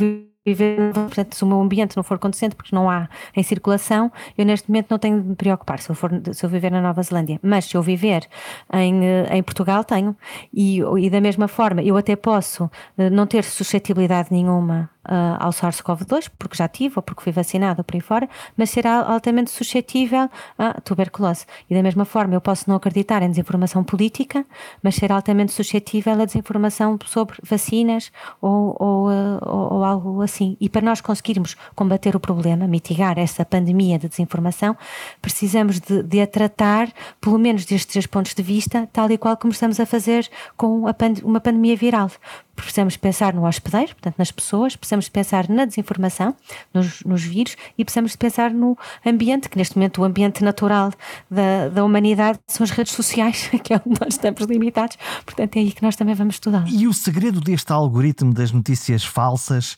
viver, 0.45 0.93
portanto, 0.93 1.35
se 1.35 1.43
o 1.43 1.47
meu 1.47 1.61
ambiente 1.61 1.97
não 1.97 2.05
for 2.05 2.19
conducente, 2.19 2.55
porque 2.55 2.75
não 2.75 2.89
há 2.89 3.09
em 3.35 3.43
circulação, 3.43 4.13
eu 4.39 4.45
neste 4.45 4.69
momento 4.71 4.87
não 4.91 4.99
tenho 4.99 5.21
de 5.21 5.29
me 5.29 5.35
preocupar 5.35 5.81
se 5.81 5.91
eu, 5.91 5.95
for, 5.95 6.11
se 6.33 6.45
eu 6.45 6.51
viver 6.51 6.71
na 6.71 6.81
Nova 6.81 7.03
Zelândia. 7.03 7.41
Mas 7.43 7.65
se 7.65 7.77
eu 7.77 7.83
viver 7.83 8.29
em, 8.73 9.03
em 9.31 9.43
Portugal, 9.43 9.83
tenho. 9.83 10.17
E, 10.53 10.81
e 10.81 11.11
da 11.11 11.21
mesma 11.21 11.49
forma, 11.49 11.83
eu 11.83 11.97
até 11.97 12.15
posso 12.15 12.71
não 13.11 13.27
ter 13.27 13.43
suscetibilidade 13.43 14.29
nenhuma 14.31 14.89
uh, 15.09 15.37
ao 15.39 15.51
SARS-CoV-2, 15.51 16.31
porque 16.39 16.57
já 16.57 16.69
tive 16.69 16.95
ou 16.97 17.03
porque 17.03 17.23
fui 17.23 17.33
vacinado 17.33 17.83
por 17.85 17.95
aí 17.95 18.01
fora, 18.01 18.29
mas 18.57 18.71
será 18.71 19.03
altamente 19.03 19.51
suscetível 19.51 20.29
à 20.59 20.81
tuberculose. 20.81 21.47
E 21.71 21.75
da 21.75 21.83
mesma 21.83 22.05
forma, 22.05 22.35
eu 22.35 22.41
posso 22.41 22.69
não 22.69 22.77
acreditar 22.77 23.23
em 23.23 23.31
desinformação 23.31 23.83
política, 23.83 24.45
mas 24.83 24.97
ser 24.97 25.13
altamente 25.13 25.53
suscetível 25.53 26.21
à 26.21 26.25
desinformação 26.25 26.99
sobre 27.07 27.37
vacinas 27.43 28.11
ou, 28.41 28.77
ou, 28.79 29.09
uh, 29.09 29.39
ou, 29.43 29.75
ou 29.75 29.85
algo 29.85 30.23
assim. 30.23 30.57
E 30.61 30.69
para 30.69 30.83
nós 30.83 31.01
conseguirmos 31.01 31.57
combater 31.75 32.17
o 32.17 32.21
problema, 32.21 32.67
mitigar 32.67 33.19
essa 33.19 33.45
pandemia 33.45 33.99
de 33.99 34.09
desinformação, 34.09 34.77
precisamos 35.21 35.81
de, 35.81 36.03
de 36.03 36.21
a 36.21 36.27
tratar, 36.27 36.89
pelo 37.21 37.39
menos 37.39 37.65
destes 37.65 37.87
três 37.87 38.07
pontos 38.07 38.35
de 38.35 38.43
vista, 38.43 38.89
tal 38.93 39.11
e 39.11 39.19
qual 39.19 39.37
como 39.37 39.53
estamos 39.53 39.79
a 39.81 39.87
fazer 39.87 40.29
com 40.57 40.83
pand 40.95 41.15
uma 41.23 41.41
pandemia 41.41 41.77
viral 41.77 42.11
precisamos 42.57 42.97
pensar 42.97 43.35
no 43.35 43.47
hospedeiro, 43.47 43.89
portanto, 43.89 44.17
nas 44.19 44.33
pessoas, 44.33 44.75
precisamos 44.75 45.09
pensar 45.09 45.49
na 45.49 45.65
desinformação, 45.65 46.35
nos, 46.73 47.03
nos 47.03 47.23
vírus 47.23 47.57
e 47.77 47.85
precisamos 47.85 48.17
pensar 48.17 48.51
no 48.51 48.77
ambiente, 49.05 49.49
que 49.49 49.59
neste 49.59 49.77
momento 49.77 50.01
o 50.01 50.05
ambiente 50.05 50.43
natural 50.43 50.93
da, 51.31 51.69
da 51.69 51.85
humanidade 51.85 52.39
são 52.49 52.65
as 52.65 52.71
redes 52.71 52.93
sociais, 52.93 53.49
que 53.63 53.75
é 53.75 53.77
onde 53.87 54.01
nós 54.01 54.15
estamos 54.15 54.43
limitados, 54.43 54.97
portanto, 55.25 55.57
é 55.57 55.61
aí 55.61 55.73
que 55.73 55.83
nós 55.83 55.95
também 55.95 56.15
vamos 56.15 56.37
estudar. 56.37 56.65
E 56.69 56.89
o 56.89 56.95
segredo 56.95 57.41
deste 57.41 57.73
algoritmo 57.73 58.33
das 58.33 58.51
notícias 58.51 59.05
falsas 59.05 59.77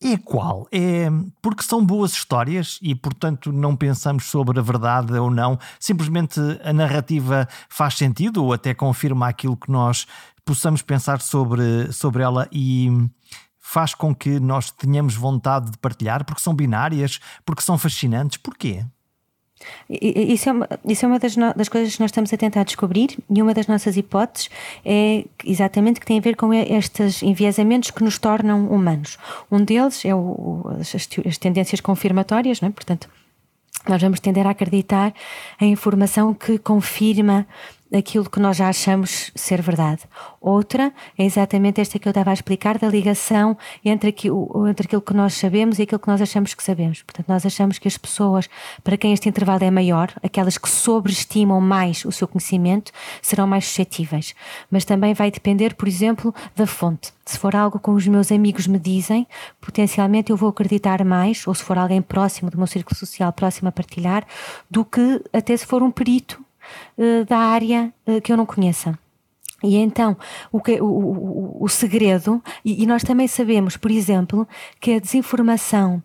é 0.00 0.16
qual? 0.16 0.68
É 0.70 1.08
porque 1.42 1.62
são 1.62 1.84
boas 1.84 2.12
histórias 2.12 2.78
e, 2.80 2.94
portanto, 2.94 3.50
não 3.50 3.74
pensamos 3.74 4.26
sobre 4.26 4.58
a 4.58 4.62
verdade 4.62 5.12
ou 5.14 5.28
não. 5.28 5.58
Simplesmente 5.80 6.40
a 6.62 6.72
narrativa 6.72 7.48
faz 7.68 7.94
sentido 7.94 8.44
ou 8.44 8.52
até 8.52 8.72
confirma 8.74 9.28
aquilo 9.28 9.56
que 9.56 9.70
nós 9.70 10.06
possamos 10.48 10.80
pensar 10.80 11.20
sobre, 11.20 11.92
sobre 11.92 12.22
ela 12.22 12.48
e 12.50 12.88
faz 13.58 13.94
com 13.94 14.14
que 14.14 14.40
nós 14.40 14.70
tenhamos 14.70 15.14
vontade 15.14 15.70
de 15.70 15.76
partilhar, 15.76 16.24
porque 16.24 16.40
são 16.40 16.54
binárias, 16.54 17.20
porque 17.44 17.60
são 17.62 17.76
fascinantes. 17.76 18.38
Porquê? 18.38 18.82
Isso 19.90 20.48
é 20.48 20.52
uma, 20.52 20.68
isso 20.86 21.04
é 21.04 21.08
uma 21.08 21.18
das, 21.18 21.36
no, 21.36 21.52
das, 21.52 21.68
coisas 21.68 21.94
que 21.94 22.00
nós 22.00 22.08
estamos 22.10 22.32
a 22.32 22.36
tentar 22.36 22.62
descobrir 22.62 23.18
e 23.28 23.42
uma 23.42 23.52
das 23.52 23.66
nossas 23.66 23.96
hipóteses 23.96 24.48
é 24.84 25.24
exatamente 25.44 26.00
que 26.00 26.06
tem 26.06 26.18
a 26.18 26.22
ver 26.22 26.36
com 26.36 26.54
estes 26.54 27.22
enviesamentos 27.22 27.90
que 27.90 28.02
nos 28.02 28.18
tornam 28.18 28.70
humanos. 28.70 29.18
Um 29.50 29.62
deles 29.62 30.02
é 30.04 30.14
o, 30.14 30.64
as, 30.80 30.94
as, 30.94 31.38
tendências 31.38 31.80
confirmatórias, 31.80 32.60
não 32.60 32.68
é? 32.68 32.72
portanto, 32.72 33.10
nós 33.86 34.00
vamos 34.00 34.20
tender 34.20 34.46
a 34.46 34.50
acreditar 34.50 35.12
em 35.60 35.72
informação 35.72 36.32
que 36.32 36.58
confirma 36.58 37.46
aquilo 37.94 38.28
que 38.28 38.40
nós 38.40 38.56
já 38.56 38.68
achamos 38.68 39.30
ser 39.34 39.62
verdade. 39.62 40.02
Outra 40.40 40.92
é 41.16 41.24
exatamente 41.24 41.80
esta 41.80 41.98
que 41.98 42.06
eu 42.06 42.10
estava 42.10 42.30
a 42.30 42.34
explicar, 42.34 42.78
da 42.78 42.88
ligação 42.88 43.56
entre 43.84 44.10
aquilo, 44.10 44.68
entre 44.68 44.86
aquilo 44.86 45.02
que 45.02 45.14
nós 45.14 45.34
sabemos 45.34 45.78
e 45.78 45.82
aquilo 45.82 45.98
que 45.98 46.08
nós 46.08 46.20
achamos 46.20 46.54
que 46.54 46.62
sabemos. 46.62 47.02
Portanto, 47.02 47.28
nós 47.28 47.44
achamos 47.46 47.78
que 47.78 47.88
as 47.88 47.96
pessoas 47.96 48.48
para 48.84 48.96
quem 48.96 49.12
este 49.12 49.28
intervalo 49.28 49.64
é 49.64 49.70
maior, 49.70 50.12
aquelas 50.22 50.58
que 50.58 50.68
sobreestimam 50.68 51.60
mais 51.60 52.04
o 52.04 52.12
seu 52.12 52.28
conhecimento, 52.28 52.92
serão 53.22 53.46
mais 53.46 53.66
suscetíveis. 53.66 54.34
Mas 54.70 54.84
também 54.84 55.14
vai 55.14 55.30
depender, 55.30 55.74
por 55.74 55.88
exemplo, 55.88 56.34
da 56.54 56.66
fonte. 56.66 57.12
Se 57.24 57.38
for 57.38 57.54
algo 57.54 57.78
como 57.78 57.96
os 57.96 58.06
meus 58.06 58.32
amigos 58.32 58.66
me 58.66 58.78
dizem, 58.78 59.26
potencialmente 59.60 60.30
eu 60.30 60.36
vou 60.36 60.48
acreditar 60.48 61.04
mais, 61.04 61.46
ou 61.46 61.54
se 61.54 61.62
for 61.62 61.76
alguém 61.76 62.00
próximo 62.00 62.50
do 62.50 62.56
meu 62.56 62.66
círculo 62.66 62.96
social, 62.96 63.32
próximo 63.32 63.68
a 63.68 63.72
partilhar, 63.72 64.26
do 64.70 64.84
que 64.84 65.22
até 65.32 65.56
se 65.56 65.66
for 65.66 65.82
um 65.82 65.90
perito 65.90 66.42
uh, 66.96 67.24
da 67.26 67.38
área 67.38 67.92
uh, 68.06 68.20
que 68.20 68.32
eu 68.32 68.36
não 68.36 68.46
conheça. 68.46 68.98
E 69.62 69.76
então, 69.76 70.16
o, 70.52 70.60
que, 70.60 70.80
o, 70.80 70.86
o, 70.86 71.64
o 71.64 71.68
segredo, 71.68 72.40
e, 72.64 72.82
e, 72.82 72.86
nós 72.86 73.02
também 73.02 73.26
sabemos, 73.26 73.76
por 73.76 73.90
exemplo, 73.90 74.46
que 74.80 74.92
a 74.92 75.00
desinformação 75.00 76.00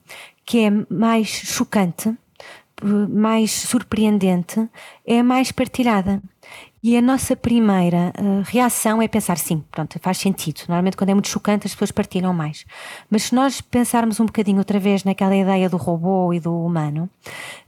que 0.45 0.65
é 0.65 0.71
mais 0.89 1.27
chocante, 1.27 2.09
eh, 2.09 3.07
mais 3.09 3.51
surpreendente, 3.51 4.67
é 5.05 5.21
mais 5.21 5.51
partilhada. 5.51 6.21
E 6.85 6.97
a 6.97 7.01
nossa 7.01 7.33
primeira 7.33 8.11
uh, 8.19 8.41
reação 8.43 9.01
é 9.01 9.07
pensar, 9.07 9.37
sim, 9.37 9.63
pronto, 9.71 9.97
faz 10.01 10.17
sentido. 10.17 10.63
Normalmente, 10.67 10.97
quando 10.97 11.11
é 11.11 11.13
muito 11.13 11.29
chocante, 11.29 11.65
as 11.65 11.73
pessoas 11.73 11.91
partilham 11.91 12.33
mais. 12.33 12.65
Mas 13.09 13.23
se 13.23 13.35
nós 13.35 13.61
pensarmos 13.61 14.19
um 14.19 14.25
bocadinho 14.25 14.57
outra 14.57 14.77
vez 14.81 15.05
naquela 15.05 15.33
ideia 15.33 15.69
do 15.69 15.77
robô 15.77 16.33
e 16.33 16.41
do 16.41 16.53
humano, 16.53 17.09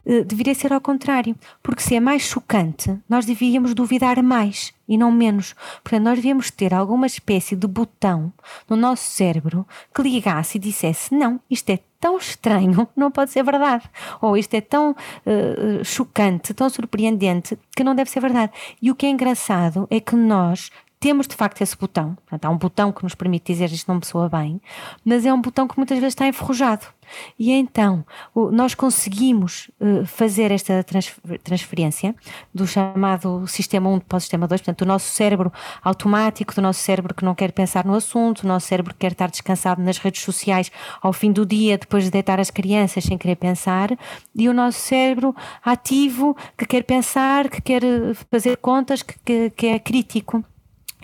uh, 0.05 0.25
deveria 0.25 0.53
ser 0.53 0.73
ao 0.73 0.81
contrário. 0.81 1.33
Porque 1.63 1.81
se 1.81 1.95
é 1.95 1.99
mais 2.01 2.23
chocante, 2.23 2.93
nós 3.07 3.25
devíamos 3.25 3.73
duvidar 3.73 4.21
mais 4.21 4.74
e 4.87 4.97
não 4.97 5.11
menos. 5.11 5.55
Portanto, 5.83 6.03
nós 6.03 6.15
devíamos 6.15 6.51
ter 6.51 6.73
alguma 6.73 7.07
espécie 7.07 7.55
de 7.55 7.67
botão 7.67 8.31
no 8.69 8.75
nosso 8.75 9.03
cérebro 9.03 9.67
que 9.93 10.01
ligasse 10.01 10.57
e 10.57 10.61
dissesse: 10.61 11.13
não, 11.13 11.39
isto 11.49 11.69
é 11.69 11.79
tão 11.99 12.17
estranho, 12.17 12.87
não 12.95 13.09
pode 13.09 13.31
ser 13.31 13.43
verdade. 13.43 13.89
Ou 14.21 14.37
isto 14.37 14.53
é 14.53 14.61
tão 14.61 14.91
uh, 14.91 15.83
chocante, 15.83 16.53
tão 16.53 16.69
surpreendente, 16.69 17.57
que 17.75 17.83
não 17.83 17.95
deve 17.95 18.09
ser 18.09 18.19
verdade. 18.19 18.51
E 18.81 18.91
o 18.91 18.95
que 18.95 19.05
é 19.05 19.09
engraçado 19.09 19.87
é 19.89 19.99
que 19.99 20.15
nós 20.15 20.69
temos 21.05 21.27
de 21.27 21.35
facto 21.35 21.61
esse 21.61 21.77
botão. 21.77 22.15
Portanto, 22.15 22.45
há 22.45 22.49
um 22.49 22.57
botão 22.57 22.91
que 22.91 23.03
nos 23.03 23.13
permite 23.13 23.53
dizer 23.53 23.71
isto 23.71 23.87
não 23.87 23.99
me 23.99 24.03
soa 24.03 24.27
bem, 24.27 24.59
mas 25.05 25.23
é 25.23 25.31
um 25.31 25.39
botão 25.39 25.67
que 25.67 25.77
muitas 25.77 25.99
vezes 25.99 26.13
está 26.13 26.27
enferrujado. 26.27 26.87
E 27.37 27.51
então 27.51 28.03
nós 28.51 28.73
conseguimos 28.73 29.69
eh, 29.79 30.03
fazer 30.05 30.49
esta 30.49 30.83
transferência 31.43 32.15
do 32.51 32.65
chamado 32.65 33.45
sistema 33.45 33.87
1 33.87 33.99
para 33.99 34.17
o 34.17 34.19
sistema 34.19 34.47
2, 34.47 34.61
portanto, 34.61 34.79
do 34.79 34.87
nosso 34.87 35.11
cérebro 35.11 35.53
automático, 35.83 36.55
do 36.55 36.61
nosso 36.63 36.79
cérebro 36.79 37.13
que 37.13 37.23
não 37.23 37.35
quer 37.35 37.51
pensar 37.51 37.85
no 37.85 37.93
assunto, 37.93 38.41
do 38.41 38.47
nosso 38.47 38.65
cérebro 38.65 38.91
que 38.91 39.01
quer 39.01 39.11
estar 39.11 39.29
descansado 39.29 39.83
nas 39.83 39.99
redes 39.99 40.23
sociais 40.23 40.71
ao 41.03 41.13
fim 41.13 41.31
do 41.31 41.45
dia, 41.45 41.77
depois 41.77 42.05
de 42.05 42.09
deitar 42.09 42.39
as 42.39 42.49
crianças 42.49 43.03
sem 43.03 43.15
querer 43.15 43.35
pensar, 43.35 43.95
e 44.35 44.49
o 44.49 44.53
nosso 44.55 44.79
cérebro 44.79 45.35
ativo 45.63 46.35
que 46.57 46.65
quer 46.65 46.83
pensar, 46.83 47.47
que 47.47 47.61
quer 47.61 47.83
eh, 47.83 48.15
fazer 48.31 48.57
contas, 48.57 49.03
que, 49.03 49.13
que, 49.23 49.49
que 49.51 49.67
é 49.67 49.77
crítico. 49.77 50.43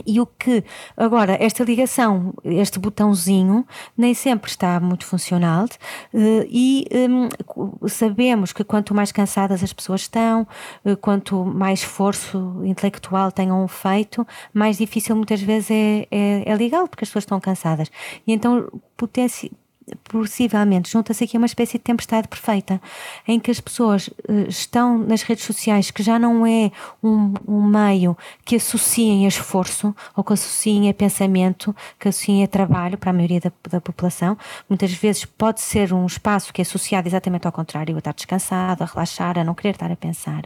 E 0.05 0.19
o 0.19 0.25
que, 0.25 0.63
agora, 0.95 1.37
esta 1.39 1.63
ligação, 1.63 2.33
este 2.43 2.79
botãozinho, 2.79 3.65
nem 3.97 4.13
sempre 4.13 4.49
está 4.49 4.79
muito 4.79 5.05
funcional 5.05 5.65
eh, 6.13 6.47
e 6.49 6.87
um, 7.09 7.87
sabemos 7.87 8.53
que 8.53 8.63
quanto 8.63 8.95
mais 8.95 9.11
cansadas 9.11 9.61
as 9.61 9.73
pessoas 9.73 10.01
estão, 10.01 10.47
eh, 10.85 10.95
quanto 10.95 11.43
mais 11.45 11.79
esforço 11.81 12.61
intelectual 12.63 13.31
tenham 13.31 13.67
feito, 13.67 14.25
mais 14.53 14.77
difícil 14.77 15.15
muitas 15.15 15.41
vezes 15.41 15.71
é, 15.71 16.07
é, 16.09 16.43
é 16.51 16.55
ligá-lo, 16.55 16.87
porque 16.87 17.03
as 17.03 17.09
pessoas 17.09 17.23
estão 17.23 17.39
cansadas. 17.39 17.91
E 18.25 18.33
então, 18.33 18.67
potencia, 18.95 19.51
possivelmente 20.03 20.91
junta-se 20.91 21.23
aqui 21.23 21.37
uma 21.37 21.45
espécie 21.45 21.73
de 21.73 21.83
tempestade 21.83 22.27
perfeita, 22.27 22.81
em 23.27 23.39
que 23.39 23.51
as 23.51 23.59
pessoas 23.59 24.07
uh, 24.07 24.47
estão 24.47 24.97
nas 24.97 25.21
redes 25.21 25.45
sociais, 25.45 25.91
que 25.91 26.03
já 26.03 26.19
não 26.19 26.45
é 26.45 26.71
um, 27.03 27.33
um, 27.47 27.61
meio 27.63 28.17
que 28.45 28.55
associem 28.55 29.25
a 29.25 29.27
esforço 29.27 29.95
ou 30.15 30.23
que 30.23 30.33
associem 30.33 30.89
a 30.89 30.93
pensamento, 30.93 31.75
que 31.99 32.07
associem 32.07 32.43
a 32.43 32.47
trabalho 32.47 32.97
para 32.97 33.09
a 33.09 33.13
maioria 33.13 33.39
da, 33.39 33.51
da, 33.69 33.81
população. 33.81 34.37
Muitas 34.69 34.91
vezes 34.93 35.25
pode 35.25 35.61
ser 35.61 35.93
um 35.93 36.05
espaço 36.05 36.53
que 36.53 36.61
é 36.61 36.63
associado 36.63 37.07
exatamente 37.07 37.45
ao 37.45 37.51
contrário, 37.51 37.95
a 37.95 37.99
estar 37.99 38.13
descansado, 38.13 38.83
a 38.83 38.87
relaxar, 38.87 39.37
a 39.37 39.43
não 39.43 39.53
querer 39.53 39.71
estar 39.75 39.91
a 39.91 39.95
pensar. 39.95 40.41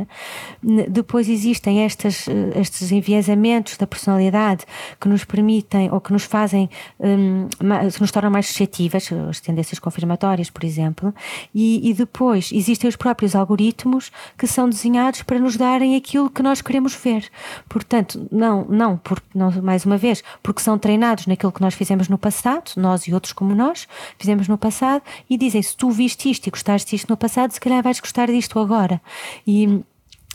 Depois 0.62 1.30
existem 1.30 1.84
estas, 1.84 2.28
uh, 2.28 2.32
estes 2.56 2.92
enviesamentos 2.92 3.78
da 3.78 3.88
personalidade 3.88 4.66
que 5.00 5.08
nos 5.08 5.24
permitem 5.24 5.92
ou 5.92 6.00
que 6.00 6.14
nos 6.14 6.24
fazem, 6.24 6.70
um, 7.00 7.48
que 7.92 8.02
nos 8.02 8.12
tornam 8.12 8.32
mais 8.32 8.48
suscetíveis 8.48 9.12
as 9.36 9.42
tendências 9.42 9.80
confirmatórias, 9.80 10.50
por 10.50 10.64
exemplo, 10.64 11.14
e, 11.54 11.90
e, 11.90 11.94
depois 11.94 12.50
existem 12.52 12.90
os 12.90 12.96
próprios 12.96 13.36
algoritmos 13.36 14.12
que 14.38 14.48
são 14.48 14.70
desenhados 14.70 15.22
para 15.24 15.40
nos 15.40 15.56
darem 15.56 15.96
aquilo 15.96 16.30
que 16.30 16.42
nós 16.42 16.62
queremos 16.62 16.96
ver. 16.96 17.30
Portanto, 17.68 18.28
não, 18.32 18.66
não, 18.66 18.98
por, 18.98 19.22
não 19.34 19.52
mais 19.62 19.86
uma 19.86 19.98
vez, 19.98 20.24
porque 20.42 20.62
são 20.62 20.78
treinados 20.78 21.28
naquilo 21.28 21.52
que 21.52 21.62
nós 21.62 21.74
fizemos 21.74 22.10
no 22.10 22.18
passado, 22.18 22.72
nós 22.78 23.08
e 23.08 23.14
outros 23.14 23.34
como 23.34 23.54
nós, 23.54 23.88
fizemos 24.18 24.48
no 24.48 24.58
passado, 24.58 25.02
e 25.30 25.38
dizem: 25.38 25.62
se 25.62 25.76
tu 25.76 25.90
viste 25.92 26.30
isto 26.30 26.48
e 26.48 26.52
gostaste 26.52 26.96
disto 26.96 27.10
no 27.10 27.18
passado, 27.18 27.52
se 27.52 27.60
calhar 27.60 27.84
vais 27.84 28.00
gostar 28.00 28.28
disto 28.28 28.60
agora. 28.60 29.02
E 29.46 29.84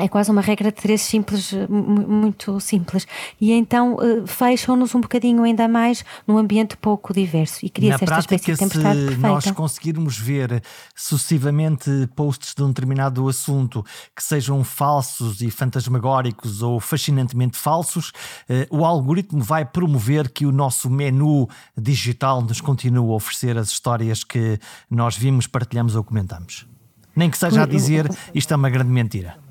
é 0.00 0.08
quase 0.08 0.30
uma 0.30 0.40
regra 0.40 0.70
de 0.70 0.80
três 0.80 1.00
simples, 1.02 1.52
muito 1.68 2.58
simples. 2.60 3.06
E 3.40 3.52
então 3.52 3.94
uh, 3.94 4.26
fecham-nos 4.26 4.94
um 4.94 5.00
bocadinho 5.00 5.42
ainda 5.42 5.68
mais 5.68 6.04
num 6.26 6.38
ambiente 6.38 6.76
pouco 6.76 7.12
diverso. 7.12 7.64
E 7.64 7.70
cria-se 7.70 8.04
esta 8.04 8.18
espécie 8.20 8.52
de 8.52 8.58
tempestade 8.58 8.98
se 8.98 9.06
perfeita. 9.06 9.28
nós 9.28 9.50
conseguirmos 9.50 10.18
ver 10.18 10.62
sucessivamente 10.94 11.90
posts 12.14 12.54
de 12.54 12.62
um 12.62 12.68
determinado 12.68 13.28
assunto 13.28 13.84
que 14.14 14.22
sejam 14.22 14.62
falsos 14.64 15.40
e 15.40 15.50
fantasmagóricos 15.50 16.62
ou 16.62 16.80
fascinantemente 16.80 17.58
falsos, 17.58 18.10
uh, 18.48 18.76
o 18.76 18.84
algoritmo 18.84 19.42
vai 19.42 19.64
promover 19.64 20.30
que 20.30 20.46
o 20.46 20.52
nosso 20.52 20.88
menu 20.88 21.48
digital 21.76 22.42
nos 22.42 22.60
continue 22.60 23.10
a 23.10 23.14
oferecer 23.14 23.56
as 23.58 23.70
histórias 23.70 24.24
que 24.24 24.58
nós 24.90 25.16
vimos, 25.16 25.46
partilhamos 25.46 25.96
ou 25.96 26.04
comentamos. 26.04 26.66
Nem 27.14 27.28
que 27.28 27.36
seja 27.36 27.62
a 27.62 27.66
dizer 27.66 28.08
isto 28.34 28.52
é 28.54 28.56
uma 28.56 28.70
grande 28.70 28.90
mentira. 28.90 29.49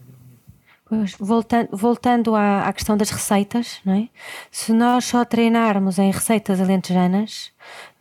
Pois, 0.89 1.15
voltando, 1.19 1.69
voltando 1.71 2.35
à, 2.35 2.67
à, 2.67 2.73
questão 2.73 2.97
das 2.97 3.11
receitas, 3.11 3.79
não 3.85 3.93
é? 3.93 4.09
se 4.49 4.73
nós 4.73 5.05
só 5.05 5.23
treinarmos 5.23 5.99
em 5.99 6.09
receitas 6.09 6.59
alentejanas, 6.59 7.51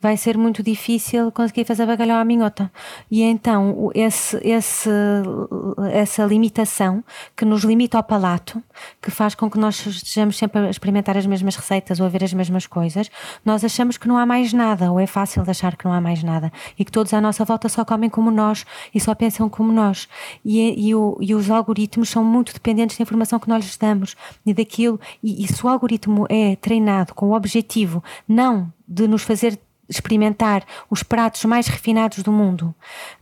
vai 0.01 0.17
ser 0.17 0.39
muito 0.39 0.63
difícil 0.63 1.33
conseguir 1.33 1.65
fazer 1.65 1.85
bagalhau 1.87 2.19
à 2.19 2.25
minhota. 2.25 2.71
E 3.11 3.23
então, 3.23 3.91
esse, 3.95 4.37
esse, 4.43 4.91
essa 5.93 6.25
limitação 6.25 7.03
que 7.37 7.45
nos 7.45 7.65
limita 7.65 7.97
ao 7.97 8.05
palato, 8.05 8.63
que 9.03 9.11
faz 9.11 9.35
com 9.35 9.51
que 9.51 9.59
nós 9.59 9.85
estejamos 9.85 10.37
sempre 10.37 10.67
a 10.67 10.71
experimentar 10.71 11.17
as 11.17 11.27
mesmas 11.27 11.57
receitas 11.57 11.99
ou 11.99 12.07
a 12.07 12.09
ver 12.09 12.23
as 12.23 12.33
mesmas 12.33 12.67
coisas, 12.67 13.11
nós 13.45 13.65
achamos 13.65 13.97
que 13.99 14.07
não 14.07 14.17
há 14.17 14.25
mais 14.25 14.53
nada, 14.53 14.93
ou 14.93 15.01
é 15.01 15.07
fácil 15.07 15.43
de 15.43 15.51
achar 15.51 15.77
que 15.77 15.85
não 15.85 15.93
há 15.93 16.01
mais 16.01 16.23
nada, 16.23 16.53
e 16.79 16.85
que 16.85 16.93
todos 16.93 17.13
à 17.13 17.21
nossa 17.21 17.45
volta 17.45 17.69
só 17.69 17.85
comem 17.85 18.09
como 18.09 18.31
nós 18.31 18.65
e 18.95 19.01
só 19.01 19.15
pensam 19.15 19.49
como 19.49 19.73
nós. 19.73 20.09
E, 20.45 20.89
e, 20.89 20.95
o, 20.95 21.19
e 21.21 21.35
os 21.35 21.51
algoritmos 21.51 22.09
são 22.09 22.23
muito 22.23 22.53
dependentes 22.53 22.97
da 22.97 23.03
informação 23.03 23.39
que 23.39 23.49
nós 23.49 23.65
lhes 23.65 23.77
damos 23.77 24.15
e 24.47 24.55
daquilo. 24.55 25.01
E, 25.23 25.45
e 25.45 25.49
se 25.49 25.65
o 25.65 25.69
algoritmo 25.69 26.27
é 26.29 26.55
treinado 26.57 27.15
com 27.15 27.31
o 27.31 27.35
objetivo 27.35 28.03
não 28.29 28.73
de 28.87 29.07
nos 29.07 29.23
fazer 29.23 29.59
experimentar 29.89 30.65
os 30.91 31.03
pratos 31.03 31.45
mais 31.45 31.67
refinados 31.67 32.23
do 32.23 32.31
mundo, 32.31 32.75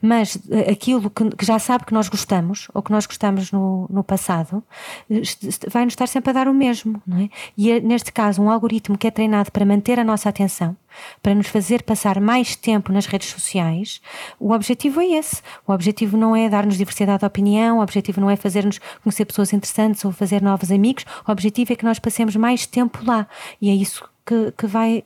mas 0.03 0.37
eh, 0.51 0.71
aquilo 0.71 1.09
que, 1.11 1.31
que, 1.31 1.47
já 1.47 1.59
sabe 1.59 1.85
que 1.85 1.95
nós 1.95 2.09
gostamos, 2.09 2.69
ou 2.75 2.83
que 2.83 2.91
nós 2.91 3.07
gostamos 3.07 3.53
no, 3.53 3.87
no 3.89 4.03
passado, 4.03 4.63
eh, 5.11 5.23
vai-nos 5.69 5.93
estar 5.93 6.07
sempre 6.09 6.31
a 6.31 6.33
dar 6.33 6.49
o 6.49 6.55
mesmo, 6.55 7.01
não 7.07 7.19
é? 7.19 7.29
E 7.57 7.71
é, 7.71 7.81
neste 7.81 8.13
caso, 8.13 8.43
um 8.43 8.51
algoritmo 8.51 8.99
que 8.99 9.07
é 9.07 9.11
treinado 9.11 9.53
para 9.53 9.65
manter 9.65 10.01
a 10.01 10.05
nossa 10.05 10.29
atenção, 10.29 10.77
para 11.23 11.35
nos 11.35 11.47
fazer 11.47 11.83
passar 11.83 12.21
mais 12.21 12.57
tempo 12.57 12.93
nas 12.93 13.07
redes 13.07 13.29
sociais, 13.29 14.01
o 14.41 14.53
objetivo 14.53 15.01
é 15.01 15.07
esse. 15.07 15.43
O 15.67 15.73
objetivo 15.73 16.17
não 16.17 16.35
é 16.35 16.49
dar-nos 16.49 16.77
diversidade 16.77 17.21
de 17.21 17.27
opinião, 17.27 17.79
o 17.79 17.83
objetivo 17.83 18.21
não 18.21 18.31
é 18.31 18.37
fazer-nos 18.37 18.81
conhecer 19.03 19.25
pessoas 19.25 19.53
interessantes 19.53 20.05
ou 20.05 20.13
fazer 20.13 20.43
novos 20.43 20.71
amigos, 20.71 21.05
o 21.27 21.31
objetivo 21.31 21.73
é 21.73 21.77
que 21.77 21.85
nós 21.85 21.99
passemos 21.99 22.35
mais 22.35 22.67
tempo 22.67 23.05
lá. 23.05 23.27
E 23.61 23.71
é 23.71 23.75
isso 23.75 24.09
que, 24.27 24.53
que, 24.59 24.67
vai, 24.67 25.05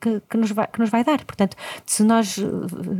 que, 0.00 0.22
que, 0.30 0.36
nos 0.36 0.52
vai, 0.52 0.66
que 0.68 0.78
nos 0.78 0.88
vai 0.88 1.02
dar. 1.02 1.24
Portanto, 1.24 1.56
se 1.84 2.04
nós 2.04 2.38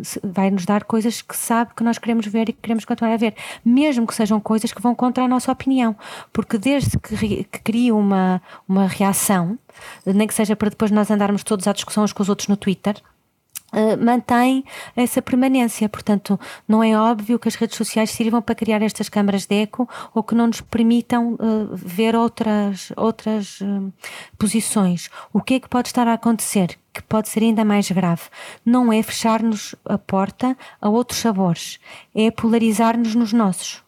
se 0.02 0.20
vai 0.24 0.50
nos 0.50 0.66
dar 0.66 0.84
coisas 0.84 1.22
que 1.22 1.36
sabe 1.36 1.72
que 1.76 1.84
nós 1.84 1.98
queremos 1.98 2.26
ver 2.26 2.48
e 2.48 2.52
que 2.52 2.60
queremos 2.60 2.84
continuar 2.84 3.14
a 3.14 3.16
ver, 3.16 3.34
mesmo 3.64 4.06
que 4.06 4.14
sejam 4.14 4.40
coisas 4.40 4.72
que 4.72 4.82
vão 4.82 4.94
contra 4.94 5.24
a 5.24 5.28
nossa 5.28 5.52
opinião, 5.52 5.96
porque 6.32 6.58
desde 6.58 6.98
que, 6.98 7.44
que 7.44 7.60
cria 7.60 7.94
uma, 7.94 8.42
uma 8.68 8.88
reação, 8.88 9.56
nem 10.04 10.26
que 10.26 10.34
seja 10.34 10.56
para 10.56 10.70
depois 10.70 10.90
nós 10.90 11.10
andarmos 11.10 11.44
todos 11.44 11.68
à 11.68 11.72
discussão 11.72 12.02
uns 12.02 12.12
com 12.12 12.22
os 12.22 12.28
outros 12.28 12.48
no 12.48 12.56
Twitter, 12.56 13.00
Uh, 13.72 13.96
mantém 14.04 14.64
essa 14.94 15.22
permanência. 15.22 15.88
Portanto, 15.88 16.38
não 16.68 16.82
é 16.82 16.94
óbvio 16.94 17.38
que 17.38 17.48
as 17.48 17.54
redes 17.54 17.76
sociais 17.76 18.10
sirvam 18.10 18.42
para 18.42 18.54
criar 18.54 18.82
estas 18.82 19.08
câmaras 19.08 19.46
de 19.46 19.62
eco 19.62 19.88
ou 20.14 20.22
que 20.22 20.34
não 20.34 20.46
nos 20.46 20.60
permitam 20.60 21.34
uh, 21.34 21.68
ver 21.72 22.14
outras, 22.14 22.92
outras 22.96 23.60
uh, 23.62 23.92
posições. 24.38 25.08
O 25.32 25.40
que 25.40 25.54
é 25.54 25.60
que 25.60 25.68
pode 25.68 25.88
estar 25.88 26.06
a 26.06 26.14
acontecer? 26.14 26.78
Que 26.92 27.02
pode 27.02 27.30
ser 27.30 27.42
ainda 27.42 27.64
mais 27.64 27.90
grave. 27.90 28.22
Não 28.64 28.92
é 28.92 29.02
fechar-nos 29.02 29.74
a 29.86 29.96
porta 29.96 30.56
a 30.80 30.90
outros 30.90 31.20
sabores, 31.20 31.80
é 32.14 32.30
polarizar-nos 32.30 33.14
nos 33.14 33.32
nossos. 33.32 33.82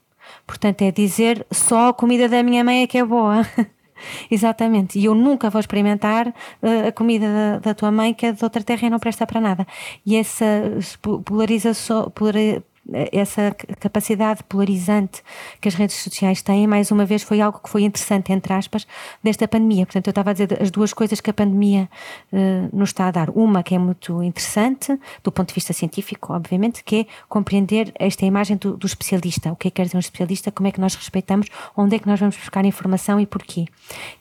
Portanto, 0.47 0.83
é 0.83 0.91
dizer 0.91 1.47
só 1.51 1.89
a 1.89 1.95
comida 1.95 2.29
da 2.29 2.43
minha 2.43 2.65
mãe 2.65 2.83
é 2.83 2.87
que 2.87 2.99
é 2.99 3.05
boa. 3.05 3.47
Exatamente. 4.31 4.99
E 4.99 5.05
eu 5.05 5.15
nunca 5.15 5.51
vou 5.51 5.61
experimentar 5.61 6.29
uh, 6.29 6.89
a 6.89 6.93
comida 6.93 7.27
da, 7.27 7.59
da, 7.59 7.75
tua 7.75 7.91
mãe 7.91 8.13
que 8.13 8.27
é 8.27 8.33
de 8.33 8.43
outra 8.45 8.63
terra 8.63 8.87
e 8.87 8.91
não 8.91 8.99
presta 8.99 9.27
para 9.27 9.41
nada. 9.41 9.67
E 10.05 10.17
essa 10.17 10.45
polarização, 11.25 12.11
essa 13.13 13.55
capacidade 13.81 14.43
polarizante 14.45 15.23
que 15.61 15.69
as 15.69 15.75
redes 15.75 15.97
sociais 15.97 16.43
têm, 16.43 16.67
mais 16.67 16.91
uma 16.91 17.05
vez, 17.07 17.23
foi 17.23 17.41
algo 17.41 17.59
que 17.59 17.69
foi 17.69 17.83
interessante, 17.83 18.33
entre 18.33 18.53
aspas, 18.53 18.87
desta 19.23 19.49
pandemia. 19.49 19.87
Portanto, 19.87 20.07
eu 20.07 20.11
estava 20.11 20.31
a 20.31 20.33
dizer 20.33 20.63
as 20.63 20.71
duas 20.71 20.93
coisas 20.93 21.21
que 21.21 21.31
a 21.31 21.35
pandemia 21.35 21.89
uh, 22.33 22.77
nos 22.77 22.91
está 22.91 23.09
a 23.09 23.11
dar. 23.11 23.31
Uma 23.31 23.63
que 23.63 23.75
é 23.75 23.79
muito 23.79 24.23
interessante, 24.23 24.99
do 25.23 25.33
ponto 25.33 25.49
de 25.49 25.55
vista 25.55 25.73
científico, 25.73 26.33
obviamente, 26.33 26.85
que 26.85 27.01
é 27.01 27.07
compreender 27.29 27.93
esta 27.99 28.25
imagem 28.27 28.57
do, 28.57 28.77
do 28.77 28.87
especialista. 28.87 29.53
O 29.53 29.57
que 29.57 29.69
é 29.69 29.71
que 29.71 29.77
quer 29.77 29.85
dizer 29.85 29.97
um 29.97 30.01
especialista, 30.01 30.51
como 30.51 30.69
é 30.69 30.73
que 30.73 30.81
nós 30.81 30.95
respeitamos, 30.95 31.49
onde 31.77 31.97
é 31.97 31.99
que 31.99 32.07
nós 32.07 32.21
vamos 32.21 32.37
buscar 32.37 32.65
informação 32.65 33.19
e 33.19 33.27
porquê. 33.27 33.65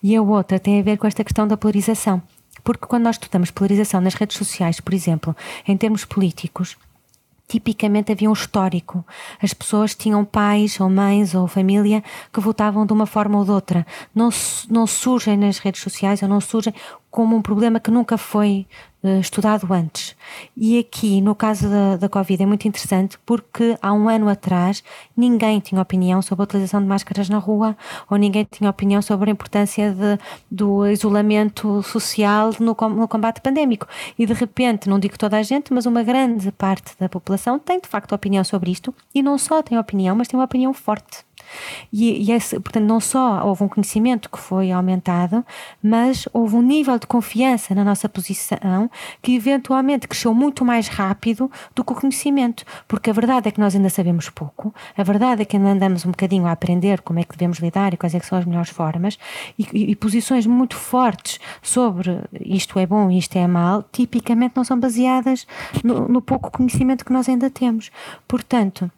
E 0.01 0.15
a 0.15 0.21
outra 0.21 0.59
tem 0.59 0.79
a 0.79 0.83
ver 0.83 0.97
com 0.97 1.07
esta 1.07 1.23
questão 1.23 1.47
da 1.47 1.57
polarização. 1.57 2.21
Porque 2.63 2.85
quando 2.85 3.03
nós 3.03 3.15
estudamos 3.15 3.51
polarização 3.51 3.99
nas 3.99 4.13
redes 4.13 4.37
sociais, 4.37 4.79
por 4.79 4.93
exemplo, 4.93 5.35
em 5.67 5.75
termos 5.75 6.05
políticos, 6.05 6.77
tipicamente 7.47 8.11
havia 8.11 8.29
um 8.29 8.33
histórico. 8.33 9.05
As 9.41 9.53
pessoas 9.53 9.93
tinham 9.95 10.23
pais 10.25 10.79
ou 10.79 10.89
mães 10.89 11.35
ou 11.35 11.47
família 11.47 12.03
que 12.31 12.39
votavam 12.39 12.85
de 12.85 12.93
uma 12.93 13.05
forma 13.05 13.37
ou 13.37 13.45
de 13.45 13.51
outra. 13.51 13.85
Não, 14.13 14.29
não 14.69 14.87
surgem 14.87 15.37
nas 15.37 15.59
redes 15.59 15.81
sociais 15.81 16.21
ou 16.21 16.29
não 16.29 16.41
surgem 16.41 16.73
como 17.11 17.35
um 17.35 17.41
problema 17.41 17.79
que 17.79 17.91
nunca 17.91 18.17
foi 18.17 18.65
estudado 19.19 19.71
antes. 19.71 20.15
E 20.55 20.79
aqui, 20.79 21.21
no 21.21 21.35
caso 21.35 21.69
da, 21.69 21.97
da 21.97 22.09
Covid, 22.09 22.41
é 22.41 22.45
muito 22.45 22.67
interessante 22.67 23.17
porque 23.25 23.77
há 23.81 23.93
um 23.93 24.07
ano 24.07 24.29
atrás 24.29 24.83
ninguém 25.15 25.59
tinha 25.59 25.81
opinião 25.81 26.21
sobre 26.21 26.43
a 26.43 26.45
utilização 26.45 26.81
de 26.81 26.87
máscaras 26.87 27.29
na 27.29 27.37
rua 27.37 27.75
ou 28.09 28.17
ninguém 28.17 28.47
tinha 28.49 28.69
opinião 28.69 29.01
sobre 29.01 29.29
a 29.29 29.33
importância 29.33 29.91
de, 29.91 30.17
do 30.49 30.87
isolamento 30.87 31.83
social 31.83 32.51
no, 32.59 32.75
no 32.89 33.07
combate 33.07 33.41
pandémico. 33.41 33.87
E 34.17 34.25
de 34.25 34.33
repente, 34.33 34.89
não 34.89 34.99
digo 34.99 35.17
toda 35.17 35.37
a 35.37 35.43
gente, 35.43 35.73
mas 35.73 35.85
uma 35.85 36.03
grande 36.03 36.51
parte 36.51 36.93
da 36.99 37.09
população 37.09 37.59
tem 37.59 37.79
de 37.79 37.87
facto 37.87 38.13
opinião 38.13 38.43
sobre 38.43 38.71
isto 38.71 38.93
e 39.13 39.21
não 39.21 39.37
só 39.37 39.61
tem 39.61 39.77
opinião, 39.77 40.15
mas 40.15 40.27
tem 40.27 40.39
uma 40.39 40.45
opinião 40.45 40.73
forte. 40.73 41.25
E, 41.91 42.23
e 42.23 42.31
esse, 42.31 42.59
portanto, 42.59 42.85
não 42.85 42.99
só 42.99 43.45
houve 43.45 43.63
um 43.63 43.67
conhecimento 43.67 44.29
que 44.29 44.39
foi 44.39 44.71
aumentado, 44.71 45.45
mas 45.81 46.27
houve 46.33 46.55
um 46.55 46.61
nível 46.61 46.97
de 46.97 47.07
confiança 47.07 47.75
na 47.75 47.83
nossa 47.83 48.09
posição 48.09 48.89
que 49.21 49.35
eventualmente 49.35 50.07
cresceu 50.07 50.33
muito 50.33 50.65
mais 50.65 50.87
rápido 50.87 51.49
do 51.75 51.83
que 51.83 51.93
o 51.93 51.95
conhecimento, 51.95 52.65
porque 52.87 53.09
a 53.09 53.13
verdade 53.13 53.47
é 53.47 53.51
que 53.51 53.59
nós 53.59 53.75
ainda 53.75 53.89
sabemos 53.89 54.29
pouco, 54.29 54.73
a 54.97 55.03
verdade 55.03 55.43
é 55.43 55.45
que 55.45 55.55
ainda 55.55 55.69
andamos 55.69 56.05
um 56.05 56.11
bocadinho 56.11 56.45
a 56.45 56.51
aprender 56.51 57.01
como 57.01 57.19
é 57.19 57.23
que 57.23 57.37
devemos 57.37 57.59
lidar 57.59 57.93
e 57.93 57.97
quais 57.97 58.15
é 58.15 58.19
são 58.23 58.37
as 58.37 58.45
melhores 58.45 58.69
formas, 58.69 59.19
e, 59.59 59.67
e, 59.73 59.91
e 59.91 59.95
posições 59.95 60.47
muito 60.47 60.75
fortes 60.75 61.39
sobre 61.61 62.21
isto 62.41 62.79
é 62.79 62.85
bom 62.85 63.11
e 63.11 63.17
isto 63.17 63.37
é 63.37 63.45
mal, 63.47 63.83
tipicamente 63.91 64.55
não 64.55 64.63
são 64.63 64.79
baseadas 64.79 65.45
no, 65.83 66.07
no 66.07 66.21
pouco 66.21 66.51
conhecimento 66.51 67.05
que 67.05 67.13
nós 67.13 67.27
ainda 67.27 67.49
temos. 67.49 67.91
Portanto, 68.27 68.89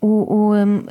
o, 0.00 0.06
o, 0.06 0.54
um, 0.54 0.82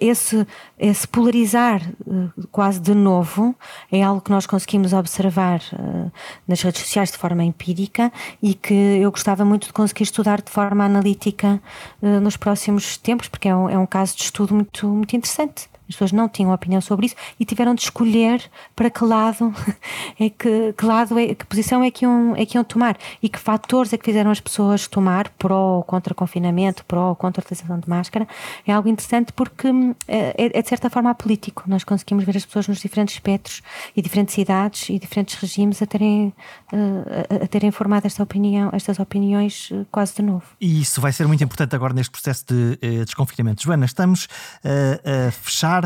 esse, 0.00 0.46
esse 0.78 1.06
polarizar 1.06 1.82
uh, 2.06 2.48
quase 2.50 2.80
de 2.80 2.94
novo 2.94 3.54
é 3.92 4.02
algo 4.02 4.22
que 4.22 4.30
nós 4.30 4.46
conseguimos 4.46 4.92
observar 4.92 5.60
uh, 5.72 6.10
nas 6.46 6.62
redes 6.62 6.80
sociais 6.80 7.10
de 7.10 7.18
forma 7.18 7.44
empírica 7.44 8.10
e 8.42 8.54
que 8.54 8.74
eu 8.74 9.10
gostava 9.10 9.44
muito 9.44 9.66
de 9.66 9.72
conseguir 9.72 10.04
estudar 10.04 10.40
de 10.40 10.50
forma 10.50 10.84
analítica 10.84 11.60
uh, 12.00 12.20
nos 12.20 12.36
próximos 12.36 12.96
tempos, 12.96 13.28
porque 13.28 13.48
é 13.48 13.54
um, 13.54 13.68
é 13.68 13.78
um 13.78 13.86
caso 13.86 14.16
de 14.16 14.22
estudo 14.22 14.54
muito, 14.54 14.88
muito 14.88 15.14
interessante 15.14 15.68
as 15.88 15.94
pessoas 15.94 16.12
não 16.12 16.28
tinham 16.28 16.52
opinião 16.52 16.80
sobre 16.80 17.06
isso 17.06 17.16
e 17.38 17.44
tiveram 17.44 17.74
de 17.74 17.82
escolher 17.82 18.42
para 18.76 18.90
que 18.90 19.04
lado 19.04 19.54
é 20.18 20.28
que, 20.30 20.72
que 20.76 20.84
lado 20.84 21.18
é, 21.18 21.34
que 21.34 21.46
posição 21.46 21.82
é 21.82 21.90
que 21.90 22.04
iam, 22.04 22.34
é 22.36 22.44
que 22.44 22.56
iam 22.56 22.64
tomar 22.64 22.96
e 23.22 23.28
que 23.28 23.38
fatores 23.38 23.92
é 23.92 23.98
que 23.98 24.04
fizeram 24.04 24.30
as 24.30 24.40
pessoas 24.40 24.86
tomar 24.86 25.28
pró 25.30 25.76
ou 25.76 25.82
contra 25.82 26.14
confinamento, 26.14 26.84
pró 26.84 27.10
ou 27.10 27.16
contra 27.16 27.40
a 27.40 27.42
utilização 27.42 27.78
de 27.78 27.88
máscara. 27.88 28.26
É 28.66 28.72
algo 28.72 28.88
interessante 28.88 29.32
porque 29.32 29.68
hum, 29.68 29.94
é, 30.06 30.50
é, 30.58 30.62
de 30.62 30.68
certa 30.68 30.90
forma 30.90 31.14
político. 31.14 31.64
Nós 31.66 31.84
conseguimos 31.84 32.24
ver 32.24 32.36
as 32.36 32.44
pessoas 32.44 32.68
nos 32.68 32.80
diferentes 32.80 33.14
espectros 33.14 33.62
e 33.96 34.02
diferentes 34.02 34.36
idades 34.38 34.88
e 34.88 34.98
diferentes 34.98 35.34
regimes 35.36 35.82
a 35.82 35.86
terem, 35.86 36.32
uh, 36.72 37.40
a, 37.40 37.44
a 37.44 37.46
terem 37.46 37.70
formado 37.70 38.06
esta 38.06 38.22
opinião, 38.22 38.70
estas 38.72 38.98
opiniões 38.98 39.70
uh, 39.70 39.86
quase 39.90 40.14
de 40.16 40.22
novo. 40.22 40.44
E 40.60 40.80
isso 40.80 41.00
vai 41.00 41.12
ser 41.12 41.26
muito 41.26 41.42
importante 41.42 41.74
agora 41.74 41.94
neste 41.94 42.10
processo 42.10 42.44
de 42.48 42.78
uh, 42.86 43.04
desconfinamento. 43.04 43.62
Joana, 43.62 43.84
estamos 43.86 44.28
a 44.64 45.30
fechar 45.30 45.77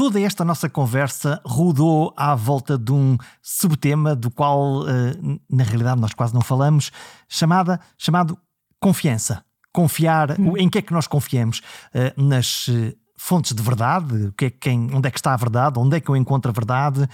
toda 0.00 0.18
esta 0.18 0.44
nossa 0.46 0.66
conversa 0.66 1.40
rodou 1.44 2.14
à 2.16 2.34
volta 2.34 2.78
de 2.78 2.90
um 2.90 3.18
subtema 3.42 4.16
do 4.16 4.30
qual, 4.30 4.88
eh, 4.88 5.14
na 5.50 5.62
realidade, 5.62 6.00
nós 6.00 6.14
quase 6.14 6.32
não 6.32 6.40
falamos, 6.40 6.90
chamada, 7.28 7.78
chamado 7.98 8.38
confiança. 8.80 9.44
Confiar, 9.72 10.40
hum. 10.40 10.56
em 10.56 10.70
que 10.70 10.78
é 10.78 10.82
que 10.82 10.92
nós 10.94 11.06
confiamos? 11.06 11.60
Eh, 11.92 12.14
nas 12.16 12.66
eh, 12.70 12.94
fontes 13.14 13.54
de 13.54 13.62
verdade, 13.62 14.28
o 14.28 14.32
que 14.32 14.46
é 14.46 14.50
quem, 14.50 14.88
onde 14.90 15.06
é 15.06 15.10
que 15.10 15.18
está 15.18 15.34
a 15.34 15.36
verdade, 15.36 15.78
onde 15.78 15.98
é 15.98 16.00
que 16.00 16.08
eu 16.08 16.16
encontro 16.16 16.50
a 16.50 16.54
verdade, 16.54 17.06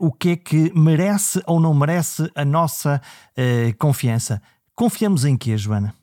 o 0.00 0.10
que 0.10 0.30
é 0.30 0.36
que 0.36 0.72
merece 0.74 1.40
ou 1.46 1.60
não 1.60 1.72
merece 1.72 2.28
a 2.34 2.44
nossa 2.44 3.00
confiança. 3.78 4.42
Confiamos 4.74 5.24
em 5.24 5.36
quê, 5.36 5.56
Joana? 5.56 5.94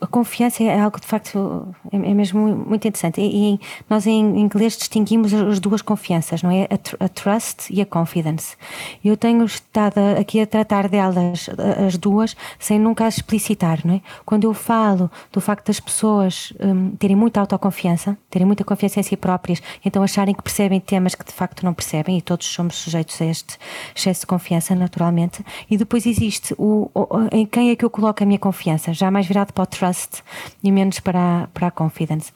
A 0.00 0.06
confiança 0.06 0.62
é 0.62 0.80
algo 0.80 1.00
de 1.00 1.06
facto 1.06 1.74
é, 1.92 1.96
é 1.96 2.14
mesmo 2.14 2.40
muito 2.40 2.86
interessante. 2.86 3.20
E, 3.20 3.60
nós 3.88 4.06
em 4.06 4.38
inglês 4.38 4.76
distinguimos 4.76 5.32
as 5.34 5.60
duas 5.60 5.82
confianças, 5.82 6.42
não 6.42 6.50
é? 6.50 6.68
A, 7.00 7.08
trust 7.08 7.72
e 7.72 7.80
a 7.80 7.86
confidence. 7.86 8.56
Eu 9.04 9.16
tenho 9.16 9.44
estado 9.44 9.98
aqui 10.18 10.40
a 10.40 10.46
tratar 10.46 10.88
delas, 10.88 11.48
as 11.86 11.96
duas, 11.96 12.36
sem 12.58 12.78
nunca 12.78 13.06
as 13.06 13.16
explicitar, 13.16 13.80
não 13.84 13.94
é? 13.94 14.00
Quando 14.24 14.44
eu 14.44 14.54
falo 14.54 15.10
do 15.32 15.40
facto 15.40 15.66
das 15.66 15.80
pessoas 15.80 16.52
um, 16.60 16.90
terem 16.90 17.16
muita 17.16 17.40
autoconfiança, 17.40 18.16
terem 18.30 18.46
muita 18.46 18.64
confiança 18.64 19.00
em 19.00 19.02
si 19.02 19.16
próprias, 19.16 19.60
então 19.84 20.02
acharem 20.02 20.34
que 20.34 20.42
percebem 20.42 20.80
temas 20.80 21.14
que 21.14 21.24
de 21.24 21.32
facto 21.32 21.64
não 21.64 21.74
percebem, 21.74 22.18
e 22.18 22.22
todos 22.22 22.46
somos 22.46 22.76
sujeitos 22.76 23.20
a 23.20 23.24
este 23.24 23.58
excesso 23.94 24.20
de 24.20 24.26
confiança, 24.26 24.74
naturalmente. 24.74 25.44
E 25.70 25.76
depois 25.76 26.06
existe 26.06 26.54
o 26.56 26.90
em 27.32 27.44
quem 27.46 27.70
é 27.70 27.76
que 27.76 27.84
eu 27.84 27.90
coloco 27.90 28.22
a 28.22 28.26
minha 28.26 28.38
confiança? 28.38 28.92
Já 28.92 29.05
mais 29.10 29.26
virado 29.26 29.52
para 29.52 29.64
o 29.64 29.66
trust 29.66 30.22
e 30.62 30.70
menos 30.72 31.00
para 31.00 31.48
para 31.52 31.68
a 31.68 31.70
confidence 31.70 32.32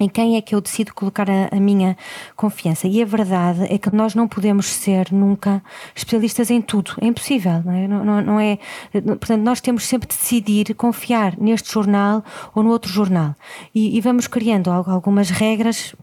em 0.00 0.08
quem 0.08 0.36
é 0.36 0.42
que 0.42 0.54
eu 0.54 0.60
decido 0.60 0.92
colocar 0.94 1.30
a, 1.30 1.48
a, 1.52 1.60
minha 1.60 1.96
confiança. 2.34 2.88
E 2.88 3.00
a 3.00 3.04
verdade 3.04 3.72
é 3.72 3.78
que 3.78 3.94
nós 3.94 4.14
não 4.14 4.26
podemos 4.26 4.66
ser 4.66 5.12
nunca 5.12 5.62
especialistas 5.94 6.50
em 6.50 6.60
tudo. 6.60 6.94
É 7.00 7.06
impossível, 7.06 7.62
não 7.64 7.72
é? 7.72 7.86
Não, 7.86 8.04
não, 8.04 8.20
não 8.20 8.40
é 8.40 8.58
portanto, 8.92 9.42
nós 9.42 9.60
temos 9.60 9.86
sempre 9.86 10.08
de 10.08 10.16
decidir 10.16 10.74
confiar 10.74 11.38
neste 11.38 11.72
jornal 11.72 12.24
ou 12.54 12.62
no 12.62 12.70
outro 12.70 12.90
jornal. 12.90 13.36
E, 13.72 13.96
e 13.96 14.00
vamos 14.00 14.26
criando 14.26 14.70
algumas 14.70 15.30
regras 15.30 15.94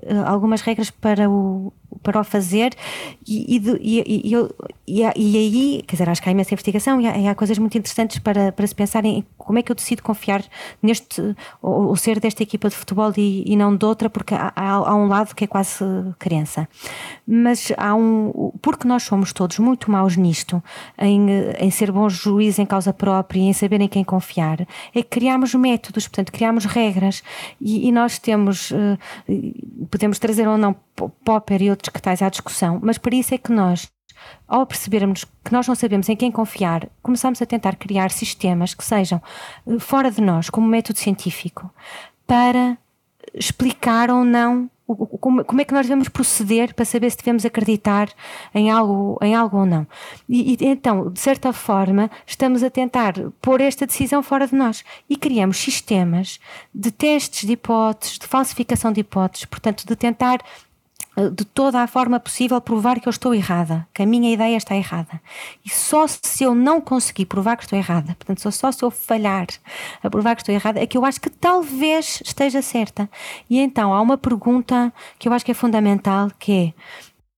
eh, 0.00 0.22
algumas 0.24 0.62
regras 0.62 0.90
para 0.90 1.28
o, 1.28 1.72
para 2.02 2.20
o 2.20 2.24
fazer 2.24 2.74
e, 3.26 3.56
e, 3.56 3.62
e, 3.80 4.34
e, 4.86 5.02
e, 5.02 5.04
aí, 5.04 5.84
quer 5.86 5.96
dizer, 5.96 6.08
acho 6.08 6.22
que 6.22 6.28
há 6.28 6.32
imensa 6.32 6.54
investigação 6.54 7.00
e 7.00 7.06
há, 7.06 7.18
e 7.18 7.28
há, 7.28 7.34
coisas 7.34 7.58
muito 7.58 7.76
interessantes 7.78 8.18
para, 8.18 8.52
para 8.52 8.66
se 8.66 8.74
pensar 8.74 9.04
em 9.04 9.24
como 9.38 9.58
é 9.58 9.62
que 9.62 9.70
eu 9.70 9.76
decido 9.76 10.02
confiar 10.02 10.44
neste, 10.82 11.20
ou, 11.60 11.88
ou 11.88 11.96
ser 11.96 12.20
desta 12.20 12.42
equipa 12.42 12.68
de 12.68 12.76
futebol 12.76 13.12
e, 13.16 13.54
não 13.56 13.76
de 13.76 13.84
outra, 13.84 14.10
porque 14.10 14.34
há, 14.34 14.52
há, 14.54 14.94
um 14.94 15.06
lado 15.06 15.34
que 15.34 15.44
é 15.44 15.46
quase 15.46 15.84
crença. 16.18 16.68
Mas 17.26 17.72
há 17.76 17.94
um, 17.94 18.52
porque 18.60 18.86
nós 18.86 19.02
somos 19.02 19.32
todos 19.32 19.58
muito 19.58 19.90
maus 19.90 20.16
nisto, 20.16 20.62
em, 20.98 21.26
em 21.58 21.70
ser 21.70 21.92
bons 21.92 22.14
juízes 22.14 22.58
em 22.58 22.66
causa 22.66 22.92
própria 22.92 23.40
e 23.40 23.44
em 23.44 23.52
saber 23.52 23.80
em 23.80 23.88
quem 23.88 24.04
confiar, 24.04 24.66
é 24.94 25.02
que 25.02 25.04
criamos 25.04 25.54
métodos, 25.54 26.08
portanto, 26.08 26.32
criamos 26.32 26.64
regras 26.64 27.22
e, 27.60 27.90
nós 27.92 28.18
temos, 28.18 28.72
eh, 28.72 28.98
podemos 29.90 30.18
trazer 30.18 30.48
ou 30.48 30.56
não 30.56 30.74
Popper 31.24 31.62
e 31.62 31.70
outros 31.70 31.88
tais 32.00 32.22
à 32.22 32.28
discussão, 32.28 32.78
mas 32.82 32.98
para 32.98 33.14
isso 33.14 33.34
é 33.34 33.38
que 33.38 33.52
nós, 33.52 33.90
ao 34.46 34.66
percebermos 34.66 35.24
que 35.24 35.52
nós 35.52 35.66
não 35.66 35.74
sabemos 35.74 36.08
em 36.08 36.16
quem 36.16 36.30
confiar, 36.30 36.88
começamos 37.02 37.42
a 37.42 37.46
tentar 37.46 37.76
criar 37.76 38.10
sistemas 38.10 38.74
que 38.74 38.84
sejam 38.84 39.20
eh, 39.66 39.78
fora 39.78 40.10
de 40.10 40.20
nós, 40.20 40.48
como 40.48 40.66
método 40.66 40.98
científico, 40.98 41.70
para 42.26 42.78
explicar 43.34 44.10
ou 44.10 44.24
não 44.24 44.70
como, 45.20 45.44
como, 45.44 45.60
é 45.60 45.64
que 45.64 45.72
nós 45.72 45.86
devemos 45.86 46.08
proceder 46.08 46.74
para 46.74 46.84
saber 46.84 47.10
se 47.10 47.16
devemos 47.16 47.44
acreditar 47.44 48.08
em 48.54 48.70
algo, 48.70 49.18
em 49.22 49.34
algo 49.34 49.58
ou 49.58 49.66
não. 49.66 49.86
E, 50.28 50.52
e, 50.52 50.66
então, 50.66 51.10
de 51.10 51.20
certa 51.20 51.52
forma, 51.52 52.10
estamos 52.26 52.62
a 52.62 52.70
tentar 52.70 53.14
pôr 53.40 53.60
esta 53.60 53.86
decisão 53.86 54.22
fora 54.22 54.46
de 54.46 54.54
nós 54.54 54.84
e 55.08 55.16
criamos 55.16 55.56
sistemas 55.58 56.38
de 56.74 56.90
testes 56.90 57.46
de 57.46 57.52
hipóteses, 57.52 58.18
de 58.18 58.26
falsificação 58.26 58.92
de 58.92 59.00
hipóteses, 59.00 59.44
portanto, 59.46 59.86
de 59.86 59.96
tentar 59.96 60.40
de 61.16 61.44
toda 61.44 61.82
a 61.82 61.86
forma 61.86 62.18
possível 62.18 62.60
provar 62.60 62.98
que 62.98 63.06
eu 63.06 63.10
estou 63.10 63.34
errada, 63.34 63.86
que 63.92 64.02
a 64.02 64.06
minha 64.06 64.32
ideia 64.32 64.56
está 64.56 64.74
errada. 64.74 65.20
E 65.64 65.68
só 65.68 66.06
se 66.06 66.42
eu 66.42 66.54
não 66.54 66.80
conseguir 66.80 67.26
provar 67.26 67.56
que 67.56 67.64
estou 67.64 67.78
errada, 67.78 68.14
portanto, 68.14 68.50
só 68.50 68.72
se 68.72 68.82
eu 68.82 68.90
falhar 68.90 69.46
a 70.02 70.08
provar 70.08 70.34
que 70.34 70.42
estou 70.42 70.54
errada, 70.54 70.80
é 70.80 70.86
que 70.86 70.96
eu 70.96 71.04
acho 71.04 71.20
que 71.20 71.28
talvez 71.28 72.22
esteja 72.24 72.62
certa. 72.62 73.10
E 73.48 73.58
então 73.58 73.92
há 73.92 74.00
uma 74.00 74.16
pergunta 74.16 74.92
que 75.18 75.28
eu 75.28 75.32
acho 75.32 75.44
que 75.44 75.50
é 75.50 75.54
fundamental, 75.54 76.30
que 76.38 76.52
é 76.52 76.72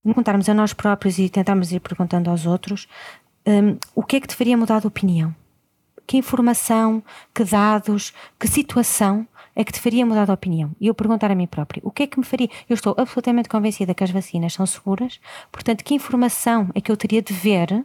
perguntarmos 0.05 0.49
a 0.49 0.55
nós 0.55 0.73
próprios 0.73 1.19
e 1.19 1.29
tentarmos 1.29 1.73
ir 1.73 1.81
perguntando 1.81 2.31
aos 2.31 2.47
outros 2.47 2.87
um, 3.47 3.77
o 3.95 4.03
que 4.03 4.17
é 4.17 4.21
que 4.21 4.29
te 4.29 4.35
faria 4.35 4.57
mudar 4.57 4.81
de 4.81 4.87
opinião? 4.87 5.35
Que 6.07 6.19
informação, 6.19 7.03
que 7.35 7.45
dados, 7.45 8.13
que 8.39 8.47
situação 8.47 9.27
é 9.57 9.65
que 9.65 9.73
te 9.73 9.81
faria 9.81 10.05
mudar 10.05 10.25
de 10.25 10.33
opinião? 10.33 10.71
E 10.81 10.87
eu 10.87 10.95
perguntar 10.95 11.31
a 11.31 11.35
mim 11.35 11.47
próprio, 11.47 11.83
o 11.85 11.91
que 11.91 12.05
é 12.05 12.07
que 12.07 12.19
me 12.19 12.25
faria? 12.25 12.49
Eu 12.69 12.75
estou 12.75 12.95
absolutamente 12.99 13.49
convencida 13.49 13.95
que 13.95 14.05
as 14.05 14.11
vacinas 14.11 14.53
são 14.53 14.67
seguras, 14.67 15.21
portanto, 15.53 15.85
que 15.85 15.95
informação 15.95 16.69
é 16.75 16.81
que 16.81 16.91
eu 16.91 16.97
teria 16.97 17.23
de 17.23 17.33
ver 17.33 17.85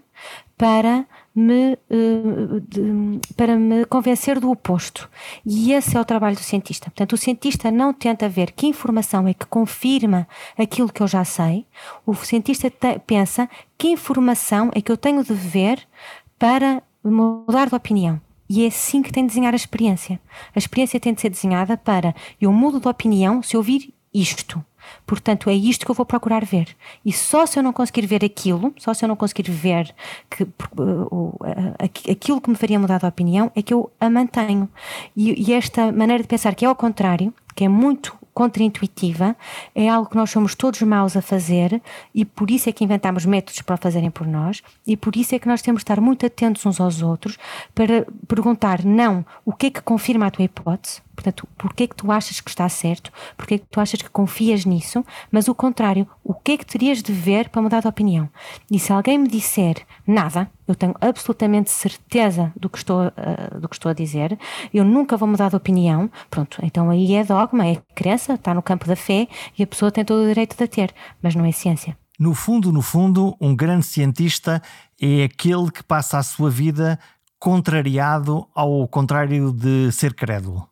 para 0.58 1.06
me, 1.34 1.78
eh, 1.90 3.22
para 3.38 3.56
me 3.56 3.86
convencer 3.86 4.40
do 4.40 4.52
oposto. 4.52 5.10
E 5.46 5.72
esse 5.72 5.96
é 5.96 6.02
o 6.02 6.06
trabalho 6.06 6.36
do 6.36 6.42
cientista. 6.42 6.90
Portanto, 6.90 7.14
o 7.14 7.18
cientista 7.18 7.72
não 7.72 7.94
tenta 7.94 8.28
ver 8.28 8.52
que 8.52 8.68
informação 8.68 9.28
é 9.28 9.34
que 9.34 9.46
confirma 9.46 10.28
aquilo 10.58 10.92
que 10.92 11.02
eu 11.02 11.08
já 11.08 11.24
sei, 11.24 11.66
o 12.06 12.14
cientista 12.14 12.70
pensa 13.08 13.50
que 13.78 13.88
informação 13.88 14.70
é 14.74 14.82
que 14.82 14.92
eu 14.92 14.98
tenho 14.98 15.24
de 15.24 15.34
ver 15.34 15.88
para 16.38 16.84
mudar 17.04 17.70
de 17.70 17.76
opinião. 17.76 18.20
E 18.50 18.64
é 18.64 18.68
assim 18.68 19.02
que 19.02 19.12
tem 19.12 19.24
de 19.24 19.30
desenhar 19.30 19.54
a 19.54 19.56
experiência. 19.56 20.20
A 20.56 20.60
experiência 20.60 21.00
tem 21.00 21.14
de 21.14 21.22
ser 21.22 21.30
desenhada 21.30 21.78
para 21.78 22.16
eu 22.42 22.52
mudo 22.52 22.80
de 22.80 22.88
opinião 22.88 23.44
se 23.44 23.56
ouvir 23.56 23.94
isto. 24.14 24.64
Portanto, 25.06 25.50
é 25.50 25.54
isto 25.54 25.86
que 25.86 25.92
eu 25.92 25.96
vou 25.96 26.06
procurar 26.06 26.44
ver. 26.44 26.76
E 27.06 27.12
só 27.12 27.46
se 27.46 27.60
eu 27.60 27.64
não 27.64 27.74
conseguir 27.74 28.06
ver 28.08 28.24
aquilo, 28.24 28.74
só 28.78 28.94
se 28.94 29.06
eu 29.06 29.10
não 29.10 29.16
conseguir 29.16 29.52
ver 29.52 29.94
que, 30.30 30.44
uh, 30.44 31.40
aquilo 32.10 32.42
que 32.42 32.50
me 32.50 32.56
faria 32.56 32.80
mudar 32.80 33.00
de 33.00 33.06
opinião, 33.06 33.52
é 33.56 33.62
que 33.62 33.74
eu 33.74 33.92
a 34.00 34.10
mantenho. 34.10 34.68
E, 35.16 35.50
e 35.50 35.54
esta 35.54 35.92
maneira 35.92 36.24
de 36.24 36.30
pensar 36.30 36.56
que 36.56 36.66
é 36.66 36.68
ao 36.68 36.76
contrário, 36.76 37.34
que 37.56 37.66
é 37.66 37.68
muito 37.68 38.18
contraintuitiva, 38.34 39.36
é 39.74 39.90
algo 39.90 40.10
que 40.10 40.16
nós 40.16 40.30
somos 40.30 40.56
todos 40.56 40.82
maus 40.82 41.16
a 41.18 41.22
fazer 41.22 41.82
e 42.14 42.24
por 42.24 42.50
isso 42.50 42.70
é 42.70 42.72
que 42.72 42.84
inventamos 42.84 43.26
métodos 43.26 43.62
para 43.62 43.76
o 43.76 43.78
fazerem 43.78 44.10
por 44.10 44.26
nós 44.28 44.62
e 44.86 44.96
por 44.96 45.16
isso 45.16 45.36
é 45.36 45.40
que 45.40 45.48
nós 45.48 45.62
temos 45.62 45.80
de 45.80 45.84
estar 45.84 46.00
muito 46.00 46.26
atentos 46.26 46.66
uns 46.66 46.80
aos 46.80 47.02
outros 47.02 47.38
para 47.74 48.06
perguntar 48.28 48.84
não 48.84 49.26
o 49.46 49.54
que 49.54 49.68
é 49.68 49.70
que 49.70 49.82
confirma 49.82 50.28
a 50.28 50.32
tua 50.32 50.46
hipótese, 50.46 51.02
portanto, 51.20 51.46
porquê 51.58 51.86
que 51.86 51.96
tu 51.96 52.10
achas 52.12 52.40
que 52.40 52.50
está 52.50 52.68
certo, 52.70 53.12
porquê 53.36 53.60
que 53.60 53.66
tu 53.70 53.82
achas 53.82 54.02
que 54.02 54.10
confias 54.10 54.64
nisso, 54.64 55.04
mas 55.30 55.50
o 55.50 55.54
contrário, 55.54 56.08
o 56.24 56.34
que 56.34 56.54
é 56.54 56.58
que 56.58 56.66
terias 56.66 57.04
de 57.04 57.12
ver 57.12 57.50
para 57.50 57.62
mudar 57.62 57.82
de 57.82 57.88
opinião? 57.88 58.30
E 58.72 58.80
se 58.80 58.94
alguém 58.94 59.18
me 59.18 59.28
disser 59.28 59.86
nada, 60.08 60.50
eu 60.66 60.74
tenho 60.74 60.96
absolutamente 61.02 61.72
certeza 61.72 62.54
do 62.56 62.70
que 62.70 62.78
estou, 62.78 63.08
uh, 63.08 63.60
do 63.60 63.68
que 63.68 63.76
estou 63.76 63.90
a 63.90 63.94
dizer, 63.94 64.40
eu 64.74 64.86
nunca 64.86 65.18
vou 65.18 65.28
mudar 65.28 65.50
de 65.50 65.58
opinião, 65.58 66.10
pronto, 66.30 66.58
então 66.64 66.90
aí 66.90 67.14
é 67.14 67.24
dogma, 67.24 67.68
é 67.68 67.82
crença, 67.94 68.36
está 68.36 68.54
no 68.54 68.62
campo 68.62 68.88
da 68.88 68.96
fé 68.96 69.28
e 69.58 69.64
a 69.64 69.68
pessoa 69.68 69.92
tem 69.92 70.06
todo 70.06 70.24
o 70.24 70.28
direito 70.28 70.56
de 70.56 70.64
a 70.64 70.68
ter, 70.68 70.94
mas 71.22 71.36
não 71.36 71.44
é 71.44 71.52
ciência. 71.52 71.98
No 72.18 72.34
fundo, 72.34 72.72
no 72.72 72.82
fundo, 72.82 73.36
um 73.42 73.54
grande 73.56 73.86
cientista 73.86 74.62
é 75.02 75.24
aquele 75.24 75.70
que 75.72 75.84
passa 75.84 76.18
a 76.18 76.24
sua 76.24 76.50
vida 76.50 76.98
contrariado 77.40 78.48
ao 78.54 78.88
contrário 78.88 79.52
de 79.54 79.92
ser 79.92 80.14
crédulo. 80.14 80.69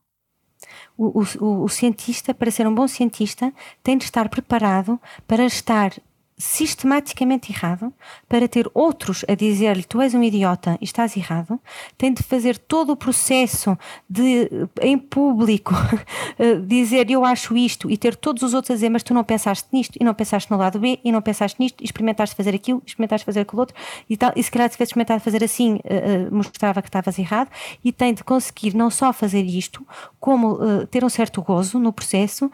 O, 0.98 1.22
o, 1.22 1.64
o, 1.64 1.70
cientista, 1.70 2.34
para 2.34 2.50
ser 2.50 2.68
um 2.68 2.74
bom 2.74 2.88
cientista, 2.88 3.54
tem 3.84 3.98
de 3.98 4.06
estar 4.06 4.28
preparado 4.30 5.00
para 5.28 5.46
estar 5.46 5.94
sistematicamente 6.38 7.52
errado, 7.52 7.92
para 8.30 8.48
ter 8.48 8.70
outros 8.72 9.26
a 9.28 9.34
dizer-lhe 9.34 9.84
tu 9.84 10.00
és 10.00 10.14
um 10.14 10.22
idiota 10.22 10.78
e 10.80 10.86
estás 10.86 11.18
errado, 11.18 11.60
tem 11.98 12.14
de 12.14 12.22
fazer 12.22 12.60
todo 12.60 12.92
o 12.92 12.96
processo 12.96 13.76
de, 14.08 14.48
em 14.80 15.00
público, 15.00 15.74
dizer 16.68 17.10
eu 17.10 17.26
acho 17.26 17.58
isto 17.58 17.90
e 17.90 17.98
ter 17.98 18.16
todos 18.16 18.44
os 18.44 18.54
outros 18.54 18.70
a 18.70 18.74
dizer 18.76 18.90
mas 18.90 19.02
tu 19.02 19.16
não 19.16 19.24
pensaste 19.24 19.68
nisto 19.74 19.98
e 20.00 20.04
não 20.04 20.14
pensaste 20.14 20.52
no 20.52 20.58
lado 20.58 20.78
B 20.78 21.00
e 21.04 21.12
não 21.12 21.24
pensaste 21.24 21.60
nisto 21.60 21.82
e 21.82 21.86
experimentaste 21.86 22.36
fazer 22.36 22.54
aquilo, 22.54 22.84
experimentaste 22.86 23.26
fazer 23.26 23.40
aquilo 23.40 23.62
outro 23.62 23.76
e 24.08 24.16
tal, 24.16 24.32
e 24.36 24.44
se 24.44 24.52
calhar 24.52 24.70
se 24.70 24.76
tivesse 24.76 24.90
experimentado 24.90 25.22
fazer 25.22 25.44
assim 25.44 25.76
uh, 25.76 26.36
mostrava 26.36 26.84
que 26.84 26.90
estavas 26.90 27.18
errado 27.18 27.50
e 27.84 27.92
tem 27.92 28.14
de 28.14 28.24
conseguir 28.24 28.76
não 28.76 28.92
só 28.92 29.12
fazer 29.12 29.44
isto, 29.44 29.86
como 30.20 30.86
ter 30.88 31.04
um 31.04 31.10
certo 31.10 31.42
gozo 31.42 31.80
no 31.80 31.92
processo 31.92 32.52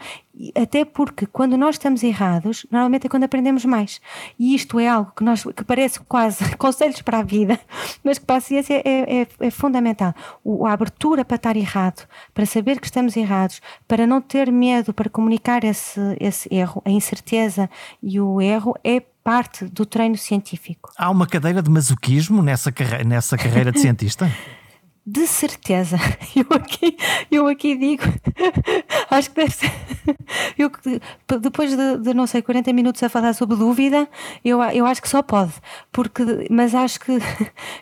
até 0.55 0.84
porque 0.84 1.27
quando 1.27 1.55
nós 1.55 1.75
estamos 1.75 2.01
errados, 2.01 2.65
normalmente 2.71 3.05
é 3.05 3.09
quando 3.09 3.23
aprendemos. 3.23 3.63
E 4.38 4.55
isto 4.55 4.80
é 4.80 4.88
algo 4.88 5.11
que, 5.15 5.24
nós, 5.24 5.43
que 5.43 5.63
parece 5.63 5.99
quase 6.01 6.43
conselhos 6.57 7.01
para 7.01 7.19
a 7.19 7.24
vida, 7.24 7.59
mas 8.03 8.17
que 8.17 8.26
para 8.26 8.38
a 8.38 8.41
ciência 8.41 8.82
é, 8.86 9.21
é, 9.21 9.28
é 9.39 9.51
fundamental. 9.51 10.13
O, 10.43 10.65
a 10.65 10.74
abertura 10.74 11.26
para 11.26 11.36
estar 11.36 11.57
errado, 11.57 12.07
para 12.34 12.45
saber 12.45 12.80
que 12.80 12.86
estamos 12.86 13.15
errados, 13.15 13.61
para 13.88 14.05
não 14.05 14.21
ter 14.21 14.51
medo, 14.51 14.93
para 14.93 15.09
comunicar 15.09 15.63
esse, 15.63 15.99
esse 16.19 16.53
erro, 16.53 16.82
a 16.86 16.89
incerteza 16.89 17.69
e 18.01 18.19
o 18.19 18.41
erro 18.41 18.76
é 18.84 18.99
parte 19.24 19.65
do 19.65 19.86
treino 19.86 20.17
científico. 20.17 20.91
Há 20.97 21.09
uma 21.09 21.26
cadeira 21.26 21.61
de 21.61 21.69
masoquismo 21.69 22.41
nessa, 22.41 22.71
carre 22.71 23.03
nessa 23.03 23.38
carreira 23.38 23.71
de 23.71 23.80
cientista? 23.80 24.30
de 25.06 25.28
certeza. 25.28 25.97
Eu 26.36 26.47
aqui, 26.56 26.97
eu 27.30 27.47
aqui 27.47 27.76
digo, 27.76 28.04
acho 29.12 29.30
que 29.30 29.36
deve 29.36 29.51
ser 29.54 29.72
eu, 30.58 30.72
depois 31.39 31.76
de, 31.76 31.97
de, 31.97 32.14
não 32.14 32.28
sei, 32.28 32.41
40 32.41 32.72
minutos 32.74 33.01
a 33.04 33.10
falar 33.10 33.34
sobre 33.34 33.56
dúvida, 33.56 34.08
eu, 34.43 34.62
eu 34.64 34.86
acho 34.86 35.01
que 35.01 35.10
só 35.10 35.22
pode, 35.22 35.54
porque, 35.91 36.24
mas 36.49 36.76
acho 36.76 36.99
que, 36.99 37.18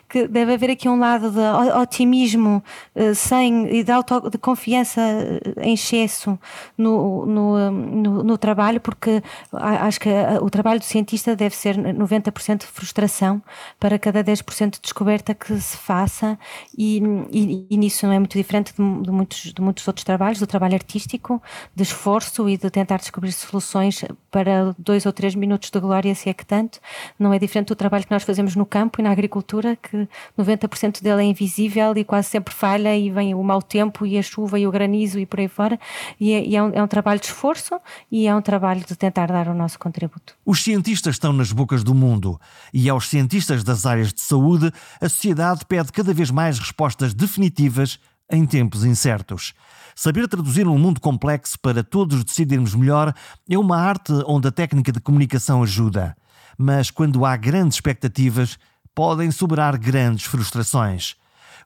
que 0.08 0.28
deve 0.28 0.54
haver 0.54 0.70
aqui 0.70 0.88
um 0.88 0.98
lado 0.98 1.30
de 1.30 1.40
otimismo 1.78 2.62
uh, 2.94 3.14
sem, 3.14 3.74
e 3.74 3.82
de, 3.82 3.92
auto, 3.92 4.30
de 4.30 4.38
confiança 4.38 5.00
eh, 5.00 5.40
em 5.62 5.74
excesso 5.74 6.38
no, 6.76 7.26
no, 7.26 7.70
no, 7.70 8.22
no 8.22 8.38
trabalho, 8.38 8.80
porque 8.80 9.22
acho 9.52 10.00
que 10.00 10.08
o 10.40 10.50
trabalho 10.50 10.80
do 10.80 10.84
cientista 10.84 11.34
deve 11.34 11.54
ser 11.54 11.76
90% 11.76 12.60
de 12.60 12.66
frustração 12.66 13.42
para 13.78 13.98
cada 13.98 14.22
10% 14.22 14.70
de 14.72 14.80
descoberta 14.80 15.34
que 15.34 15.58
se 15.60 15.76
faça, 15.76 16.38
e, 16.76 17.00
e, 17.30 17.66
e 17.70 17.76
nisso 17.76 18.06
não 18.06 18.12
é 18.12 18.18
muito 18.18 18.36
diferente 18.36 18.72
de, 18.72 19.02
de, 19.02 19.10
muitos, 19.10 19.52
de 19.52 19.60
muitos 19.60 19.86
outros 19.86 20.04
trabalhos, 20.04 20.38
do 20.38 20.46
trabalho 20.46 20.74
artístico, 20.74 21.42
de 21.74 21.82
esforço 21.82 22.48
e 22.48 22.56
de 22.56 22.70
tentar 22.70 22.98
descobrir 22.98 23.32
soluções 23.32 24.04
para 24.30 24.74
dois 24.78 25.06
ou 25.06 25.12
três 25.12 25.34
minutos 25.34 25.70
de 25.70 25.80
glória, 25.80 26.14
se 26.14 26.28
é 26.28 26.34
que 26.34 26.44
tanto. 26.44 26.80
Não 27.18 27.32
é 27.32 27.38
diferente 27.38 27.68
do 27.68 27.76
trabalho 27.76 28.04
que 28.04 28.10
nós 28.10 28.22
fazemos 28.22 28.56
no 28.56 28.66
campo 28.66 29.00
e 29.00 29.02
na 29.02 29.10
agricultura, 29.10 29.76
que 29.76 30.08
90% 30.38 31.02
dele 31.02 31.22
é 31.22 31.24
invisível 31.24 31.96
e 31.96 32.04
quase 32.04 32.28
sempre 32.28 32.54
falha, 32.54 32.96
e 32.96 33.10
vem 33.10 33.34
o 33.34 33.42
mau 33.42 33.62
tempo 33.62 34.06
e 34.06 34.18
a 34.18 34.22
chuva 34.22 34.58
e 34.58 34.66
o 34.66 34.70
granizo 34.70 35.18
e 35.18 35.26
por 35.26 35.40
aí 35.40 35.48
fora. 35.48 35.78
E 36.20 36.32
é, 36.32 36.44
e 36.44 36.56
é, 36.56 36.62
um, 36.62 36.70
é 36.74 36.82
um 36.82 36.88
trabalho 36.88 37.20
de 37.20 37.26
esforço 37.26 37.80
e 38.10 38.26
é 38.26 38.34
um 38.34 38.42
trabalho 38.42 38.84
de 38.86 38.96
tentar 38.96 39.26
dar 39.26 39.48
o 39.48 39.54
nosso 39.54 39.78
contributo. 39.78 40.34
Os 40.44 40.62
cientistas 40.62 41.14
estão 41.14 41.32
nas 41.32 41.52
bocas 41.52 41.84
do 41.84 41.94
mundo 41.94 42.40
e 42.72 42.88
aos 42.88 43.08
cientistas 43.08 43.62
das 43.64 43.86
áreas 43.86 44.12
de 44.12 44.20
saúde, 44.20 44.72
a 45.00 45.08
sociedade 45.08 45.64
pede 45.66 45.92
cada 45.92 46.12
vez 46.12 46.30
mais 46.30 46.58
respostas 47.02 47.14
definitivas 47.14 47.98
em 48.30 48.46
tempos 48.46 48.84
incertos. 48.84 49.52
Saber 49.94 50.26
traduzir 50.26 50.66
um 50.66 50.78
mundo 50.78 51.00
complexo 51.00 51.58
para 51.60 51.84
todos 51.84 52.24
decidirmos 52.24 52.74
melhor 52.74 53.12
é 53.48 53.58
uma 53.58 53.76
arte 53.76 54.12
onde 54.26 54.48
a 54.48 54.52
técnica 54.52 54.90
de 54.90 55.00
comunicação 55.00 55.62
ajuda. 55.62 56.16
Mas 56.56 56.90
quando 56.90 57.26
há 57.26 57.36
grandes 57.36 57.76
expectativas, 57.76 58.58
podem 58.94 59.30
sobrar 59.30 59.78
grandes 59.78 60.24
frustrações. 60.24 61.16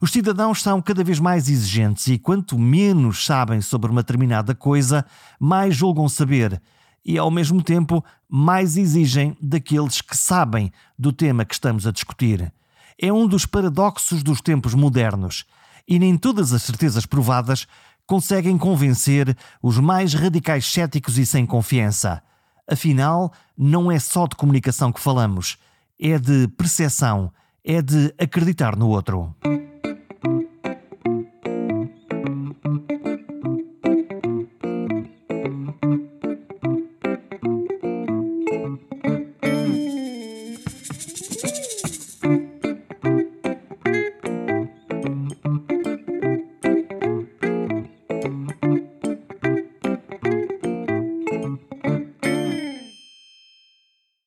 Os 0.00 0.10
cidadãos 0.10 0.60
são 0.62 0.82
cada 0.82 1.04
vez 1.04 1.20
mais 1.20 1.48
exigentes 1.48 2.06
e 2.08 2.18
quanto 2.18 2.58
menos 2.58 3.24
sabem 3.24 3.60
sobre 3.60 3.90
uma 3.90 4.02
determinada 4.02 4.54
coisa, 4.54 5.04
mais 5.38 5.74
julgam 5.74 6.08
saber 6.08 6.60
e, 7.04 7.16
ao 7.16 7.30
mesmo 7.30 7.62
tempo, 7.62 8.04
mais 8.28 8.76
exigem 8.76 9.36
daqueles 9.40 10.00
que 10.00 10.16
sabem 10.16 10.72
do 10.98 11.12
tema 11.12 11.44
que 11.44 11.54
estamos 11.54 11.86
a 11.86 11.92
discutir. 11.92 12.52
É 13.00 13.12
um 13.12 13.26
dos 13.26 13.44
paradoxos 13.44 14.22
dos 14.22 14.40
tempos 14.40 14.74
modernos 14.74 15.44
e 15.86 15.98
nem 15.98 16.16
todas 16.16 16.52
as 16.52 16.62
certezas 16.62 17.04
provadas 17.04 17.66
conseguem 18.06 18.56
convencer 18.56 19.36
os 19.62 19.78
mais 19.78 20.14
radicais 20.14 20.64
céticos 20.64 21.18
e 21.18 21.26
sem 21.26 21.44
confiança. 21.44 22.22
Afinal, 22.68 23.32
não 23.56 23.92
é 23.92 23.98
só 23.98 24.26
de 24.26 24.34
comunicação 24.34 24.90
que 24.90 25.00
falamos, 25.00 25.58
é 26.00 26.18
de 26.18 26.48
percepção, 26.56 27.32
é 27.64 27.82
de 27.82 28.14
acreditar 28.18 28.76
no 28.76 28.88
outro. 28.88 29.34